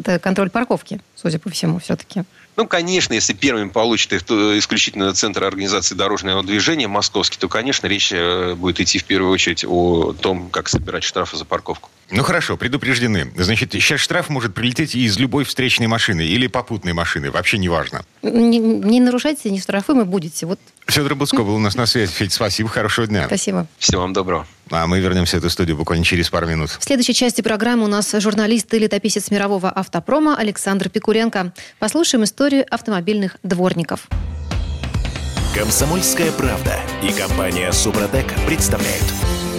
это 0.00 0.18
контроль 0.18 0.50
парковки, 0.50 1.00
судя 1.16 1.38
по 1.38 1.48
всему, 1.48 1.78
все-таки. 1.78 2.24
Ну, 2.56 2.66
конечно, 2.66 3.14
если 3.14 3.32
первыми 3.32 3.68
получит 3.68 4.12
их 4.12 4.22
исключительно 4.22 5.12
Центр 5.12 5.44
организации 5.44 5.94
дорожного 5.94 6.42
движения 6.42 6.86
московский, 6.86 7.38
то, 7.38 7.48
конечно, 7.48 7.86
речь 7.86 8.12
э, 8.12 8.54
будет 8.54 8.80
идти 8.80 8.98
в 8.98 9.04
первую 9.04 9.32
очередь 9.32 9.64
о 9.66 10.12
том, 10.12 10.50
как 10.50 10.68
собирать 10.68 11.02
штрафы 11.02 11.36
за 11.36 11.44
парковку. 11.44 11.90
Ну 12.10 12.22
хорошо, 12.22 12.56
предупреждены. 12.56 13.32
Значит, 13.36 13.72
сейчас 13.72 14.00
штраф 14.00 14.28
может 14.28 14.54
прилететь 14.54 14.94
из 14.94 15.18
любой 15.18 15.44
встречной 15.44 15.86
машины 15.86 16.20
или 16.22 16.46
попутной 16.46 16.92
машины, 16.92 17.30
вообще 17.30 17.58
не 17.58 17.68
важно. 17.68 18.04
Не, 18.22 18.58
не 18.58 19.00
нарушайте, 19.00 19.50
не 19.50 19.60
штрафуемы 19.60 20.04
будете. 20.04 20.46
Вот. 20.46 20.60
Федор 20.86 21.14
Буцко 21.14 21.42
был 21.42 21.56
у 21.56 21.58
нас 21.58 21.74
на 21.74 21.86
связи. 21.86 22.12
Федь, 22.12 22.32
спасибо, 22.32 22.68
хорошего 22.68 23.06
дня. 23.06 23.26
Спасибо. 23.26 23.66
Всего 23.78 24.02
вам 24.02 24.12
доброго. 24.12 24.46
А 24.70 24.86
мы 24.86 25.00
вернемся 25.00 25.36
в 25.36 25.40
эту 25.40 25.50
студию 25.50 25.76
буквально 25.76 26.04
через 26.04 26.30
пару 26.30 26.46
минут. 26.46 26.70
В 26.70 26.84
следующей 26.84 27.14
части 27.14 27.42
программы 27.42 27.84
у 27.84 27.88
нас 27.88 28.14
журналист 28.18 28.72
и 28.74 28.78
летописец 28.78 29.30
мирового 29.30 29.70
автопрома 29.70 30.36
Александр 30.36 30.88
Пикуренко. 30.88 31.52
Послушаем 31.78 32.24
историю 32.24 32.64
автомобильных 32.70 33.36
дворников. 33.42 34.08
Комсомольская 35.54 36.32
правда 36.32 36.80
и 37.02 37.12
компания 37.12 37.70
Супротек 37.72 38.26
представляют. 38.46 39.04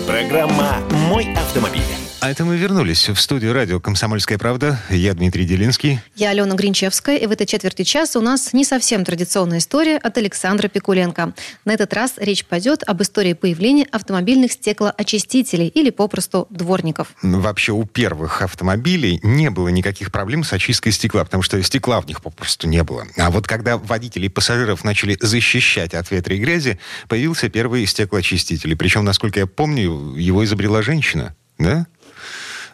Программа 0.06 0.80
«Мой 1.10 1.34
автомобиль». 1.34 2.05
А 2.22 2.32
это 2.32 2.44
мы 2.44 2.58
вернулись 2.58 3.10
в 3.10 3.20
студию 3.20 3.54
радио 3.54 3.80
«Комсомольская 3.80 4.40
правда». 4.40 4.80
Я 4.90 5.14
Дмитрий 5.14 5.46
Делинский. 5.46 6.00
Я 6.16 6.32
Алена 6.32 6.56
Гринчевская, 6.56 7.18
и 7.18 7.28
в 7.28 7.32
этой 7.32 7.46
четверти 7.46 7.84
часа 7.84 8.18
у 8.18 8.22
нас 8.22 8.52
не 8.54 8.66
совсем 8.66 9.06
традиционная 9.06 9.60
история 9.60 9.98
от 9.98 10.18
Александра 10.18 10.68
Пикуленко. 10.68 11.34
На 11.66 11.72
этот 11.74 11.94
раз 11.94 12.14
речь 12.18 12.44
пойдет 12.46 12.82
об 12.88 13.04
истории 13.04 13.34
появления 13.34 13.86
автомобильных 13.92 14.54
стеклоочистителей 14.54 15.68
или 15.68 15.92
попросту 15.92 16.48
дворников. 16.50 17.10
Вообще 17.22 17.74
у 17.74 17.86
первых 17.86 18.42
автомобилей 18.42 19.20
не 19.22 19.52
было 19.52 19.68
никаких 19.68 20.12
проблем 20.12 20.44
с 20.44 20.52
очисткой 20.54 20.94
стекла, 20.94 21.26
потому 21.26 21.44
что 21.44 21.62
стекла 21.62 22.02
в 22.02 22.08
них 22.08 22.24
попросту 22.24 22.68
не 22.68 22.84
было. 22.84 23.06
А 23.18 23.30
вот 23.30 23.46
когда 23.46 23.78
водители 23.78 24.26
и 24.26 24.30
пассажиров 24.30 24.84
начали 24.84 25.16
защищать 25.22 25.94
от 25.94 26.10
ветра 26.10 26.36
и 26.36 26.40
грязи, 26.40 26.80
появился 27.08 27.50
первый 27.50 27.86
стеклоочиститель. 27.86 28.72
И 28.72 28.76
Причем, 28.76 29.04
насколько 29.06 29.42
я 29.42 29.48
помню, 29.48 30.16
его 30.16 30.44
изобрела 30.44 30.82
женщина. 30.82 31.36
Да? 31.58 31.88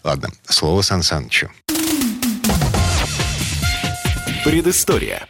Ладно, 0.04 0.30
слово 0.50 0.82
Сан 0.82 1.04
Санычу. 1.04 1.50
Предыстория. 4.44 5.28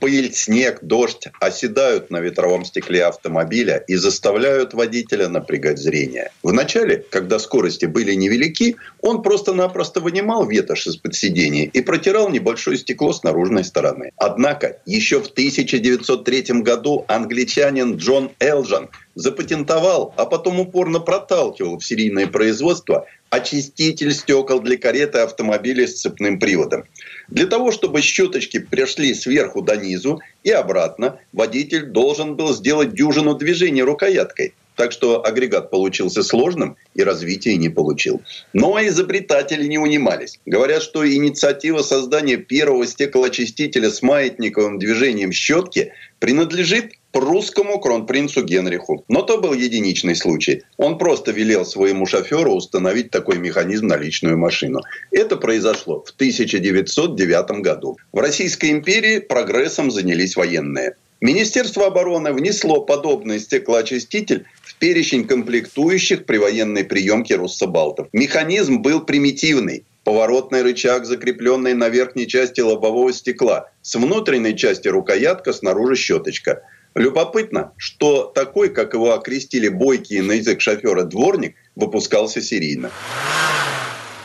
Пыль, 0.00 0.32
снег, 0.32 0.80
дождь 0.82 1.28
оседают 1.38 2.10
на 2.10 2.18
ветровом 2.18 2.64
стекле 2.64 3.04
автомобиля 3.04 3.84
и 3.86 3.94
заставляют 3.94 4.74
водителя 4.74 5.28
напрягать 5.28 5.78
зрение. 5.78 6.32
Вначале, 6.42 7.04
когда 7.08 7.38
скорости 7.38 7.84
были 7.84 8.14
невелики, 8.14 8.76
он 9.00 9.22
просто-напросто 9.22 10.00
вынимал 10.00 10.48
ветошь 10.48 10.88
из-под 10.88 11.14
сидения 11.14 11.66
и 11.66 11.82
протирал 11.82 12.30
небольшое 12.30 12.78
стекло 12.78 13.12
с 13.12 13.22
наружной 13.22 13.62
стороны. 13.62 14.10
Однако 14.16 14.80
еще 14.86 15.20
в 15.20 15.28
1903 15.28 16.62
году 16.62 17.04
англичанин 17.06 17.94
Джон 17.94 18.32
Элджан 18.40 18.88
запатентовал, 19.14 20.14
а 20.16 20.26
потом 20.26 20.60
упорно 20.60 21.00
проталкивал 21.00 21.78
в 21.78 21.84
серийное 21.84 22.26
производство 22.26 23.06
очиститель 23.30 24.12
стекол 24.12 24.60
для 24.60 24.76
кареты 24.76 25.18
автомобиля 25.18 25.86
с 25.86 26.00
цепным 26.00 26.38
приводом. 26.38 26.84
Для 27.28 27.46
того, 27.46 27.72
чтобы 27.72 28.02
щеточки 28.02 28.58
пришли 28.58 29.14
сверху 29.14 29.62
до 29.62 29.76
низу 29.76 30.20
и 30.44 30.50
обратно, 30.50 31.18
водитель 31.32 31.86
должен 31.86 32.36
был 32.36 32.52
сделать 32.52 32.92
дюжину 32.92 33.34
движений 33.34 33.82
рукояткой. 33.82 34.54
Так 34.76 34.92
что 34.92 35.24
агрегат 35.24 35.70
получился 35.70 36.22
сложным 36.22 36.76
и 36.94 37.02
развития 37.02 37.56
не 37.56 37.68
получил. 37.68 38.22
Но 38.52 38.78
изобретатели 38.86 39.66
не 39.66 39.78
унимались. 39.78 40.40
Говорят, 40.46 40.82
что 40.82 41.06
инициатива 41.10 41.82
создания 41.82 42.36
первого 42.36 42.86
стеклоочистителя 42.86 43.90
с 43.90 44.00
маятниковым 44.02 44.78
движением 44.78 45.32
щетки 45.32 45.92
принадлежит 46.18 46.92
прусскому 47.12 47.78
кронпринцу 47.78 48.42
Генриху. 48.42 49.04
Но 49.08 49.22
то 49.22 49.38
был 49.38 49.52
единичный 49.52 50.16
случай. 50.16 50.62
Он 50.76 50.98
просто 50.98 51.30
велел 51.30 51.64
своему 51.64 52.06
шоферу 52.06 52.54
установить 52.54 53.10
такой 53.10 53.38
механизм 53.38 53.86
на 53.86 53.96
личную 53.96 54.36
машину. 54.36 54.80
Это 55.10 55.36
произошло 55.36 56.02
в 56.04 56.10
1909 56.10 57.62
году. 57.62 57.98
В 58.12 58.18
Российской 58.18 58.70
империи 58.70 59.18
прогрессом 59.20 59.90
занялись 59.90 60.36
военные. 60.36 60.96
Министерство 61.20 61.86
обороны 61.86 62.32
внесло 62.32 62.80
подобный 62.80 63.38
стеклоочиститель 63.38 64.44
в 64.60 64.74
перечень 64.74 65.24
комплектующих 65.24 66.24
при 66.24 66.38
военной 66.38 66.82
приемке 66.82 67.36
руссобалтов. 67.36 68.08
Механизм 68.12 68.82
был 68.82 69.02
примитивный. 69.04 69.84
Поворотный 70.02 70.62
рычаг, 70.62 71.06
закрепленный 71.06 71.74
на 71.74 71.88
верхней 71.88 72.26
части 72.26 72.60
лобового 72.60 73.12
стекла. 73.12 73.70
С 73.82 73.94
внутренней 73.94 74.56
части 74.56 74.88
рукоятка, 74.88 75.52
снаружи 75.52 75.94
щеточка. 75.94 76.62
Любопытно, 76.94 77.72
что 77.76 78.24
такой, 78.24 78.68
как 78.68 78.94
его 78.94 79.14
окрестили 79.14 79.68
бойкий 79.68 80.20
на 80.20 80.32
язык 80.32 80.60
шофера 80.60 81.04
дворник, 81.04 81.54
выпускался 81.74 82.42
серийно. 82.42 82.90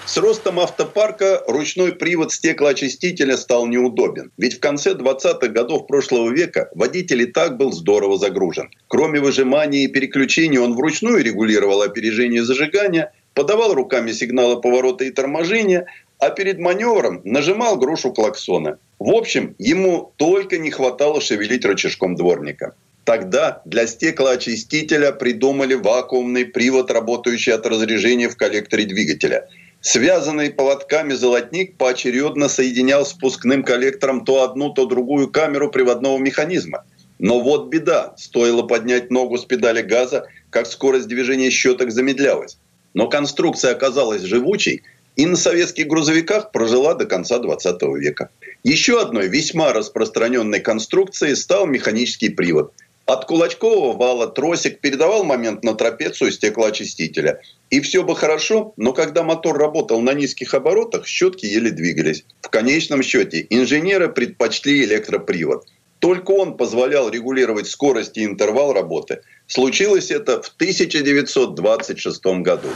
С 0.05 0.15
ростом 0.17 0.57
автопарка 0.59 1.43
ручной 1.47 1.91
привод 1.91 2.31
стеклоочистителя 2.31 3.35
стал 3.35 3.67
неудобен. 3.67 4.31
Ведь 4.37 4.55
в 4.55 4.59
конце 4.61 4.93
20-х 4.93 5.47
годов 5.49 5.85
прошлого 5.85 6.29
века 6.31 6.69
водитель 6.73 7.23
и 7.23 7.25
так 7.25 7.57
был 7.57 7.73
здорово 7.73 8.17
загружен. 8.17 8.69
Кроме 8.87 9.19
выжимания 9.19 9.83
и 9.83 9.89
переключения 9.89 10.61
он 10.61 10.75
вручную 10.75 11.21
регулировал 11.21 11.81
опережение 11.81 12.45
зажигания, 12.45 13.11
подавал 13.33 13.73
руками 13.73 14.13
сигналы 14.13 14.61
поворота 14.61 15.03
и 15.03 15.11
торможения, 15.11 15.87
а 16.19 16.29
перед 16.29 16.59
маневром 16.59 17.21
нажимал 17.23 17.77
грушу 17.77 18.11
клаксона. 18.11 18.79
В 18.99 19.11
общем, 19.11 19.55
ему 19.59 20.13
только 20.17 20.57
не 20.57 20.71
хватало 20.71 21.21
шевелить 21.21 21.65
рычажком 21.65 22.15
дворника. 22.15 22.73
Тогда 23.03 23.61
для 23.65 23.87
стеклоочистителя 23.87 25.13
придумали 25.13 25.75
вакуумный 25.75 26.45
привод, 26.45 26.91
работающий 26.91 27.53
от 27.53 27.65
разрежения 27.65 28.27
в 28.27 28.35
коллекторе 28.35 28.85
двигателя. 28.85 29.47
Связанный 29.79 30.49
поводками 30.49 31.13
золотник 31.13 31.77
поочередно 31.77 32.49
соединял 32.49 33.05
спускным 33.05 33.63
коллектором 33.63 34.25
то 34.25 34.43
одну, 34.43 34.71
то 34.71 34.85
другую 34.85 35.29
камеру 35.29 35.71
приводного 35.71 36.17
механизма. 36.17 36.83
Но 37.19 37.39
вот 37.39 37.69
беда. 37.69 38.13
Стоило 38.17 38.63
поднять 38.63 39.09
ногу 39.09 39.37
с 39.37 39.45
педали 39.45 39.81
газа, 39.81 40.27
как 40.49 40.67
скорость 40.67 41.07
движения 41.07 41.49
щеток 41.49 41.91
замедлялась. 41.91 42.57
Но 42.93 43.07
конструкция 43.07 43.71
оказалась 43.71 44.23
живучей 44.23 44.81
и 45.17 45.25
на 45.25 45.35
советских 45.35 45.87
грузовиках 45.87 46.51
прожила 46.51 46.93
до 46.93 47.05
конца 47.05 47.39
20 47.39 47.81
века. 47.99 48.29
Еще 48.63 49.01
одной 49.01 49.27
весьма 49.27 49.73
распространенной 49.73 50.59
конструкцией 50.59 51.35
стал 51.35 51.65
механический 51.65 52.29
привод. 52.29 52.71
От 53.05 53.25
кулачкового 53.25 53.97
вала 53.97 54.27
тросик 54.27 54.79
передавал 54.79 55.23
момент 55.23 55.63
на 55.63 55.73
трапецию 55.73 56.31
стеклоочистителя. 56.31 57.41
И 57.69 57.79
все 57.79 58.03
бы 58.03 58.15
хорошо, 58.15 58.73
но 58.77 58.93
когда 58.93 59.23
мотор 59.23 59.57
работал 59.57 60.01
на 60.01 60.13
низких 60.13 60.53
оборотах, 60.53 61.07
щетки 61.07 61.45
еле 61.45 61.71
двигались. 61.71 62.25
В 62.41 62.49
конечном 62.49 63.01
счете 63.01 63.47
инженеры 63.49 64.09
предпочли 64.09 64.83
электропривод. 64.83 65.65
Только 65.99 66.31
он 66.31 66.57
позволял 66.57 67.09
регулировать 67.09 67.67
скорость 67.67 68.17
и 68.17 68.25
интервал 68.25 68.73
работы. 68.73 69.21
Случилось 69.47 70.11
это 70.11 70.41
в 70.41 70.49
1926 70.49 72.25
году. 72.43 72.69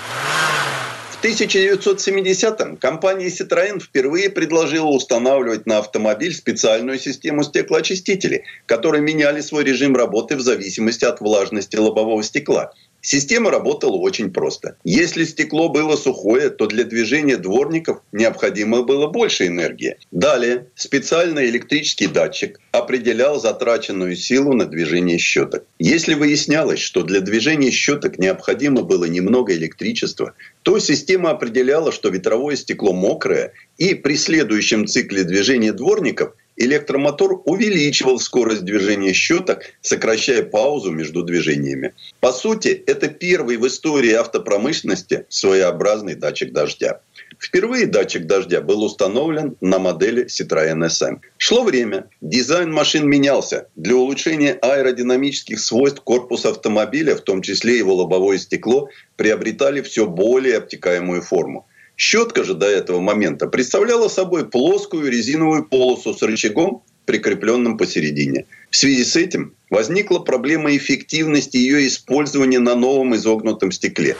В 1.22 1.24
1970-м 1.24 2.78
компания 2.78 3.28
Citroën 3.28 3.80
впервые 3.80 4.32
предложила 4.32 4.88
устанавливать 4.88 5.67
на 5.67 5.78
автомобиль 5.78 6.34
специальную 6.34 6.97
систему 6.97 7.43
стеклоочистителей, 7.43 8.45
которые 8.65 9.03
меняли 9.03 9.41
свой 9.41 9.63
режим 9.63 9.95
работы 9.95 10.36
в 10.36 10.41
зависимости 10.41 11.05
от 11.05 11.22
влажности 11.22 11.76
лобового 11.76 12.24
стекла. 12.24 12.74
Система 13.02 13.49
работала 13.49 13.97
очень 13.97 14.32
просто. 14.32 14.76
Если 14.84 15.26
стекло 15.26 15.70
было 15.70 15.95
сухое, 15.95 16.49
то 16.49 16.68
для 16.68 16.84
движения 16.84 17.38
дворников 17.38 18.02
необходимо 18.12 18.84
было 18.84 19.08
больше 19.08 19.47
энергии. 19.47 19.97
Далее 20.12 20.68
специальный 20.76 21.49
электрический 21.49 22.08
датчик 22.08 22.60
определял 22.72 23.39
затраченную 23.39 24.16
силу 24.16 24.54
на 24.54 24.66
движение 24.66 25.18
щеток. 25.18 25.66
Если 25.80 26.14
выяснялось, 26.14 26.80
что 26.80 27.02
для 27.04 27.22
движения 27.22 27.72
щеток 27.72 28.20
необходимо 28.20 28.84
было 28.84 29.06
немного 29.06 29.54
электричества, 29.54 30.34
то 30.62 30.78
система 30.80 31.32
определяла, 31.32 31.91
что 31.91 32.10
ветровое 32.10 32.56
стекло 32.56 32.93
мокрое, 32.93 33.54
и 33.78 33.95
при 33.95 34.16
следующем 34.16 34.86
цикле 34.86 35.24
движения 35.24 35.74
дворников 35.74 36.36
электромотор 36.56 37.41
увеличивал 37.45 38.20
скорость 38.20 38.64
движения 38.64 39.14
щеток, 39.14 39.64
сокращая 39.82 40.43
паузу 40.43 40.91
между 40.91 41.24
движениями. 41.24 41.93
По 42.20 42.32
сути, 42.32 42.84
это 42.88 43.08
первый 43.08 43.58
в 43.58 43.68
истории 43.68 44.14
автопромышленности 44.14 45.26
своеобразный 45.30 46.16
датчик 46.16 46.52
дождя. 46.54 47.02
Впервые 47.39 47.88
датчик 47.88 48.28
дождя 48.28 48.62
был 48.62 48.84
установлен 48.84 49.56
на 49.62 49.80
модели 49.80 50.26
Citroën 50.26 50.86
SM. 50.86 51.20
Шло 51.38 51.64
время, 51.64 52.08
дизайн 52.22 52.72
машин 52.72 53.10
менялся. 53.10 53.68
Для 53.76 53.95
улучшения 53.95 54.54
аэродинамических 54.54 55.60
свойств 55.60 56.02
корпуса 56.02 56.49
автомобиля, 56.49 57.16
в 57.16 57.22
том 57.22 57.41
числе 57.41 57.80
его 57.80 57.95
лобовое 57.95 58.38
стекло, 58.38 58.89
приобретали 59.16 59.82
все 59.82 60.06
более 60.06 60.58
обтекаемую 60.58 61.24
форму. 61.24 61.68
Щетка 61.95 62.43
же 62.43 62.53
до 62.53 62.65
этого 62.65 62.99
момента 62.99 63.47
представляла 63.47 64.07
собой 64.07 64.49
плоскую 64.49 65.11
резиновую 65.11 65.65
полосу 65.65 66.13
с 66.13 66.21
рычагом, 66.21 66.83
прикрепленным 67.05 67.77
посередине. 67.77 68.45
В 68.69 68.77
связи 68.77 69.03
с 69.03 69.15
этим 69.15 69.55
возникла 69.69 70.19
проблема 70.19 70.75
эффективности 70.75 71.57
ее 71.57 71.87
использования 71.87 72.59
на 72.59 72.75
новом 72.75 73.15
изогнутом 73.15 73.71
стекле. 73.71 74.15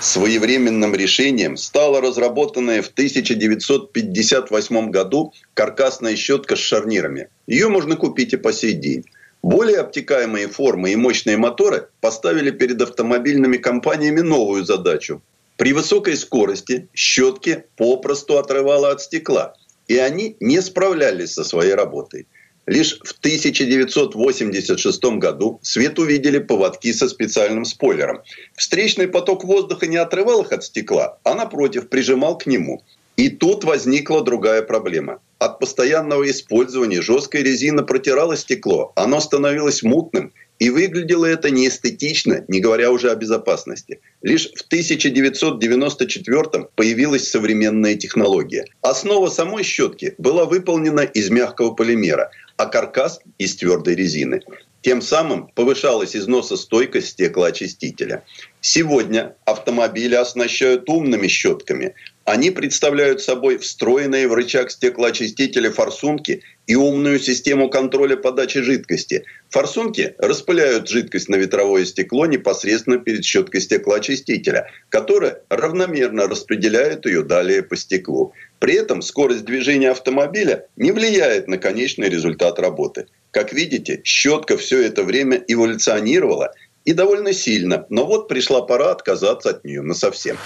Своевременным 0.00 0.94
решением 0.96 1.56
стала 1.56 2.00
разработанная 2.00 2.82
в 2.82 2.88
1958 2.88 4.90
году 4.90 5.32
каркасная 5.54 6.16
щетка 6.16 6.56
с 6.56 6.58
шарнирами. 6.58 7.28
Ее 7.46 7.68
можно 7.68 7.94
купить 7.94 8.32
и 8.32 8.36
по 8.36 8.52
сей 8.52 8.72
день. 8.72 9.04
Более 9.42 9.78
обтекаемые 9.78 10.48
формы 10.48 10.92
и 10.92 10.96
мощные 10.96 11.36
моторы 11.36 11.88
поставили 12.00 12.50
перед 12.50 12.82
автомобильными 12.82 13.58
компаниями 13.58 14.20
новую 14.20 14.64
задачу. 14.64 15.22
При 15.56 15.72
высокой 15.72 16.16
скорости 16.16 16.88
щетки 16.94 17.64
попросту 17.76 18.38
отрывало 18.38 18.90
от 18.90 19.02
стекла, 19.02 19.54
и 19.86 19.96
они 19.98 20.36
не 20.40 20.60
справлялись 20.62 21.34
со 21.34 21.44
своей 21.44 21.74
работой. 21.74 22.26
Лишь 22.66 22.98
в 23.02 23.18
1986 23.18 25.04
году 25.18 25.58
свет 25.62 25.98
увидели 25.98 26.38
поводки 26.38 26.92
со 26.92 27.08
специальным 27.08 27.64
спойлером. 27.64 28.22
Встречный 28.56 29.08
поток 29.08 29.44
воздуха 29.44 29.86
не 29.88 29.96
отрывал 29.96 30.42
их 30.42 30.52
от 30.52 30.64
стекла, 30.64 31.18
а 31.24 31.34
напротив 31.34 31.88
прижимал 31.88 32.38
к 32.38 32.46
нему. 32.46 32.82
И 33.16 33.28
тут 33.28 33.64
возникла 33.64 34.22
другая 34.22 34.62
проблема. 34.62 35.20
От 35.38 35.58
постоянного 35.58 36.30
использования 36.30 37.02
жесткой 37.02 37.42
резины 37.42 37.82
протирало 37.82 38.36
стекло, 38.36 38.92
оно 38.94 39.20
становилось 39.20 39.82
мутным, 39.82 40.32
и 40.62 40.70
выглядело 40.70 41.26
это 41.26 41.50
неэстетично, 41.50 42.44
не 42.46 42.60
говоря 42.60 42.92
уже 42.92 43.10
о 43.10 43.16
безопасности. 43.16 43.98
Лишь 44.22 44.48
в 44.54 44.60
1994 44.60 46.68
появилась 46.76 47.28
современная 47.28 47.96
технология. 47.96 48.66
Основа 48.80 49.28
самой 49.28 49.64
щетки 49.64 50.14
была 50.18 50.44
выполнена 50.44 51.00
из 51.00 51.30
мягкого 51.30 51.74
полимера, 51.74 52.30
а 52.58 52.66
каркас 52.66 53.18
из 53.38 53.56
твердой 53.56 53.96
резины. 53.96 54.40
Тем 54.82 55.02
самым 55.02 55.48
повышалась 55.48 56.14
износостойкость 56.14 57.08
стеклоочистителя. 57.08 58.22
Сегодня 58.60 59.34
автомобили 59.44 60.14
оснащают 60.14 60.88
умными 60.88 61.26
щетками. 61.26 61.96
Они 62.24 62.52
представляют 62.52 63.20
собой 63.20 63.58
встроенные 63.58 64.28
в 64.28 64.34
рычаг 64.34 64.70
стеклоочистителя 64.70 65.72
форсунки 65.72 66.44
и 66.66 66.74
умную 66.74 67.18
систему 67.18 67.68
контроля 67.68 68.16
подачи 68.16 68.60
жидкости. 68.60 69.24
Форсунки 69.50 70.14
распыляют 70.18 70.88
жидкость 70.88 71.28
на 71.28 71.36
ветровое 71.36 71.84
стекло 71.84 72.26
непосредственно 72.26 72.98
перед 72.98 73.24
щеткой 73.24 73.60
стеклоочистителя, 73.60 74.70
которая 74.88 75.42
равномерно 75.48 76.28
распределяет 76.28 77.06
ее 77.06 77.22
далее 77.22 77.62
по 77.62 77.76
стеклу. 77.76 78.32
При 78.58 78.74
этом 78.74 79.02
скорость 79.02 79.44
движения 79.44 79.90
автомобиля 79.90 80.66
не 80.76 80.92
влияет 80.92 81.48
на 81.48 81.58
конечный 81.58 82.08
результат 82.08 82.58
работы. 82.58 83.06
Как 83.32 83.52
видите, 83.52 84.00
щетка 84.04 84.56
все 84.56 84.82
это 84.82 85.02
время 85.02 85.42
эволюционировала 85.48 86.54
и 86.84 86.92
довольно 86.92 87.32
сильно. 87.32 87.86
Но 87.88 88.06
вот 88.06 88.28
пришла 88.28 88.62
пора 88.62 88.92
отказаться 88.92 89.50
от 89.50 89.64
нее 89.64 89.82
насовсем. 89.82 90.36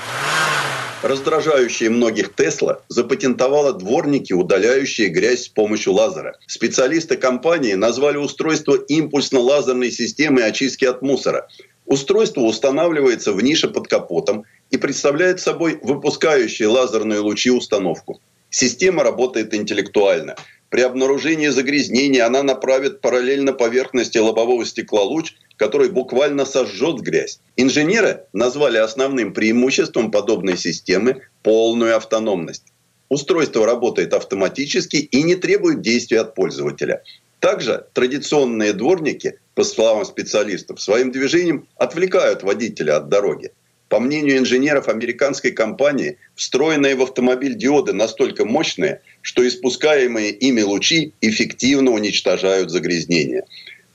Раздражающие 1.07 1.88
многих 1.88 2.34
Тесла 2.34 2.80
запатентовала 2.88 3.72
дворники, 3.72 4.32
удаляющие 4.32 5.07
грязь 5.07 5.44
с 5.44 5.48
помощью 5.48 5.92
лазера. 5.92 6.36
Специалисты 6.48 7.16
компании 7.16 7.74
назвали 7.74 8.16
устройство 8.16 8.74
импульсно-лазерной 8.74 9.92
системой 9.92 10.44
очистки 10.48 10.84
от 10.84 11.02
мусора. 11.02 11.46
Устройство 11.84 12.40
устанавливается 12.40 13.32
в 13.32 13.40
нише 13.40 13.68
под 13.68 13.86
капотом 13.86 14.46
и 14.72 14.78
представляет 14.78 15.38
собой 15.38 15.78
выпускающие 15.80 16.66
лазерные 16.66 17.20
лучи 17.20 17.52
установку. 17.52 18.20
Система 18.50 19.04
работает 19.04 19.54
интеллектуально– 19.54 20.34
при 20.68 20.80
обнаружении 20.80 21.46
загрязнения 21.48 22.26
она 22.26 22.42
направит 22.42 23.00
параллельно 23.00 23.52
поверхности 23.52 24.18
лобового 24.18 24.64
стекла 24.66 25.02
луч, 25.02 25.34
который 25.57 25.88
буквально 25.88 26.44
сожжет 26.44 27.00
грязь. 27.00 27.40
Инженеры 27.57 28.24
назвали 28.32 28.78
основным 28.78 29.32
преимуществом 29.32 30.11
подобной 30.11 30.57
системы 30.57 31.22
полную 31.42 31.96
автономность. 31.96 32.64
Устройство 33.09 33.66
работает 33.66 34.12
автоматически 34.14 34.96
и 34.96 35.22
не 35.22 35.36
требует 35.36 35.80
действия 35.80 36.20
от 36.20 36.34
пользователя. 36.34 37.02
Также 37.40 37.86
традиционные 37.92 38.72
дворники, 38.72 39.38
по 39.54 39.62
словам 39.62 40.04
специалистов, 40.04 40.80
своим 40.80 41.12
движением 41.12 41.68
отвлекают 41.76 42.42
водителя 42.42 42.96
от 42.96 43.09
дороги. 43.09 43.52
По 43.88 44.00
мнению 44.00 44.38
инженеров 44.38 44.88
американской 44.88 45.52
компании, 45.52 46.18
встроенные 46.34 46.96
в 46.96 47.02
автомобиль 47.02 47.54
диоды 47.54 47.92
настолько 47.92 48.44
мощные, 48.44 49.00
что 49.22 49.46
испускаемые 49.46 50.30
ими 50.30 50.62
лучи 50.62 51.12
эффективно 51.20 51.92
уничтожают 51.92 52.70
загрязнение. 52.70 53.44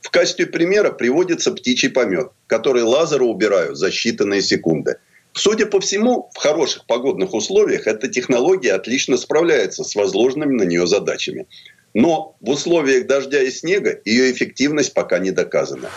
В 0.01 0.09
качестве 0.09 0.47
примера 0.47 0.91
приводится 0.91 1.51
птичий 1.51 1.89
помет, 1.89 2.31
который 2.47 2.83
лазеры 2.83 3.23
убирают 3.25 3.77
за 3.77 3.89
считанные 3.89 4.41
секунды. 4.41 4.97
Судя 5.33 5.65
по 5.65 5.79
всему, 5.79 6.29
в 6.33 6.37
хороших 6.37 6.85
погодных 6.87 7.33
условиях 7.33 7.87
эта 7.87 8.07
технология 8.09 8.73
отлично 8.73 9.15
справляется 9.15 9.83
с 9.83 9.95
возложенными 9.95 10.53
на 10.53 10.63
нее 10.63 10.87
задачами. 10.87 11.47
Но 11.93 12.35
в 12.41 12.49
условиях 12.49 13.07
дождя 13.07 13.41
и 13.41 13.51
снега 13.51 14.01
ее 14.03 14.31
эффективность 14.31 14.93
пока 14.93 15.19
не 15.19 15.31
доказана. 15.31 15.89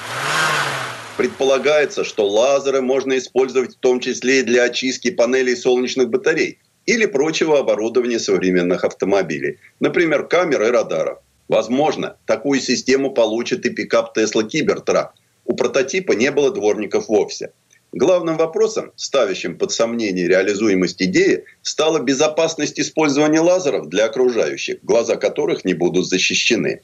Предполагается, 1.17 2.05
что 2.05 2.29
лазеры 2.29 2.81
можно 2.81 3.17
использовать 3.19 3.75
в 3.75 3.79
том 3.79 4.01
числе 4.01 4.41
и 4.41 4.43
для 4.43 4.65
очистки 4.65 5.11
панелей 5.11 5.57
солнечных 5.57 6.11
батарей 6.11 6.59
или 6.87 7.07
прочего 7.07 7.59
оборудования 7.61 8.19
современных 8.19 8.85
автомобилей, 8.85 9.59
например, 9.81 10.27
камер 10.27 10.63
и 10.65 10.71
радаров. 10.71 11.19
Возможно, 11.49 12.17
такую 12.27 12.61
систему 12.61 13.13
получит 13.13 13.67
и 13.67 13.71
пикап 13.71 14.17
Tesla 14.17 14.49
Cybertruck. 14.49 15.09
У 15.45 15.55
прототипа 15.55 16.13
не 16.13 16.31
было 16.31 16.51
дворников 16.51 17.09
вовсе. 17.09 17.53
Главным 17.93 18.37
вопросом, 18.37 18.91
ставящим 18.97 19.57
под 19.57 19.71
сомнение 19.71 20.27
реализуемость 20.27 21.01
идеи, 21.01 21.45
стала 21.63 22.01
безопасность 22.01 22.81
использования 22.81 23.41
лазеров 23.41 23.89
для 23.89 24.07
окружающих, 24.07 24.79
глаза 24.83 25.15
которых 25.15 25.65
не 25.65 25.75
будут 25.75 26.09
защищены. 26.09 26.81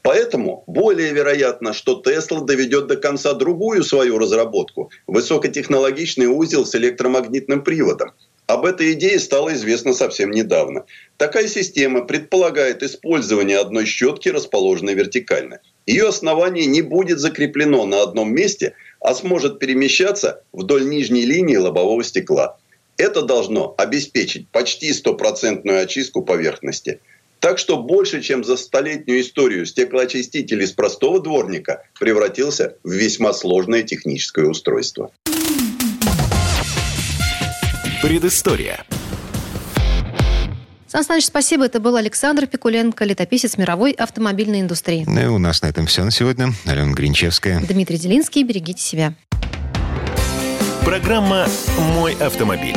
Поэтому 0.00 0.62
более 0.66 1.12
вероятно, 1.12 1.74
что 1.74 2.00
Тесла 2.00 2.40
доведет 2.40 2.86
до 2.86 2.96
конца 2.96 3.34
другую 3.34 3.82
свою 3.82 4.18
разработку– 4.18 4.90
высокотехнологичный 5.08 6.26
узел 6.26 6.64
с 6.64 6.74
электромагнитным 6.76 7.62
приводом. 7.62 8.12
Об 8.46 8.64
этой 8.64 8.92
идее 8.92 9.18
стало 9.18 9.54
известно 9.54 9.92
совсем 9.92 10.30
недавно. 10.30 10.84
Такая 11.16 11.48
система 11.48 12.04
предполагает 12.04 12.82
использование 12.82 13.58
одной 13.58 13.86
щетки, 13.86 14.28
расположенной 14.28 14.94
вертикально. 14.94 15.60
Ее 15.84 16.08
основание 16.08 16.66
не 16.66 16.82
будет 16.82 17.18
закреплено 17.18 17.86
на 17.86 18.02
одном 18.02 18.32
месте, 18.32 18.74
а 19.00 19.14
сможет 19.14 19.58
перемещаться 19.58 20.42
вдоль 20.52 20.88
нижней 20.88 21.26
линии 21.26 21.56
лобового 21.56 22.04
стекла. 22.04 22.56
Это 22.96 23.22
должно 23.22 23.74
обеспечить 23.78 24.48
почти 24.48 24.92
стопроцентную 24.92 25.82
очистку 25.82 26.22
поверхности– 26.22 27.00
так 27.40 27.58
что 27.58 27.76
больше, 27.76 28.22
чем 28.22 28.42
за 28.44 28.56
столетнюю 28.56 29.20
историю 29.20 29.66
стеклоочиститель 29.66 30.62
из 30.62 30.72
простого 30.72 31.20
дворника 31.20 31.84
превратился 32.00 32.76
в 32.82 32.90
весьма 32.90 33.32
сложное 33.32 33.82
техническое 33.82 34.46
устройство. 34.46 35.12
Предыстория. 38.06 38.84
Сан 40.86 41.02
Саныч, 41.02 41.24
спасибо. 41.24 41.64
Это 41.64 41.80
был 41.80 41.96
Александр 41.96 42.46
Пикуленко, 42.46 43.04
летописец 43.04 43.58
мировой 43.58 43.90
автомобильной 43.90 44.60
индустрии. 44.60 45.02
Ну 45.08 45.20
и 45.20 45.26
у 45.26 45.38
нас 45.38 45.60
на 45.60 45.66
этом 45.66 45.86
все 45.86 46.04
на 46.04 46.12
сегодня. 46.12 46.52
Алена 46.66 46.92
Гринчевская. 46.92 47.58
Дмитрий 47.58 47.98
Делинский. 47.98 48.44
Берегите 48.44 48.80
себя. 48.80 49.14
Программа 50.84 51.48
«Мой 51.96 52.14
автомобиль». 52.14 52.76